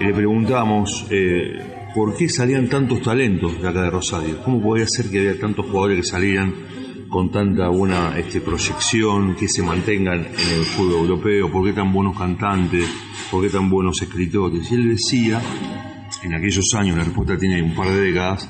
le 0.00 0.12
preguntamos 0.12 1.06
eh, 1.10 1.58
por 1.96 2.14
qué 2.14 2.28
salían 2.28 2.68
tantos 2.68 3.00
talentos 3.00 3.58
de 3.58 3.66
acá 3.66 3.80
de 3.80 3.90
Rosario. 3.90 4.36
¿Cómo 4.44 4.60
podía 4.60 4.86
ser 4.86 5.06
que 5.06 5.18
había 5.18 5.40
tantos 5.40 5.64
jugadores 5.64 5.96
que 5.96 6.04
salieran 6.04 6.52
con 7.08 7.32
tanta 7.32 7.68
buena 7.68 8.18
este, 8.18 8.42
proyección, 8.42 9.34
que 9.34 9.48
se 9.48 9.62
mantengan 9.62 10.18
en 10.26 10.58
el 10.58 10.64
fútbol 10.66 11.08
europeo? 11.08 11.50
¿Por 11.50 11.64
qué 11.64 11.72
tan 11.72 11.90
buenos 11.94 12.18
cantantes? 12.18 12.86
¿Por 13.30 13.42
qué 13.42 13.48
tan 13.48 13.70
buenos 13.70 14.02
escritores? 14.02 14.70
Y 14.70 14.74
él 14.74 14.90
decía, 14.90 15.40
en 16.22 16.34
aquellos 16.34 16.74
años, 16.74 16.98
la 16.98 17.04
respuesta 17.04 17.38
tiene 17.38 17.62
un 17.62 17.74
par 17.74 17.88
de 17.88 17.98
décadas, 17.98 18.46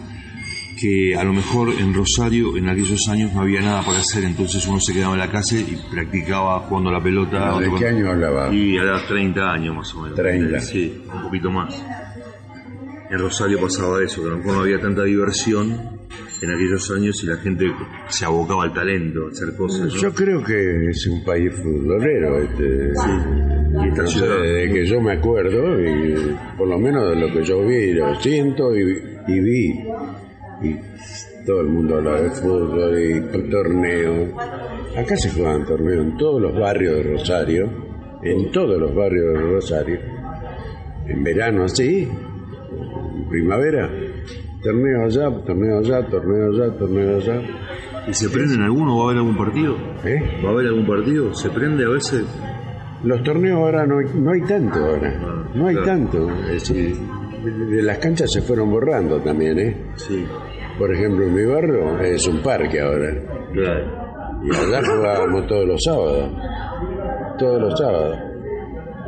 que 0.81 1.15
a 1.15 1.23
lo 1.23 1.33
mejor 1.33 1.73
en 1.79 1.95
Rosario 1.95 2.57
en 2.57 2.69
aquellos 2.69 3.09
años 3.09 3.33
no 3.33 3.43
había 3.43 3.61
nada 3.61 3.83
para 3.83 3.99
hacer, 3.99 4.25
entonces 4.25 4.67
uno 4.67 4.81
se 4.81 4.93
quedaba 4.93 5.13
en 5.15 5.21
la 5.21 5.31
casa 5.31 5.55
y 5.55 5.79
practicaba 5.89 6.59
jugando 6.63 6.91
la 6.91 7.01
pelota. 7.01 7.61
¿De 7.61 7.71
qué 7.79 7.87
año 7.87 8.11
hablaba? 8.11 8.53
Y 8.53 8.77
a 8.77 8.83
los 8.83 9.07
30 9.07 9.53
años 9.53 9.77
más 9.77 9.95
o 9.95 10.03
menos. 10.03 10.17
30. 10.17 10.61
Sí, 10.63 11.01
un 11.15 11.23
poquito 11.23 11.49
más. 11.49 11.81
En 13.09 13.19
Rosario 13.19 13.61
pasaba 13.61 14.03
eso, 14.03 14.23
que 14.23 14.29
a 14.29 14.31
lo 14.33 14.39
mejor 14.39 14.55
no 14.55 14.61
había 14.63 14.81
tanta 14.81 15.05
diversión 15.05 15.97
en 16.43 16.51
aquellos 16.51 16.91
años 16.91 17.23
y 17.23 17.27
la 17.27 17.37
gente 17.37 17.67
se 18.09 18.25
abocaba 18.25 18.65
al 18.65 18.73
talento, 18.73 19.27
a 19.27 19.31
hacer 19.31 19.57
cosas. 19.57 19.95
¿no? 19.95 20.01
Yo 20.01 20.13
creo 20.13 20.43
que 20.43 20.89
es 20.91 21.07
un 21.07 21.25
país 21.25 21.53
futbolero 21.55 22.39
este. 22.43 22.93
Y 22.95 23.89
esta 23.89 24.03
No 24.03 24.09
sé, 24.09 24.27
desde 24.27 24.73
que 24.73 24.87
yo 24.87 25.01
me 25.01 25.13
acuerdo, 25.13 25.81
y 25.81 26.37
por 26.59 26.69
lo 26.69 26.79
menos 26.79 27.09
de 27.11 27.17
lo 27.17 27.33
que 27.33 27.45
yo 27.45 27.65
vi, 27.65 27.93
lo 27.95 28.15
siento 28.21 28.75
y, 28.77 28.83
y 29.29 29.41
vi. 29.41 29.69
Y 30.63 30.77
todo 31.47 31.61
el 31.61 31.69
mundo 31.69 31.97
habla 31.97 32.23
de 32.23 32.31
fútbol 32.31 32.99
y 32.99 33.51
torneos. 33.51 34.31
Acá 34.97 35.17
se 35.17 35.31
juegan 35.31 35.65
torneos 35.65 36.07
en 36.07 36.17
todos 36.17 36.41
los 36.43 36.59
barrios 36.59 36.97
de 36.97 37.03
Rosario, 37.03 37.71
en 38.23 38.51
todos 38.51 38.81
los 38.81 38.95
barrios 38.95 39.35
de 39.35 39.41
Rosario. 39.41 40.01
En 41.07 41.23
verano 41.23 41.65
así, 41.65 42.09
primavera, 43.29 43.91
torneo 44.63 45.05
allá, 45.05 45.31
torneo 45.45 45.79
allá, 45.79 46.07
torneo 46.09 46.51
allá, 46.53 46.79
torneo 46.79 47.17
allá. 47.17 47.41
¿Y 48.09 48.15
se 48.15 48.29
prenden 48.31 48.63
alguno? 48.63 48.97
¿Va 48.99 49.03
a 49.03 49.05
haber 49.07 49.17
algún 49.19 49.37
partido? 49.37 49.77
¿Eh? 50.05 50.41
¿Va 50.45 50.49
a 50.49 50.53
haber 50.53 50.67
algún 50.67 50.87
partido? 50.87 51.35
¿Se 51.35 51.51
prende 51.51 51.85
a 51.85 51.89
veces? 51.89 52.25
Los 53.05 53.23
torneos 53.23 53.59
ahora 53.59 53.87
no 53.87 53.99
hay, 53.99 54.07
no 54.15 54.31
hay 54.33 54.41
tanto 54.43 54.79
ahora, 54.79 55.47
no 55.55 55.67
hay 55.67 55.75
claro. 55.75 55.87
tanto. 55.87 56.31
Es 56.51 56.69
decir, 56.69 56.97
de 57.45 57.83
las 57.83 57.99
canchas 57.99 58.33
se 58.33 58.41
fueron 58.43 58.71
borrando 58.71 59.19
también, 59.21 59.59
¿eh? 59.59 59.77
Sí, 59.97 60.25
Por 60.79 60.93
ejemplo, 60.95 61.27
en 61.27 61.35
mi 61.35 61.45
barrio 61.45 61.99
es 62.01 62.27
un 62.27 62.43
parque 62.43 62.81
ahora. 62.81 63.13
claro. 63.53 64.07
Y 64.45 64.51
allá 64.55 64.81
jugábamos 64.87 65.47
todos 65.47 65.67
los 65.67 65.83
sábados. 65.83 66.31
Todos 67.39 67.61
los 67.63 67.79
sábados. 67.79 68.19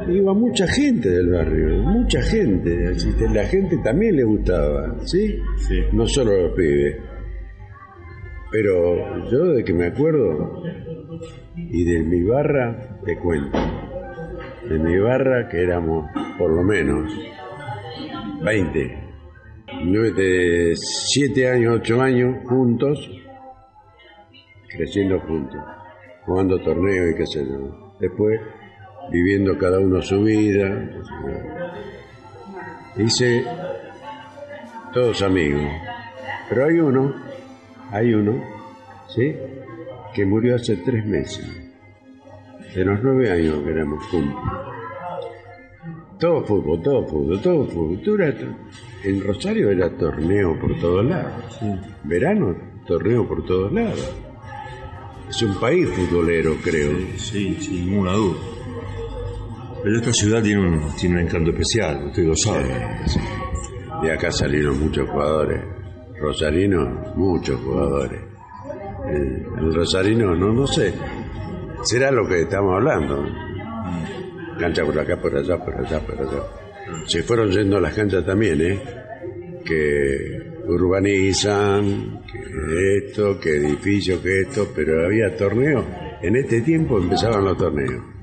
Iba 0.09 0.33
mucha 0.35 0.67
gente 0.67 1.09
del 1.11 1.31
barrio, 1.31 1.83
mucha 1.83 2.21
gente. 2.23 2.95
La 3.33 3.45
gente 3.45 3.77
también 3.79 4.17
le 4.17 4.25
gustaba, 4.25 4.97
¿sí? 5.05 5.39
Sí. 5.57 5.81
No 5.93 6.07
solo 6.07 6.43
los 6.49 6.53
pibes. 6.57 6.97
Pero 8.51 9.29
yo 9.31 9.45
de 9.53 9.63
que 9.65 9.75
me 9.75 9.87
acuerdo, 9.87 10.63
y 11.57 11.85
de 11.85 12.03
mi 12.03 12.23
barra, 12.25 12.99
te 13.05 13.19
cuento. 13.19 13.59
De 14.69 14.79
mi 14.79 14.99
barra, 14.99 15.49
que 15.49 15.63
éramos 15.63 16.11
por 16.39 16.51
lo 16.55 16.63
menos 16.63 17.13
20, 18.43 18.99
nueve- 19.85 20.13
de 20.13 20.73
7 20.77 21.49
años, 21.51 21.81
8 21.81 22.01
años, 22.01 22.37
juntos, 22.47 23.11
creciendo 24.71 25.21
juntos, 25.21 25.61
jugando 26.25 26.59
torneos 26.61 27.11
y 27.11 27.15
qué 27.17 27.27
sé 27.27 27.45
yo. 27.45 27.95
Después, 28.01 28.41
viviendo 29.11 29.57
cada 29.59 29.79
uno 29.81 30.03
su 30.03 30.23
vida. 30.23 30.91
Hice 32.97 33.45
todos 34.93 35.23
amigos. 35.23 35.63
Pero 36.49 36.65
hay 36.65 36.81
uno, 36.81 37.15
hay 37.91 38.15
uno, 38.15 38.43
¿sí? 39.09 39.37
Que 40.15 40.25
murió 40.25 40.57
hace 40.57 40.77
tres 40.79 41.05
meses. 41.05 41.47
De 42.75 42.85
los 42.85 43.03
nueve 43.03 43.31
años 43.31 43.63
que 43.65 43.71
éramos 43.71 44.05
juntos. 44.07 44.43
Todo 46.19 46.45
fútbol, 46.45 46.83
todo 46.83 47.07
fútbol, 47.07 47.41
todo 47.41 47.67
fútbol. 47.67 48.57
En 49.05 49.23
Rosario 49.23 49.71
era 49.71 49.91
torneo 49.97 50.59
por 50.59 50.79
todos 50.81 51.05
lados. 51.05 51.61
Verano, 52.03 52.57
torneo 52.87 53.27
por 53.27 53.45
todos 53.45 53.73
lados. 53.73 54.17
Es 55.29 55.43
un 55.43 55.61
país 55.61 55.89
futbolero, 55.91 56.57
creo. 56.63 56.91
Sí, 57.17 57.55
sin 57.61 57.91
ninguna 57.91 58.13
duda. 58.13 58.58
Pero 59.83 59.99
esta 59.99 60.13
ciudad 60.13 60.43
tiene 60.43 60.61
un, 60.61 60.97
tiene 60.97 61.17
un 61.17 61.27
encanto 61.27 61.51
especial, 61.51 62.07
usted 62.07 62.25
lo 62.25 62.37
sabe. 62.37 62.69
De 64.03 64.13
acá 64.13 64.31
salieron 64.31 64.81
muchos 64.81 65.09
jugadores. 65.09 65.63
Rosarinos, 66.21 67.17
muchos 67.17 67.61
jugadores. 67.61 68.21
El 69.09 69.75
Rosarino, 69.75 70.35
no, 70.35 70.53
no 70.53 70.67
sé. 70.67 70.93
Será 71.83 72.11
lo 72.11 72.27
que 72.29 72.43
estamos 72.43 72.75
hablando. 72.75 73.25
Cancha 74.59 74.85
por 74.85 74.99
acá, 74.99 75.17
por 75.21 75.37
allá, 75.37 75.57
por 75.65 75.75
allá, 75.75 76.01
por 76.01 76.21
allá. 76.21 76.43
Se 77.07 77.23
fueron 77.23 77.51
yendo 77.51 77.81
las 77.81 77.95
canchas 77.95 78.25
también, 78.25 78.61
¿eh? 78.61 78.81
Que 79.65 80.63
urbanizan, 80.67 82.23
que 82.31 82.97
esto, 82.99 83.39
que 83.39 83.57
edificio, 83.57 84.21
que 84.21 84.41
esto, 84.43 84.69
pero 84.75 85.07
había 85.07 85.37
torneos. 85.37 85.85
En 86.21 86.37
este 86.37 86.61
tiempo 86.63 86.99
empezaban 86.99 87.45
los 87.45 87.57
torneos. 87.57 88.18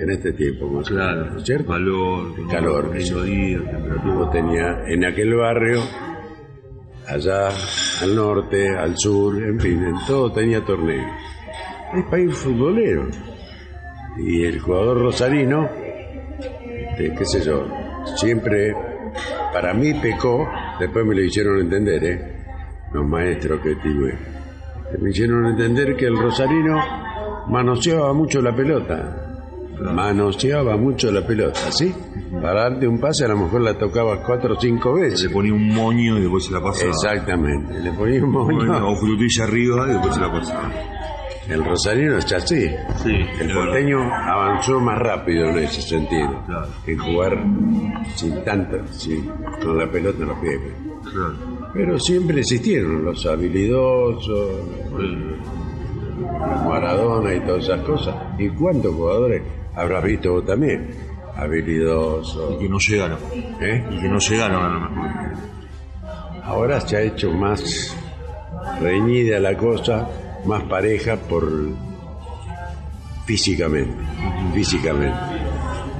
En 0.00 0.08
este 0.08 0.32
tiempo, 0.32 0.66
más 0.66 0.88
Claro, 0.88 1.26
menos, 1.26 1.44
¿cierto? 1.44 1.72
Calor, 1.72 2.48
Calor, 2.50 2.96
lindo 2.96 3.22
día, 3.22 3.58
temperatura. 3.58 4.30
Tenía 4.30 4.82
en 4.86 5.04
aquel 5.04 5.34
barrio, 5.34 5.82
allá 7.06 7.48
al 8.00 8.16
norte, 8.16 8.70
al 8.78 8.96
sur, 8.96 9.42
en 9.42 9.60
fin, 9.60 9.84
en 9.84 9.94
todo 10.06 10.32
tenía 10.32 10.64
torneo. 10.64 11.06
Es 11.94 12.04
país 12.06 12.34
futbolero. 12.34 13.08
Y 14.16 14.42
el 14.44 14.58
jugador 14.58 15.00
rosarino, 15.00 15.68
este, 15.68 17.14
qué 17.14 17.24
sé 17.26 17.42
yo, 17.42 17.66
siempre 18.16 18.74
para 19.52 19.74
mí 19.74 19.92
pecó, 19.92 20.48
después 20.78 21.04
me 21.04 21.14
lo 21.14 21.22
hicieron 21.22 21.60
entender, 21.60 22.04
¿eh? 22.04 22.36
los 22.94 23.06
maestros 23.06 23.60
que 23.60 23.74
tuve. 23.74 24.16
Me 24.98 25.10
hicieron 25.10 25.44
entender 25.44 25.94
que 25.94 26.06
el 26.06 26.16
rosarino 26.16 26.80
manoseaba 27.48 28.14
mucho 28.14 28.40
la 28.40 28.56
pelota. 28.56 29.19
Manoseaba 29.80 30.76
mucho 30.76 31.10
la 31.10 31.26
pelota, 31.26 31.72
¿sí? 31.72 31.94
Para 32.40 32.70
darte 32.70 32.86
un 32.86 33.00
pase 33.00 33.24
a 33.24 33.28
lo 33.28 33.36
mejor 33.36 33.62
la 33.62 33.76
tocaba 33.78 34.22
cuatro 34.22 34.54
o 34.54 34.60
cinco 34.60 34.94
veces. 34.94 35.24
Le 35.24 35.30
ponía 35.30 35.54
un 35.54 35.68
moño 35.68 36.18
y 36.18 36.22
después 36.22 36.44
se 36.44 36.52
la 36.52 36.60
pasaba. 36.60 36.90
Exactamente, 36.90 37.80
le 37.80 37.92
ponía 37.92 38.22
un 38.22 38.30
moño. 38.30 38.88
O 38.88 38.96
frutilla 38.96 39.44
arriba 39.44 39.86
y 39.88 39.92
después 39.92 40.14
se 40.14 40.20
la 40.20 40.32
pasaba. 40.32 40.70
El 41.48 41.64
rosarino 41.64 42.18
es 42.18 42.32
así. 42.32 42.68
Sí, 43.02 43.16
El 43.40 43.52
porteño 43.52 43.98
avanzó 44.02 44.78
más 44.78 44.98
rápido 44.98 45.48
en 45.48 45.58
ese 45.58 45.82
sentido. 45.82 46.44
Claro. 46.46 46.68
En 46.86 46.98
jugar 46.98 47.44
sin 48.14 48.44
tanto, 48.44 48.76
sí, 48.92 49.28
con 49.62 49.78
la 49.78 49.90
pelota 49.90 50.22
en 50.22 50.28
los 50.28 50.38
pies. 50.38 50.60
Claro. 51.10 51.34
Pero 51.72 51.98
siempre 51.98 52.40
existieron 52.40 53.04
los 53.04 53.26
habilidosos, 53.26 54.50
los 54.92 56.68
Maradona 56.68 57.34
y 57.34 57.40
todas 57.40 57.64
esas 57.64 57.80
cosas. 57.80 58.14
¿Y 58.38 58.48
cuántos 58.50 58.94
jugadores 58.94 59.42
habrás 59.74 60.04
visto 60.04 60.42
también? 60.42 60.90
Habilidosos. 61.36 62.54
Y 62.54 62.58
que 62.58 62.68
no 62.68 62.78
llegaron. 62.78 63.18
¿eh? 63.60 63.86
Y 63.90 64.00
que 64.00 64.08
no 64.08 64.18
llegaron 64.18 64.64
a 64.64 64.68
lo 64.68 64.80
mejor. 64.80 65.10
Ahora 66.44 66.80
se 66.80 66.96
ha 66.96 67.00
hecho 67.02 67.30
más 67.32 67.96
reñida 68.80 69.38
la 69.38 69.56
cosa, 69.56 70.08
más 70.44 70.62
pareja 70.64 71.16
por 71.16 71.48
físicamente, 73.26 73.94
físicamente. 74.54 75.16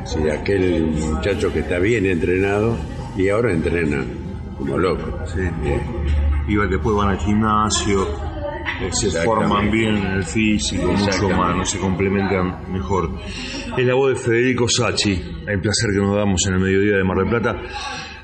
Si 0.05 0.29
aquel 0.29 0.87
muchacho 0.87 1.53
que 1.53 1.61
está 1.61 1.79
bien 1.79 2.07
entrenado 2.07 2.77
y 3.17 3.29
ahora 3.29 3.53
entrena 3.53 4.05
como 4.59 4.77
loco. 4.77 5.19
Sí. 5.27 5.41
Iba 6.49 6.67
después 6.67 6.97
van 6.97 7.11
al 7.11 7.19
gimnasio, 7.19 8.03
eh, 8.03 8.30
se 8.93 9.11
forman 9.11 9.71
bien 9.71 9.97
en 9.97 10.07
el 10.07 10.25
físico, 10.25 10.93
mucho 10.93 11.29
más, 11.31 11.57
no 11.57 11.65
se 11.65 11.79
complementan 11.79 12.73
mejor. 12.73 13.11
Es 13.77 13.87
la 13.87 13.95
voz 13.95 14.11
de 14.11 14.17
Federico 14.17 14.69
Sachi, 14.69 15.13
el 15.47 15.61
placer 15.61 15.91
que 15.93 15.99
nos 15.99 16.17
damos 16.17 16.47
en 16.47 16.55
el 16.55 16.61
mediodía 16.61 16.97
de 16.97 17.05
Mar 17.05 17.19
del 17.19 17.29
Plata. 17.29 17.61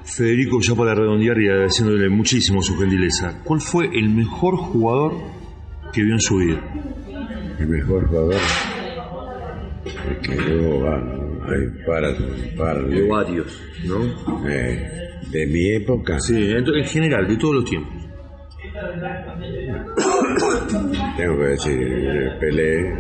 Federico, 0.05 0.61
ya 0.61 0.75
para 0.75 0.95
redondear 0.95 1.37
y 1.41 1.49
agradeciéndole 1.49 2.09
muchísimo 2.09 2.63
su 2.63 2.79
gentileza, 2.79 3.43
¿cuál 3.45 3.61
fue 3.61 3.87
el 3.93 4.09
mejor 4.09 4.57
jugador 4.57 5.15
que 5.93 6.03
vio 6.03 6.15
en 6.15 6.21
su 6.21 6.37
vida? 6.37 6.63
El 7.59 7.69
mejor 7.69 8.07
jugador 8.07 8.41
que 10.23 10.37
quedó, 10.37 10.89
ah, 10.89 11.03
hay 11.49 11.85
para, 11.87 12.15
para 12.57 12.83
de, 12.83 13.09
varios, 13.09 13.63
¿no? 13.85 14.49
eh, 14.49 15.07
de 15.31 15.47
mi 15.47 15.71
época. 15.75 16.19
Sí, 16.21 16.51
en 16.51 16.85
general, 16.85 17.27
de 17.27 17.37
todos 17.37 17.57
los 17.57 17.65
tiempos. 17.65 17.96
Tengo 21.17 21.39
que 21.39 21.45
decir, 21.45 21.83
eh, 21.83 22.31
Pelé, 22.39 22.91
eh, 22.91 22.95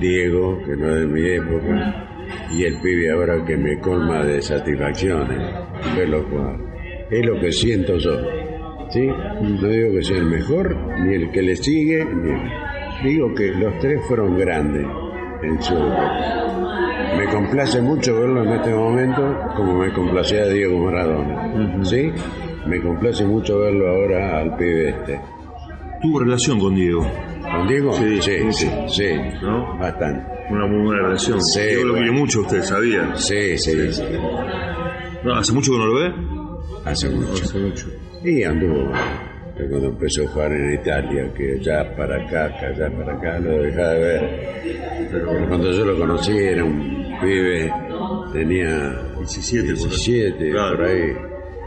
Diego, 0.00 0.58
que 0.64 0.76
no 0.76 0.88
es 0.88 1.00
de 1.00 1.06
mi 1.06 1.28
época, 1.28 2.08
y 2.52 2.64
el 2.64 2.80
pibe 2.80 3.10
ahora 3.10 3.44
que 3.44 3.54
me 3.56 3.78
colma 3.80 4.24
de 4.24 4.40
satisfacciones, 4.40 5.38
verlo 5.96 6.24
jugar. 6.30 6.56
Es 7.10 7.26
lo 7.26 7.38
que 7.38 7.52
siento 7.52 7.98
yo. 7.98 8.18
¿Sí? 8.90 9.06
No 9.06 9.68
digo 9.68 9.92
que 9.92 10.02
sea 10.02 10.16
el 10.18 10.26
mejor, 10.26 10.74
ni 11.00 11.14
el 11.14 11.30
que 11.30 11.42
le 11.42 11.56
sigue, 11.56 12.06
digo 13.02 13.34
que 13.34 13.50
los 13.52 13.78
tres 13.78 14.00
fueron 14.06 14.38
grandes 14.38 14.86
en 15.42 15.62
su. 15.62 15.74
Me 15.74 17.26
complace 17.30 17.80
mucho 17.80 18.18
verlo 18.18 18.42
en 18.44 18.50
este 18.50 18.74
momento 18.74 19.38
como 19.56 19.78
me 19.78 19.90
complacía 19.92 20.46
Diego 20.46 20.78
Maradona. 20.78 21.84
¿Sí? 21.84 22.12
Me 22.66 22.80
complace 22.80 23.24
mucho 23.24 23.58
verlo 23.60 23.88
ahora 23.88 24.38
al 24.40 24.56
pibe 24.56 24.90
este. 24.90 25.20
Tuvo 26.00 26.20
relación 26.20 26.58
con 26.58 26.74
Diego, 26.74 27.06
¿Con 27.42 27.68
Diego? 27.68 27.92
Sí, 27.92 28.20
sí, 28.22 28.72
sí, 28.88 29.06
¿no? 29.42 29.78
bastante. 29.78 30.24
una 30.50 30.66
muy 30.66 30.84
buena 30.86 31.02
relación. 31.02 31.40
Sí, 31.42 31.60
Diego 31.60 31.84
lo 31.84 31.92
bueno. 31.92 32.04
quiere 32.06 32.18
mucho, 32.18 32.40
usted 32.40 32.62
sabía. 32.62 33.14
Sí, 33.16 33.56
sí, 33.58 33.92
sí. 33.92 34.02
No, 35.24 35.34
¿Hace 35.36 35.52
mucho 35.52 35.72
que 35.72 35.78
no 35.78 35.86
lo 35.86 35.94
ve? 35.94 36.12
Hace 36.84 37.08
mucho. 37.10 37.32
Hace 37.44 37.58
mucho. 37.58 37.86
Y 38.24 38.42
anduvo 38.42 38.90
cuando 39.70 39.88
empezó 39.88 40.24
a 40.24 40.28
jugar 40.28 40.52
en 40.52 40.74
Italia, 40.74 41.32
que 41.36 41.52
allá 41.60 41.94
para 41.94 42.16
acá, 42.24 42.52
que 42.58 42.66
allá 42.66 42.90
para 42.96 43.12
acá, 43.14 43.38
lo 43.38 43.62
dejaba 43.62 43.92
de 43.92 44.00
ver. 44.00 45.08
Pero 45.12 45.48
cuando 45.48 45.70
yo 45.70 45.84
lo 45.84 45.96
conocí 45.98 46.36
era 46.36 46.64
un 46.64 47.14
pibe, 47.20 47.72
tenía 48.32 48.92
17, 49.18 49.62
por 49.62 49.76
ahí. 49.76 49.88
17, 49.88 50.50
Claro. 50.50 50.76
por 50.76 50.86
ahí, 50.86 51.12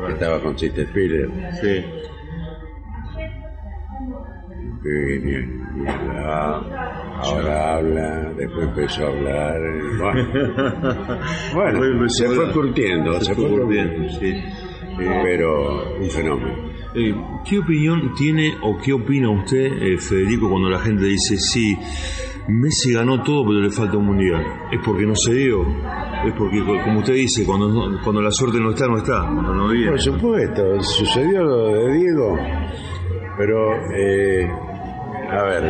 Estaba 0.10 0.42
con 0.42 0.58
Sister 0.58 0.88
Spiller. 0.88 1.30
Sí. 1.62 1.86
ni 5.74 5.88
hablaba, 5.90 7.20
ahora 7.22 7.76
habla, 7.76 8.34
después 8.38 8.68
empezó 8.68 9.06
a 9.06 9.08
hablar. 9.08 9.58
eh, 9.58 9.82
Bueno, 11.54 11.78
bueno, 11.80 12.10
se 12.10 12.28
fue 12.28 12.52
curtiendo, 12.52 13.20
se, 13.22 13.34
fue 13.36 13.50
curtiendo, 13.50 14.10
sí. 14.10 14.28
Eh, 15.00 15.20
pero 15.24 15.98
un 16.00 16.10
fenómeno. 16.10 16.56
Eh, 16.94 17.14
¿Qué 17.50 17.60
opinión 17.60 18.14
tiene 18.16 18.54
o 18.62 18.78
qué 18.78 18.94
opina 18.94 19.30
usted, 19.30 19.66
eh, 19.82 19.98
Federico, 19.98 20.50
cuando 20.50 20.70
la 20.70 20.80
gente 20.80 21.04
dice, 21.06 21.36
sí, 21.38 21.78
Messi 22.48 22.94
ganó 22.94 23.24
todo 23.24 23.44
pero 23.48 23.60
le 23.60 23.70
falta 23.72 23.98
un 23.98 24.06
mundial? 24.06 24.44
¿Es 24.72 24.80
porque 24.86 25.06
no 25.06 25.16
se 25.16 25.34
dio? 25.34 25.62
¿Es 26.26 26.34
porque, 26.38 26.64
co- 26.64 26.82
como 26.84 27.00
usted 27.00 27.14
dice, 27.14 27.44
cuando, 27.46 28.00
cuando 28.04 28.22
la 28.22 28.32
suerte 28.32 28.60
no 28.60 28.70
está, 28.72 28.88
no 28.88 28.98
está? 28.98 29.22
Cuando 29.22 29.54
no 29.54 29.70
viene. 29.70 29.90
Por 29.90 30.00
supuesto, 30.02 30.82
sucedió 30.82 31.44
lo 31.44 31.68
de 31.74 31.94
Diego, 31.94 32.38
pero, 33.38 33.74
eh, 33.96 34.48
a 35.32 35.44
ver, 35.44 35.64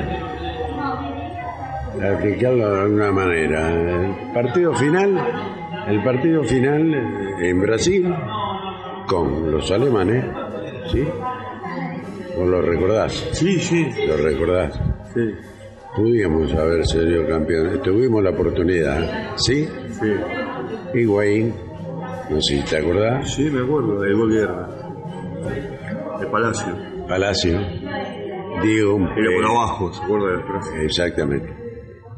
a 2.02 2.12
explicarlo 2.14 2.70
de 2.74 2.82
alguna 2.82 3.12
manera. 3.12 3.72
El 3.72 4.34
partido 4.34 4.74
final, 4.74 5.18
el 5.88 6.04
partido 6.04 6.44
final 6.44 6.94
en 7.42 7.62
Brasil, 7.62 8.14
con 9.08 9.50
los 9.52 9.72
alemanes, 9.72 10.26
¿sí? 10.92 11.08
¿Vos 12.38 12.48
lo 12.50 12.62
recordás? 12.62 13.14
Sí, 13.32 13.60
sí. 13.60 13.88
¿Lo 14.08 14.18
recordás? 14.18 14.78
Sí, 15.14 15.22
Pudimos 15.96 16.54
haber 16.54 16.86
sido 16.86 17.26
campeones, 17.28 17.82
tuvimos 17.82 18.22
la 18.24 18.32
oportunidad, 18.32 19.36
¿sí? 19.38 19.68
sí. 19.91 20.12
Higuaín, 21.00 21.54
no 22.30 22.41
sé 22.41 22.58
si 22.58 22.66
te 22.66 22.78
acordás, 22.78 23.34
Sí, 23.34 23.50
me 23.50 23.62
acuerdo, 23.62 24.02
de 24.02 24.14
gol 24.14 24.32
guerra. 24.32 24.70
De 26.20 26.28
Palacio. 26.28 26.74
Palacio, 27.08 27.60
Diego, 28.64 28.98
Era 29.00 29.14
por 29.16 29.24
eh, 29.24 29.46
abajo, 29.48 29.93
¿se 29.93 30.04
acuerda 30.04 30.28
de 30.32 30.38
la 30.38 30.43
frase? 30.46 30.84
Exactamente. 30.86 31.54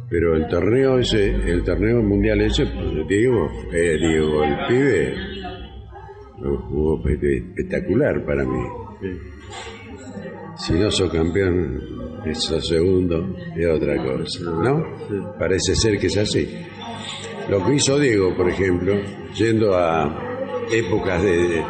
Pero 0.09 0.35
el 0.35 0.47
torneo 0.47 0.97
ese, 0.99 1.25
el 1.35 1.63
torneo 1.63 2.01
mundial 2.01 2.39
ese, 2.41 2.65
pues, 2.65 3.07
Diego, 3.07 3.49
eh, 3.73 3.97
Diego, 3.99 4.43
el 4.43 4.55
pibe, 4.67 5.15
lo 6.41 6.57
jugó 6.59 7.03
espe- 7.03 7.43
espectacular 7.49 8.23
para 8.25 8.43
mí. 8.45 8.59
Sí. 9.01 9.07
Si 10.57 10.73
no 10.73 10.89
sos 10.89 11.11
campeón, 11.11 11.81
eso 12.25 12.59
segundo 12.59 13.35
es 13.55 13.67
otra 13.67 13.95
cosa, 14.03 14.43
¿no? 14.43 14.83
Parece 15.37 15.75
ser 15.75 15.99
que 15.99 16.07
es 16.07 16.17
así. 16.17 16.65
Lo 17.49 17.63
que 17.65 17.75
hizo 17.75 17.99
Diego, 17.99 18.35
por 18.35 18.49
ejemplo, 18.49 18.95
yendo 19.35 19.75
a 19.75 20.13
épocas 20.71 21.21
de 21.21 21.63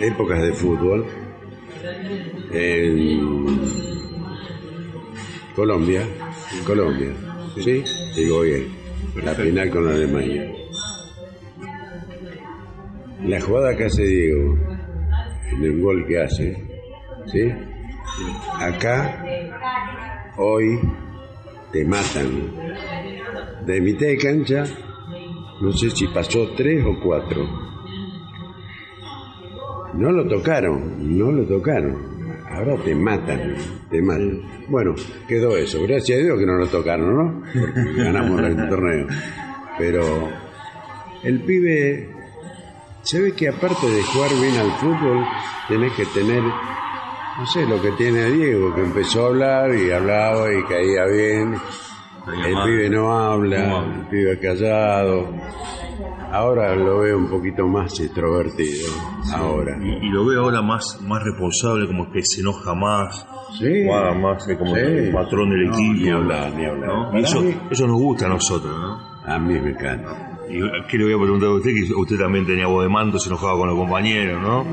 épocas 0.00 0.42
de 0.42 0.52
fútbol 0.52 1.06
en 2.52 3.60
Colombia, 5.54 6.02
Colombia, 6.66 7.12
¿sí? 7.62 7.84
Digo 8.16 8.40
bien, 8.42 8.66
la 9.22 9.34
final 9.34 9.70
con 9.70 9.88
Alemania. 9.88 10.52
La 13.24 13.40
jugada 13.40 13.76
que 13.76 13.84
hace 13.84 14.02
Diego, 14.02 14.58
en 15.52 15.64
el 15.64 15.80
gol 15.80 16.06
que 16.06 16.20
hace, 16.20 16.69
¿sí? 17.26 17.52
Acá, 18.58 19.24
hoy, 20.36 20.80
te 21.72 21.84
matan. 21.84 22.52
De 23.66 23.80
mitad 23.80 24.06
de 24.06 24.16
cancha, 24.16 24.64
no 25.60 25.72
sé 25.72 25.90
si 25.90 26.06
pasó 26.08 26.48
tres 26.56 26.84
o 26.84 26.98
cuatro. 27.00 27.46
No 29.94 30.12
lo 30.12 30.26
tocaron, 30.26 31.18
no 31.18 31.30
lo 31.32 31.44
tocaron. 31.44 32.10
Ahora 32.50 32.76
te 32.84 32.94
matan, 32.94 33.54
te 33.90 34.02
matan. 34.02 34.42
Bueno, 34.68 34.94
quedó 35.28 35.56
eso. 35.56 35.82
Gracias 35.82 36.18
a 36.18 36.22
Dios 36.22 36.38
que 36.38 36.46
no 36.46 36.54
lo 36.54 36.66
tocaron, 36.66 37.16
¿no? 37.16 37.42
Porque 37.52 38.04
ganamos 38.04 38.40
el 38.42 38.68
torneo. 38.68 39.06
Pero 39.78 40.28
el 41.22 41.40
pibe, 41.40 42.08
se 43.02 43.20
ve 43.20 43.32
que 43.32 43.48
aparte 43.48 43.86
de 43.86 44.02
jugar 44.02 44.30
bien 44.40 44.56
al 44.56 44.70
fútbol, 44.72 45.24
tenés 45.68 45.92
que 45.92 46.06
tener, 46.06 46.42
no 47.38 47.46
sé, 47.46 47.66
lo 47.66 47.80
que 47.80 47.90
tiene 47.92 48.30
Diego, 48.30 48.74
que 48.74 48.82
empezó 48.82 49.24
a 49.24 49.28
hablar 49.28 49.74
y 49.74 49.90
hablaba 49.90 50.52
y 50.52 50.62
caía 50.64 51.04
bien. 51.06 51.54
El 52.44 52.52
mal. 52.54 52.64
pibe 52.68 52.90
no 52.90 53.12
habla, 53.12 53.66
No 53.66 53.84
el 53.94 54.06
pibe 54.08 54.38
callado. 54.38 55.28
Ahora 56.32 56.76
lo 56.76 57.00
veo 57.00 57.18
un 57.18 57.28
poquito 57.28 57.66
más 57.66 57.98
extrovertido. 57.98 58.88
Ahora. 59.34 59.76
Y, 59.82 60.06
y 60.06 60.10
lo 60.10 60.24
veo 60.26 60.42
ahora 60.44 60.62
más, 60.62 61.00
más 61.02 61.22
responsable, 61.24 61.86
como 61.86 62.10
que 62.12 62.22
se 62.24 62.40
enoja 62.42 62.74
más, 62.74 63.26
Sí. 63.58 63.84
más, 64.20 64.46
como 64.58 64.74
Sí. 64.76 64.80
el 64.80 65.12
patrón 65.12 65.50
del 65.50 65.66
No, 65.66 65.74
equipo. 65.74 65.92
ni 66.04 66.08
hablar, 66.10 66.52
ni 66.54 66.64
hablar. 66.66 67.16
eso, 67.18 67.42
eso 67.70 67.86
nos 67.86 67.96
gusta 68.00 68.26
a 68.26 68.28
nosotros, 68.28 68.70
¿no? 68.78 69.00
A 69.26 69.38
mí 69.38 69.58
me 69.58 69.70
encanta. 69.70 70.38
Y 70.48 70.60
qué 70.88 70.98
le 70.98 71.04
voy 71.04 71.14
a 71.14 71.18
preguntar 71.18 71.48
a 71.48 71.52
usted, 71.54 71.70
que 71.74 71.92
usted 71.94 72.18
también 72.18 72.46
tenía 72.46 72.66
voz 72.66 72.84
de 72.84 72.90
manto, 72.90 73.18
se 73.18 73.28
enojaba 73.28 73.56
con 73.56 73.68
los 73.68 73.76
compañeros, 73.78 74.40
¿no? 74.40 74.64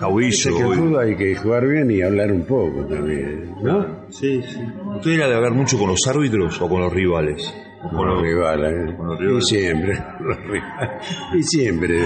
Que 0.00 0.58
el 0.58 0.64
fútbol 0.78 0.98
hay 1.00 1.16
que 1.16 1.34
jugar 1.36 1.66
bien 1.66 1.90
y 1.90 2.02
hablar 2.02 2.32
un 2.32 2.44
poco 2.46 2.84
también, 2.86 3.54
¿no? 3.62 4.06
Sí, 4.10 4.42
sí. 4.42 4.60
¿Usted 4.96 5.10
era 5.12 5.28
de 5.28 5.34
hablar 5.36 5.52
mucho 5.52 5.78
con 5.78 5.88
los 5.88 6.06
árbitros 6.08 6.60
o 6.60 6.68
con 6.68 6.80
los 6.80 6.92
rivales? 6.92 7.54
O 7.82 7.88
Con 7.96 8.08
los 8.08 8.22
rivales, 8.22 8.72
¿eh? 8.90 8.94
con 8.96 9.06
los 9.08 9.18
Y 9.20 9.22
rivales. 9.24 9.46
siempre, 9.48 9.92
los 10.20 10.36
rivales. 10.44 11.06
Y 11.34 11.42
siempre, 11.42 11.98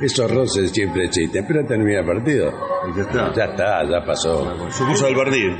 esos 0.00 0.30
roces 0.30 0.70
siempre 0.70 1.04
existen, 1.04 1.44
pero 1.46 1.64
termina 1.64 2.00
el 2.00 2.06
partido. 2.06 2.52
Y 2.92 2.96
ya 2.96 3.02
está. 3.02 3.32
Ya 3.34 3.44
está, 3.44 3.84
ya 3.90 4.04
pasó. 4.04 4.70
Se 4.70 4.84
puso 4.84 5.06
al 5.06 5.14
partido. 5.14 5.54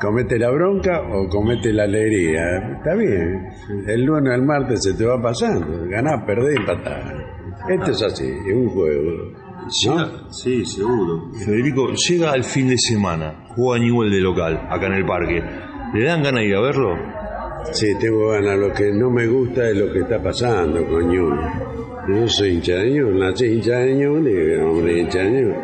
Comete 0.00 0.38
la 0.38 0.50
bronca 0.50 1.00
o 1.10 1.28
comete 1.28 1.72
la 1.72 1.84
alegría. 1.84 2.42
Está 2.78 2.94
bien. 2.94 3.48
El 3.86 4.02
lunes 4.04 4.32
al 4.34 4.42
martes 4.42 4.82
se 4.82 4.94
te 4.94 5.04
va 5.06 5.20
pasando. 5.20 5.86
Ganás, 5.88 6.22
perdés, 6.26 6.56
empatás. 6.56 7.14
Esto 7.68 7.90
es 7.90 8.02
así, 8.02 8.26
es 8.28 8.54
un 8.54 8.68
juego. 8.68 9.45
Sí, 9.68 10.64
seguro. 10.64 11.30
Federico, 11.44 11.92
llega 11.92 12.34
el 12.34 12.44
fin 12.44 12.68
de 12.68 12.78
semana, 12.78 13.46
juega 13.48 13.84
Newell 13.84 14.10
de 14.10 14.20
local, 14.20 14.66
acá 14.70 14.86
en 14.86 14.92
el 14.94 15.04
parque. 15.06 15.42
¿Le 15.94 16.04
dan 16.04 16.22
ganas 16.22 16.42
de 16.42 16.48
ir 16.48 16.56
a 16.56 16.60
verlo? 16.60 16.96
Sí, 17.72 17.88
tengo 17.98 18.28
ganas. 18.30 18.58
Lo 18.58 18.72
que 18.72 18.92
no 18.92 19.10
me 19.10 19.26
gusta 19.26 19.68
es 19.68 19.76
lo 19.76 19.92
que 19.92 20.00
está 20.00 20.22
pasando 20.22 20.86
con 20.86 21.08
Ñul. 21.08 21.38
Yo 22.08 22.28
soy 22.28 22.50
hincha 22.50 22.74
de 22.74 22.90
Ñul, 22.90 23.18
nací 23.18 23.46
hincha 23.46 23.78
de 23.78 23.94
Ñul 23.94 24.28
y 24.28 24.54
hombre 24.56 25.00
hincha 25.00 25.18
de 25.18 25.30
Ñul. 25.30 25.54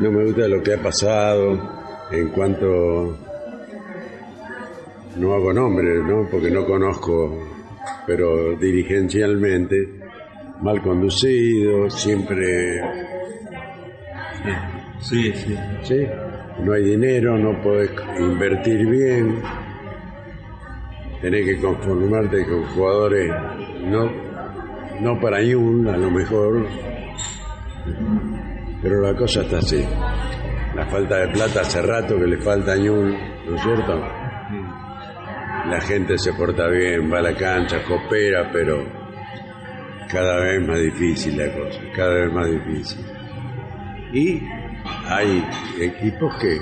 No 0.00 0.10
me 0.10 0.24
gusta 0.24 0.48
lo 0.48 0.62
que 0.62 0.74
ha 0.74 0.82
pasado 0.82 1.58
en 2.10 2.28
cuanto... 2.28 3.16
No 5.16 5.34
hago 5.34 5.52
nombres, 5.52 6.02
¿no? 6.04 6.26
Porque 6.30 6.50
no 6.50 6.64
conozco, 6.64 7.38
pero 8.06 8.56
dirigencialmente, 8.56 10.01
mal 10.62 10.80
conducido, 10.80 11.90
siempre... 11.90 12.80
Sí, 15.00 15.32
sí. 15.34 15.56
¿Sí? 15.82 16.06
No 16.60 16.72
hay 16.72 16.84
dinero, 16.84 17.36
no 17.36 17.60
podés 17.60 17.90
invertir 18.18 18.86
bien, 18.86 19.42
tenés 21.20 21.46
que 21.46 21.60
conformarte 21.60 22.44
con 22.46 22.64
jugadores 22.66 23.32
no, 23.84 24.10
no 25.00 25.20
para 25.20 25.42
Ñul, 25.42 25.88
a 25.88 25.96
lo 25.96 26.10
mejor, 26.10 26.66
pero 28.82 29.00
la 29.00 29.16
cosa 29.16 29.42
está 29.42 29.58
así. 29.58 29.84
La 30.76 30.86
falta 30.86 31.18
de 31.18 31.28
plata 31.28 31.60
hace 31.60 31.82
rato 31.82 32.16
que 32.16 32.26
le 32.26 32.38
falta 32.38 32.72
a 32.72 32.76
Ñul, 32.76 33.16
¿no 33.48 33.56
es 33.56 33.62
cierto? 33.62 33.98
La 35.68 35.80
gente 35.80 36.18
se 36.18 36.32
porta 36.34 36.68
bien, 36.68 37.10
va 37.10 37.18
a 37.18 37.22
la 37.22 37.34
cancha, 37.34 37.82
coopera, 37.82 38.50
pero 38.52 39.01
cada 40.12 40.36
vez 40.40 40.66
más 40.68 40.78
difícil 40.78 41.36
la 41.38 41.52
cosa, 41.52 41.80
cada 41.96 42.14
vez 42.14 42.32
más 42.32 42.50
difícil. 42.50 43.00
Y 44.12 44.42
hay 45.08 45.44
equipos 45.80 46.34
que 46.36 46.58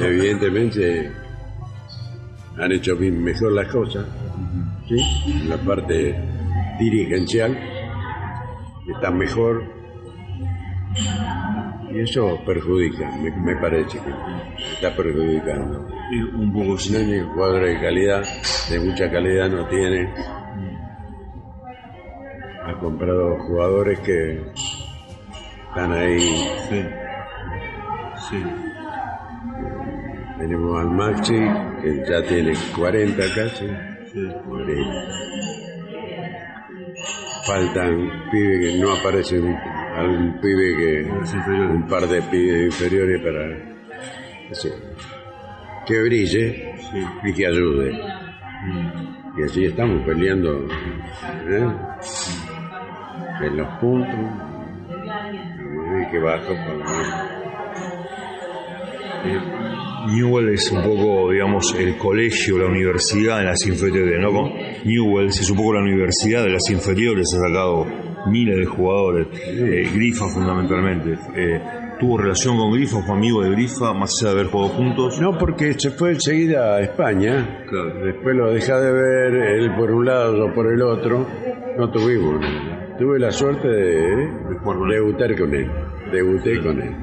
evidentemente 0.04 1.12
han 2.58 2.72
hecho 2.72 2.96
bien- 2.96 3.22
mejor 3.22 3.52
las 3.52 3.68
cosas, 3.68 4.06
¿sí? 4.88 4.98
En 5.26 5.48
la 5.50 5.56
parte 5.58 6.18
dirigencial 6.80 7.56
están 8.94 9.18
mejor 9.18 9.62
y 11.92 12.00
eso 12.00 12.38
perjudica, 12.44 13.10
me, 13.18 13.30
me 13.30 13.56
parece 13.56 13.98
que 13.98 14.10
está 14.74 14.94
perjudicando. 14.96 15.88
Y 16.10 16.20
un 16.22 16.52
poco 16.52 16.78
sí. 16.78 16.92
No 16.92 16.98
hay 16.98 17.20
jugadores 17.20 17.74
de 17.74 17.80
calidad, 17.80 18.24
de 18.70 18.80
mucha 18.80 19.10
calidad 19.10 19.48
no 19.50 19.66
tiene. 19.66 20.12
Comprado 22.86 23.36
jugadores 23.40 23.98
que 23.98 24.40
están 25.68 25.92
ahí. 25.92 26.20
Sí. 26.68 26.84
Sí. 28.30 28.44
Tenemos 30.38 30.80
al 30.80 30.90
Maxi, 30.92 31.34
que 31.82 32.04
ya 32.08 32.22
tiene 32.22 32.52
40 32.76 33.22
casi. 33.34 33.66
sí. 34.12 34.28
Faltan 37.48 38.30
pibes 38.30 38.60
que 38.60 38.78
no 38.80 38.92
aparecen, 38.92 39.56
algún 39.96 40.40
pibe 40.40 40.76
que. 40.76 41.10
Un 41.50 41.88
par 41.88 42.06
de 42.06 42.22
pibes 42.22 42.66
inferiores 42.66 43.20
para. 43.20 44.54
sí, 44.54 44.70
que 45.86 46.02
brille 46.02 46.72
y 47.24 47.32
que 47.32 47.46
ayude. 47.48 48.00
Y 49.38 49.42
así 49.42 49.64
estamos 49.64 50.02
peleando 50.06 50.66
¿eh? 51.48 51.68
En 53.42 53.56
los 53.56 53.68
puntos. 53.78 54.14
Y 56.00 56.10
que 56.10 56.18
bajo 56.18 56.52
Eh, 59.24 59.40
Newell 60.08 60.50
es 60.50 60.70
un 60.70 60.82
poco, 60.82 61.30
digamos, 61.30 61.74
el 61.74 61.96
colegio, 61.96 62.58
la 62.58 62.66
universidad 62.66 63.40
en 63.40 63.46
las 63.46 63.66
inferiores, 63.66 64.20
¿no? 64.20 64.52
Newell 64.84 65.26
es 65.26 65.50
un 65.50 65.56
poco 65.56 65.74
la 65.74 65.80
universidad 65.80 66.44
de 66.44 66.50
las 66.50 66.70
inferiores, 66.70 67.26
ha 67.34 67.48
sacado 67.48 67.86
miles 68.26 68.56
de 68.56 68.66
jugadores, 68.66 69.26
eh, 69.48 69.90
Grifa 69.94 70.26
fundamentalmente. 70.26 71.18
Eh, 71.34 71.60
tuvo 71.98 72.18
relación 72.18 72.56
con 72.56 72.72
Grifa, 72.72 73.02
fue 73.02 73.16
amigo 73.16 73.42
de 73.42 73.50
Grifa, 73.50 73.92
más 73.94 74.22
allá 74.22 74.34
de 74.34 74.40
haber 74.40 74.52
jugado 74.52 74.74
juntos. 74.74 75.20
No, 75.20 75.36
porque 75.38 75.74
se 75.74 75.90
fue 75.90 76.10
enseguida 76.12 76.76
a 76.76 76.82
España. 76.82 77.64
Claro. 77.68 78.04
Después 78.04 78.36
lo 78.36 78.52
deja 78.52 78.78
de 78.78 78.92
ver, 78.92 79.34
él 79.34 79.74
por 79.76 79.90
un 79.90 80.06
lado, 80.06 80.36
yo 80.36 80.54
por 80.54 80.72
el 80.72 80.82
otro. 80.82 81.26
No 81.78 81.90
tuvimos. 81.90 82.85
Tuve 82.98 83.18
la 83.18 83.30
suerte 83.30 83.68
de, 83.68 84.28
debutar 84.90 85.36
con 85.36 85.54
él. 85.54 85.70
Debuté 86.12 86.60
con 86.62 86.80
él. 86.80 86.96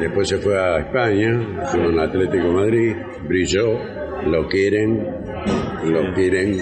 Después 0.00 0.28
se 0.28 0.38
fue 0.38 0.56
a 0.56 0.78
España, 0.78 1.40
estuvo 1.64 1.90
en 1.90 1.98
Atlético 1.98 2.46
de 2.48 2.52
Madrid, 2.52 2.96
brilló, 3.26 3.78
lo 4.26 4.46
quieren, 4.46 5.04
lo 5.84 6.14
quieren. 6.14 6.60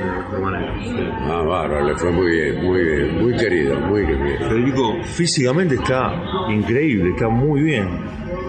Ah, 0.00 1.42
bárbaro, 1.42 1.84
le 1.88 1.96
fue 1.96 2.12
muy 2.12 2.30
bien, 2.30 2.64
muy 2.64 2.84
bien, 2.84 3.22
muy 3.22 3.36
querido, 3.36 3.80
muy 3.80 4.06
querido. 4.06 4.48
Federico 4.48 5.02
físicamente 5.02 5.74
está 5.74 6.12
increíble, 6.50 7.10
está 7.10 7.28
muy 7.28 7.62
bien. 7.62 7.88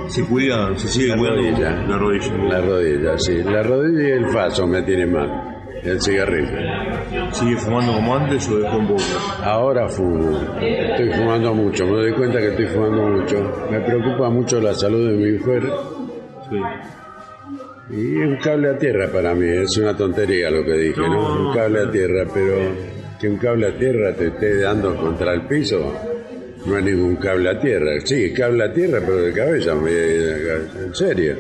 Se 0.08 0.24
cuida, 0.24 0.78
se 0.78 0.88
sigue 0.88 1.08
La 1.10 1.18
cuidando 1.18 1.42
rodilla. 1.42 1.72
la 1.88 1.98
rodilla. 1.98 2.38
La 2.48 2.62
rodilla, 2.62 3.18
sí. 3.18 3.44
La 3.44 3.64
rodilla 3.64 4.08
y 4.08 4.12
el 4.12 4.28
faso 4.28 4.68
me 4.68 4.84
tiene 4.84 5.08
mal. 5.08 5.55
El 5.86 6.02
cigarrillo. 6.02 6.58
¿Sigue 7.32 7.58
fumando 7.58 7.94
como 7.94 8.16
antes 8.16 8.50
o 8.50 8.58
dejó 8.58 8.78
un 8.78 8.88
poco? 8.88 9.02
Ahora 9.44 9.88
fumo. 9.88 10.40
Estoy 10.60 11.12
fumando 11.14 11.54
mucho. 11.54 11.86
Me 11.86 11.92
doy 11.92 12.14
cuenta 12.14 12.40
que 12.40 12.48
estoy 12.50 12.66
fumando 12.68 13.04
mucho. 13.04 13.68
Me 13.72 13.80
preocupa 13.82 14.30
mucho 14.30 14.60
la 14.60 14.74
salud 14.74 15.10
de 15.12 15.16
mi 15.16 15.38
mujer. 15.38 15.64
Sí. 16.50 16.58
Y 17.92 18.20
es 18.22 18.28
un 18.28 18.38
cable 18.38 18.70
a 18.72 18.78
tierra 18.78 19.08
para 19.14 19.36
mí. 19.36 19.48
Es 19.48 19.78
una 19.78 19.96
tontería 19.96 20.50
lo 20.50 20.64
que 20.66 20.74
dije, 20.74 21.02
¿no? 21.02 21.50
Un 21.50 21.54
cable 21.54 21.82
a 21.82 21.92
tierra, 21.92 22.26
pero 22.34 22.56
que 23.22 23.30
un 23.30 23.38
cable 23.38 23.68
a 23.68 23.78
tierra 23.78 24.14
te 24.16 24.28
esté 24.28 24.60
dando 24.62 24.96
contra 24.96 25.34
el 25.34 25.42
piso. 25.44 25.94
No 26.66 26.78
es 26.80 26.84
ningún 26.84 27.18
cable 27.18 27.48
a 27.52 27.60
tierra. 27.60 27.92
Sí, 28.04 28.34
cable 28.34 28.64
a 28.64 28.74
tierra, 28.74 29.00
pero 29.06 29.18
de 29.22 29.32
cabeza. 29.34 29.76
me- 29.76 29.92
En 30.84 30.96
serio. 30.96 31.36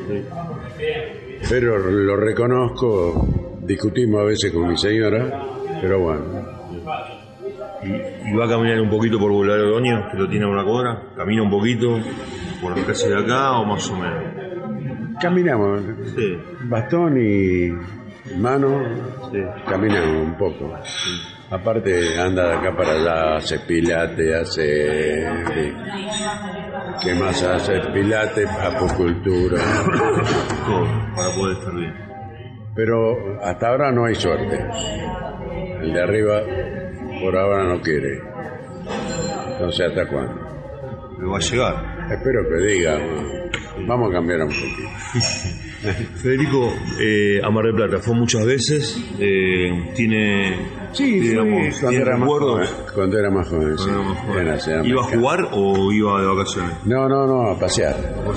Pero 1.49 1.77
lo 1.79 2.15
reconozco. 2.15 3.44
Discutimos 3.65 4.21
a 4.21 4.25
veces 4.25 4.51
con 4.51 4.67
mi 4.69 4.77
señora. 4.77 5.43
Pero 5.81 5.99
bueno. 5.99 6.23
Y, 7.83 8.29
y 8.29 8.33
va 8.35 8.45
a 8.45 8.49
caminar 8.49 8.79
un 8.81 8.89
poquito 8.89 9.19
por 9.19 9.31
Boulevard 9.31 9.61
Oroño, 9.61 10.09
que 10.11 10.17
lo 10.17 10.27
tiene 10.29 10.45
a 10.45 10.49
una 10.49 10.63
cuadra. 10.63 11.03
Camina 11.15 11.43
un 11.43 11.49
poquito 11.49 11.99
por 12.61 12.77
la 12.77 12.85
calle 12.85 13.09
de 13.09 13.19
acá 13.19 13.51
o 13.59 13.65
más 13.65 13.89
o 13.89 13.95
menos. 13.95 14.23
Caminamos. 15.21 15.81
Sí, 16.15 16.37
Bastón 16.63 17.17
y 17.21 17.69
mano. 18.37 18.81
sí. 19.31 19.39
Caminamos 19.67 20.27
un 20.27 20.37
poco. 20.37 20.73
Aparte 21.51 22.19
anda 22.19 22.47
de 22.47 22.53
acá 22.55 22.75
para 22.75 22.91
allá, 22.93 23.35
hace 23.35 23.59
pilate, 23.59 24.35
hace... 24.35 25.29
¿Qué 27.03 27.13
más 27.13 27.43
hace? 27.43 27.79
Pilate, 27.93 28.47
apocultura. 28.47 29.57
Todo, 30.65 30.85
para 31.15 31.35
poder 31.35 31.57
estar 31.57 31.75
bien. 31.75 32.04
Pero 32.75 33.41
hasta 33.41 33.69
ahora 33.69 33.91
no 33.91 34.05
hay 34.05 34.15
suerte. 34.15 34.59
El 35.81 35.93
de 35.93 36.01
arriba 36.01 36.41
por 37.21 37.37
ahora 37.37 37.63
no 37.63 37.81
quiere. 37.81 38.19
No 39.59 39.71
sé 39.71 39.85
hasta 39.85 40.07
cuándo. 40.07 41.13
Pero 41.17 41.31
va 41.31 41.37
a 41.37 41.39
llegar. 41.39 42.11
Espero 42.11 42.41
que 42.49 42.65
diga. 42.67 42.99
Vamos 43.87 44.09
a 44.09 44.13
cambiar 44.13 44.41
un 44.41 44.49
poquito. 44.49 44.89
Federico, 46.21 46.73
eh, 46.99 47.39
a 47.43 47.49
Mar 47.49 47.65
del 47.65 47.75
Plata 47.75 47.99
fue 47.99 48.15
muchas 48.15 48.45
veces, 48.45 48.97
eh, 49.19 49.91
tiene, 49.95 50.55
Sí, 50.95 51.19
digamos, 51.19 51.79
cuando, 51.79 51.89
¿tiene 51.89 52.03
era 52.03 52.17
más 52.17 52.29
joven, 52.29 52.67
cuando 52.93 53.19
era 53.19 53.29
más 53.29 53.47
joven. 53.49 53.77
sí. 53.77 53.89
Era 53.89 54.51
más 54.53 54.63
joven. 54.65 54.85
¿Iba 54.85 55.01
a 55.01 55.03
jugar 55.05 55.49
o 55.51 55.91
iba 55.91 56.21
de 56.21 56.27
vacaciones? 56.27 56.71
No, 56.85 57.07
no, 57.09 57.27
no, 57.27 57.51
a 57.51 57.59
pasear. 57.59 57.95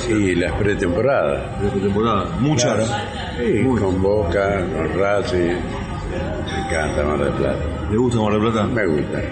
Y 0.09 0.35
las 0.35 0.53
pretemporadas. 0.55 1.63
De 1.63 1.81
temporada. 1.81 2.37
Muchas. 2.41 2.87
Sí, 3.39 3.63
Muy. 3.63 3.81
con 3.81 4.03
Boca, 4.03 4.61
con 4.77 4.99
Racing. 5.01 5.39
Me 5.39 6.67
encanta 6.67 7.05
Mar 7.05 7.19
del 7.25 7.33
Plata. 7.35 7.89
¿Le 7.91 7.97
gusta 7.97 8.21
Mar 8.21 8.33
del 8.33 8.41
Plata? 8.43 8.67
Me 8.67 8.87
gusta, 8.87 9.23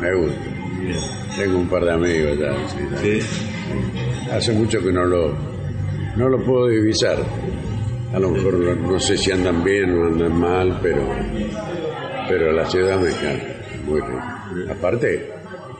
me 0.00 0.14
gusta. 0.16 0.40
Tengo 1.36 1.58
un 1.58 1.68
par 1.68 1.84
de 1.84 1.92
amigos 1.92 2.38
ya. 2.38 2.68
sí, 2.68 3.20
Sí. 3.20 4.28
Hace 4.30 4.52
mucho 4.52 4.80
que 4.82 4.92
no 4.92 5.04
lo, 5.04 5.34
no 6.16 6.28
lo 6.28 6.38
puedo 6.44 6.66
divisar. 6.68 7.16
A 8.12 8.18
lo 8.18 8.30
mejor 8.30 8.54
no 8.78 8.98
sé 8.98 9.16
si 9.16 9.30
andan 9.32 9.62
bien 9.62 9.90
o 9.98 10.06
andan 10.06 10.38
mal, 10.38 10.78
pero, 10.82 11.02
pero 12.28 12.52
la 12.52 12.66
ciudad 12.68 12.98
me 13.00 13.08
encanta. 13.10 13.46
Muy 13.84 14.00
rico. 14.00 14.72
Aparte, 14.72 15.30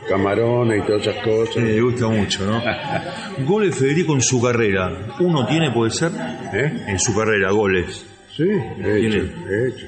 camarones 0.09 0.82
y 0.82 0.86
todas 0.86 1.03
esas 1.07 1.24
cosas. 1.24 1.55
Sí, 1.55 1.61
le 1.61 1.80
gusta 1.80 2.09
mucho, 2.09 2.44
¿no? 2.46 2.62
Goles 3.46 3.74
Federico 3.76 4.14
en 4.14 4.20
su 4.22 4.40
carrera. 4.42 4.90
¿Uno 5.20 5.46
tiene, 5.46 5.70
puede 5.72 5.90
ser? 5.90 6.11
¿Eh? 6.55 6.84
En 6.88 6.99
su 6.99 7.14
carrera, 7.14 7.51
goles. 7.53 8.05
Sí, 8.34 8.44
he 8.44 8.80
hecho, 8.80 8.82
Tiene. 9.01 9.16
he 9.51 9.68
hecho. 9.68 9.86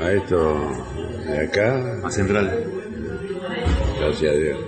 A 0.00 0.12
esto 0.12 0.72
de 1.26 1.38
acá, 1.46 2.00
A 2.04 2.10
Central. 2.10 2.64
gracias 4.00 4.32
a 4.34 4.36
Dios. 4.36 4.58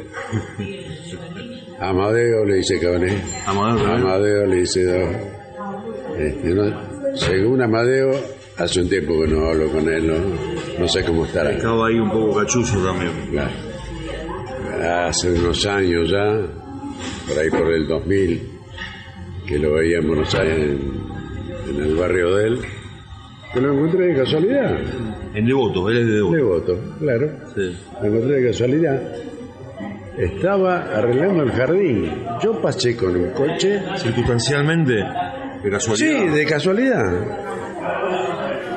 Amadeo 1.80 2.44
le 2.44 2.58
hice 2.60 2.78
cabrón. 2.78 3.08
Amadeo. 3.46 3.86
Amadeo 3.92 4.46
le 4.46 4.60
hice 4.60 4.84
dos. 4.84 5.16
Este, 6.18 6.48
no- 6.54 7.16
según 7.16 7.60
Amadeo, 7.62 8.10
hace 8.58 8.80
un 8.82 8.88
tiempo 8.88 9.20
que 9.20 9.28
no 9.28 9.46
hablo 9.48 9.68
con 9.70 9.88
él, 9.88 10.06
no, 10.06 10.14
no 10.82 10.88
sé 10.88 11.04
cómo 11.04 11.24
estará. 11.24 11.52
Estaba 11.52 11.86
ahí 11.86 11.98
un 11.98 12.10
poco 12.10 12.40
cachuzo 12.40 12.84
también. 12.84 13.12
Claro. 13.30 13.52
Hace 15.06 15.32
unos 15.32 15.64
años 15.64 16.10
ya, 16.10 16.24
por 17.28 17.38
ahí 17.38 17.50
por 17.50 17.72
el 17.72 17.86
2000, 17.86 18.50
que 19.46 19.58
lo 19.60 19.74
veía 19.74 19.98
en 19.98 20.08
Buenos 20.08 20.34
Aires, 20.34 20.58
en, 20.58 21.76
en 21.76 21.84
el 21.84 21.94
barrio 21.94 22.34
de 22.34 22.46
él, 22.48 22.58
que 23.54 23.60
lo 23.60 23.74
encontré 23.74 24.08
de 24.08 24.16
casualidad. 24.16 24.76
En 25.34 25.46
Devoto, 25.46 25.88
él 25.88 25.98
es 25.98 26.06
de 26.06 26.12
Devoto. 26.14 26.34
Devoto, 26.36 26.78
claro. 26.98 27.30
Sí. 27.54 27.78
Lo 28.00 28.08
encontré 28.08 28.40
de 28.40 28.50
casualidad. 28.50 29.02
Estaba 30.18 30.78
arreglando 30.96 31.44
el 31.44 31.52
jardín. 31.52 32.12
Yo 32.42 32.60
pasé 32.60 32.96
con 32.96 33.14
un 33.14 33.30
coche. 33.30 33.80
Circunstancialmente, 33.98 34.94
de 34.94 35.70
casualidad. 35.70 36.18
Sí, 36.18 36.28
de 36.28 36.44
casualidad. 36.44 37.52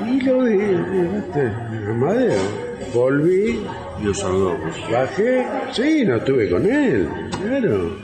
Y 0.08 0.22
lo 0.22 0.46
este, 0.48 1.52
Amadeo. 1.90 2.40
Volví, 2.94 3.66
saludó. 4.14 4.58
bajé. 4.92 5.46
Sí, 5.72 6.04
no 6.06 6.16
estuve 6.18 6.50
con 6.50 6.66
él, 6.66 7.08
claro. 7.42 7.96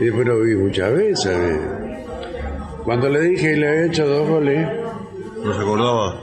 Y 0.00 0.04
después 0.04 0.26
lo 0.26 0.40
vi 0.40 0.54
muchas 0.56 0.94
veces. 0.94 1.36
Cuando 2.84 3.08
le 3.08 3.20
dije 3.20 3.50
que 3.52 3.56
le 3.56 3.68
había 3.68 3.86
hecho 3.86 4.06
dos 4.06 4.28
goles, 4.28 4.68
¿No 5.42 5.52
se 5.54 5.60
acordaba? 5.60 6.20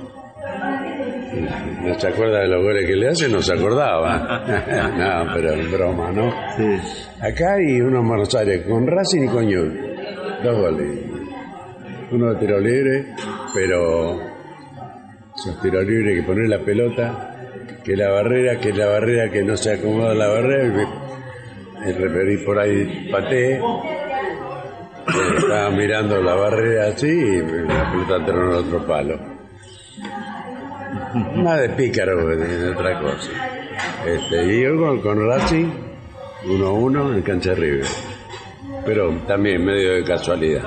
no 1.83 1.99
se 1.99 2.07
acuerda 2.07 2.39
de 2.41 2.47
los 2.47 2.63
goles 2.63 2.85
que 2.85 2.95
le 2.95 3.09
hace, 3.09 3.29
no 3.29 3.41
se 3.41 3.53
acordaba. 3.53 4.43
no, 5.25 5.33
pero 5.33 5.53
en 5.53 5.71
broma, 5.71 6.11
¿no? 6.11 6.31
Sí. 6.57 6.77
Acá 7.21 7.53
hay 7.55 7.81
uno 7.81 7.99
en 7.99 8.07
Buenos 8.07 8.35
Aires, 8.35 8.65
con 8.67 8.85
Racing 8.87 9.23
y 9.23 9.27
con 9.27 9.45
Ñul. 9.45 9.79
Dos 10.43 10.57
goles. 10.59 10.99
Uno 12.11 12.33
de 12.33 12.35
tiro 12.39 12.59
libre, 12.59 13.05
pero 13.53 14.19
esos 15.41 15.61
tiros 15.61 15.83
libres 15.85 16.15
que 16.19 16.23
poner 16.23 16.47
la 16.49 16.59
pelota, 16.59 17.35
que 17.83 17.95
la 17.95 18.09
barrera, 18.11 18.59
que 18.59 18.71
la 18.73 18.85
barrera, 18.87 19.29
que 19.31 19.43
no 19.43 19.57
se 19.57 19.73
acomoda 19.73 20.13
la 20.13 20.27
barrera, 20.27 20.65
y 20.65 20.71
me- 20.71 21.93
referí 21.93 22.37
por 22.45 22.59
ahí 22.59 23.09
pateé. 23.11 23.59
Estaba 25.37 25.71
mirando 25.71 26.21
la 26.21 26.35
barrera 26.35 26.87
así 26.89 27.07
y 27.07 27.39
la 27.67 27.91
pelota 27.91 28.15
entró 28.17 28.59
en 28.59 28.65
otro 28.67 28.85
palo. 28.85 29.19
Más 31.35 31.59
de 31.61 31.69
pícaro 31.69 32.27
de 32.27 32.69
otra 32.69 32.99
cosa. 33.01 33.29
Este, 34.05 34.45
y 34.45 34.61
yo 34.63 34.77
con, 34.77 35.01
con 35.01 35.27
Racing, 35.27 35.65
1-1 36.45 37.15
en 37.15 37.21
cancha 37.23 37.53
River. 37.55 37.85
Pero 38.85 39.11
también 39.27 39.65
medio 39.65 39.93
de 39.95 40.03
casualidad. 40.03 40.63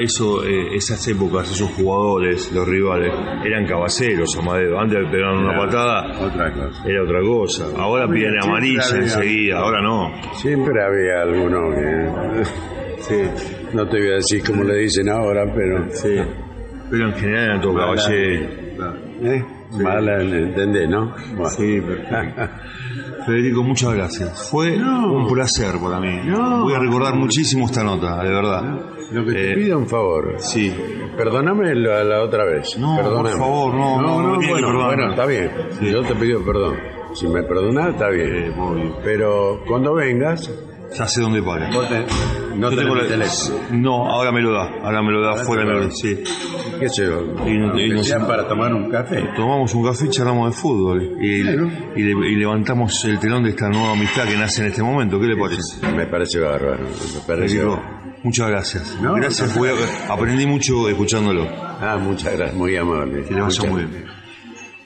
Eso, 0.00 0.44
eh, 0.44 0.74
esas 0.74 1.06
épocas, 1.08 1.50
esos 1.50 1.70
jugadores, 1.70 2.50
los 2.52 2.66
rivales, 2.66 3.12
eran 3.44 3.66
caballeros, 3.66 4.36
Amadeo. 4.38 4.78
Antes 4.78 4.98
de 5.00 5.06
pegar 5.10 5.34
una 5.34 5.56
patada, 5.58 6.06
Otra 6.24 6.52
cosa. 6.52 6.82
era 6.88 7.02
otra 7.02 7.20
cosa. 7.20 7.66
Ahora 7.76 8.06
piden 8.08 8.30
Siempre 8.32 8.48
amarilla 8.48 8.82
había- 8.88 9.02
enseguida, 9.02 9.58
ahora 9.58 9.82
no. 9.82 10.12
Siempre 10.34 10.82
había 10.82 11.22
alguno 11.22 11.70
que... 11.74 12.42
Sí, 13.00 13.14
No 13.74 13.86
te 13.88 13.98
voy 13.98 14.08
a 14.08 14.14
decir 14.16 14.42
cómo 14.44 14.64
le 14.64 14.74
dicen 14.78 15.08
ahora, 15.08 15.44
pero... 15.54 15.88
sí. 15.90 16.16
Pero 16.90 17.06
en 17.08 17.14
general 17.14 17.44
eran 17.44 17.60
todos 17.60 17.76
caballeros. 17.76 18.52
¿Eh? 19.22 19.44
Mala, 19.72 20.22
¿entendés, 20.22 20.88
no? 20.88 21.14
Bueno. 21.34 21.50
Sí, 21.50 21.80
perfecto. 21.80 22.42
Federico, 23.26 23.62
muchas 23.62 23.94
gracias. 23.94 24.48
Fue 24.50 24.76
No. 24.76 25.12
un 25.12 25.28
placer 25.28 25.74
para 25.82 26.00
mí. 26.00 26.20
No. 26.24 26.62
Voy 26.64 26.74
a 26.74 26.78
recordar 26.78 27.14
muchísimo 27.14 27.66
esta 27.66 27.82
nota, 27.84 28.22
de 28.22 28.30
verdad. 28.30 28.80
Lo 29.12 29.24
que 29.24 29.32
te 29.32 29.52
Eh, 29.52 29.54
pido 29.54 29.78
un 29.78 29.86
favor. 29.88 30.34
Sí. 30.38 30.74
Perdóname 31.16 31.74
la, 31.74 32.04
la 32.04 32.22
otra 32.22 32.44
vez. 32.44 32.78
No, 32.78 32.96
Perdóname. 32.96 33.30
por 33.30 33.38
favor, 33.38 33.74
no, 33.74 34.00
no, 34.02 34.22
no 34.22 34.36
bueno, 34.36 34.84
bueno, 34.86 35.10
está 35.10 35.26
bien. 35.26 35.50
Sí. 35.80 35.90
Yo 35.90 36.02
te 36.02 36.14
pido 36.14 36.42
perdón. 36.44 36.76
Si 37.14 37.26
me 37.26 37.42
perdonás, 37.42 37.90
está 37.94 38.08
bien. 38.10 38.28
Eh, 38.34 38.52
muy 38.54 38.76
bien. 38.82 38.92
Pero 39.02 39.60
cuando 39.66 39.94
vengas, 39.94 40.50
Ya 40.96 41.06
sé 41.06 41.20
dónde 41.20 41.42
para. 41.42 41.68
no 41.70 42.70
Yo 42.70 42.76
tengo 42.76 42.94
el 42.94 43.02
la- 43.02 43.08
teléfono. 43.08 43.58
No, 43.72 44.10
ahora 44.10 44.32
me 44.32 44.40
lo 44.40 44.52
da. 44.52 44.68
Ahora 44.82 45.02
me 45.02 45.12
lo 45.12 45.20
da 45.20 45.30
Ahora 45.32 45.44
fuera. 45.44 45.62
te 45.62 45.68
me 45.68 45.74
lo- 45.74 45.84
da. 45.84 45.90
Sí. 45.90 46.24
¿Qué 46.80 46.88
sé 46.88 47.04
yo? 47.04 47.22
Y 47.46 47.58
no- 47.58 47.66
y 47.78 47.82
Aunque 47.82 47.88
no 47.88 48.02
sea 48.04 48.20
sé. 48.20 48.24
para 48.26 48.48
tomar 48.48 48.72
un 48.74 48.90
café. 48.90 49.22
Tomamos 49.36 49.74
un 49.74 49.84
café 49.84 50.06
y 50.06 50.08
charlamos 50.10 50.50
de 50.54 50.60
fútbol. 50.60 51.16
Y, 51.20 51.42
Claro. 51.42 51.70
y 51.94 52.02
le- 52.02 52.30
y 52.30 52.36
levantamos 52.36 53.04
el 53.04 53.18
telón 53.18 53.44
de 53.44 53.50
esta 53.50 53.68
nueva 53.68 53.92
amistad 53.92 54.24
que 54.26 54.36
nace 54.36 54.62
en 54.62 54.68
este 54.68 54.82
momento. 54.82 55.20
¿Qué 55.20 55.26
le 55.26 55.36
parece? 55.36 55.86
Me 55.94 56.06
parece 56.06 56.40
bárbaro. 56.40 56.78
Me 56.84 57.20
parece 57.26 57.48
Federico, 57.48 57.70
bárbaro. 57.76 58.00
muchas 58.22 58.48
gracias. 58.48 58.98
No, 59.02 59.14
gracias, 59.14 59.48
no, 59.54 59.54
fue- 59.60 59.72
aprendí 60.08 60.46
mucho 60.46 60.88
escuchándolo. 60.88 61.46
Ah, 61.80 61.98
muchas 62.00 62.34
gracias. 62.36 62.56
Muy 62.56 62.76
amable. 62.76 63.22
Que 63.24 63.34
le 63.34 63.40
vaya 63.42 63.44
Muchas 63.44 63.68
muy 63.70 63.84
bien. 63.84 64.04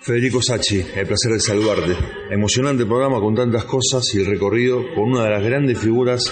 Federico 0.03 0.43
Sachi, 0.43 0.81
el 0.97 1.07
placer 1.07 1.31
de 1.31 1.39
saludarte. 1.39 1.97
Emocionante 2.29 2.85
programa 2.85 3.21
con 3.21 3.37
tantas 3.37 3.65
cosas 3.65 4.03
y 4.15 4.19
el 4.19 4.27
recorrido 4.27 4.83
por 4.97 5.05
una 5.05 5.23
de 5.23 5.31
las 5.31 5.45
grandes 5.45 5.79
figuras 5.79 6.25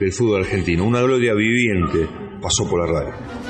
del 0.00 0.12
fútbol 0.12 0.42
argentino. 0.42 0.84
Una 0.84 1.02
gloria 1.02 1.32
viviente 1.32 2.08
pasó 2.40 2.68
por 2.68 2.80
la 2.80 2.92
radio. 2.92 3.41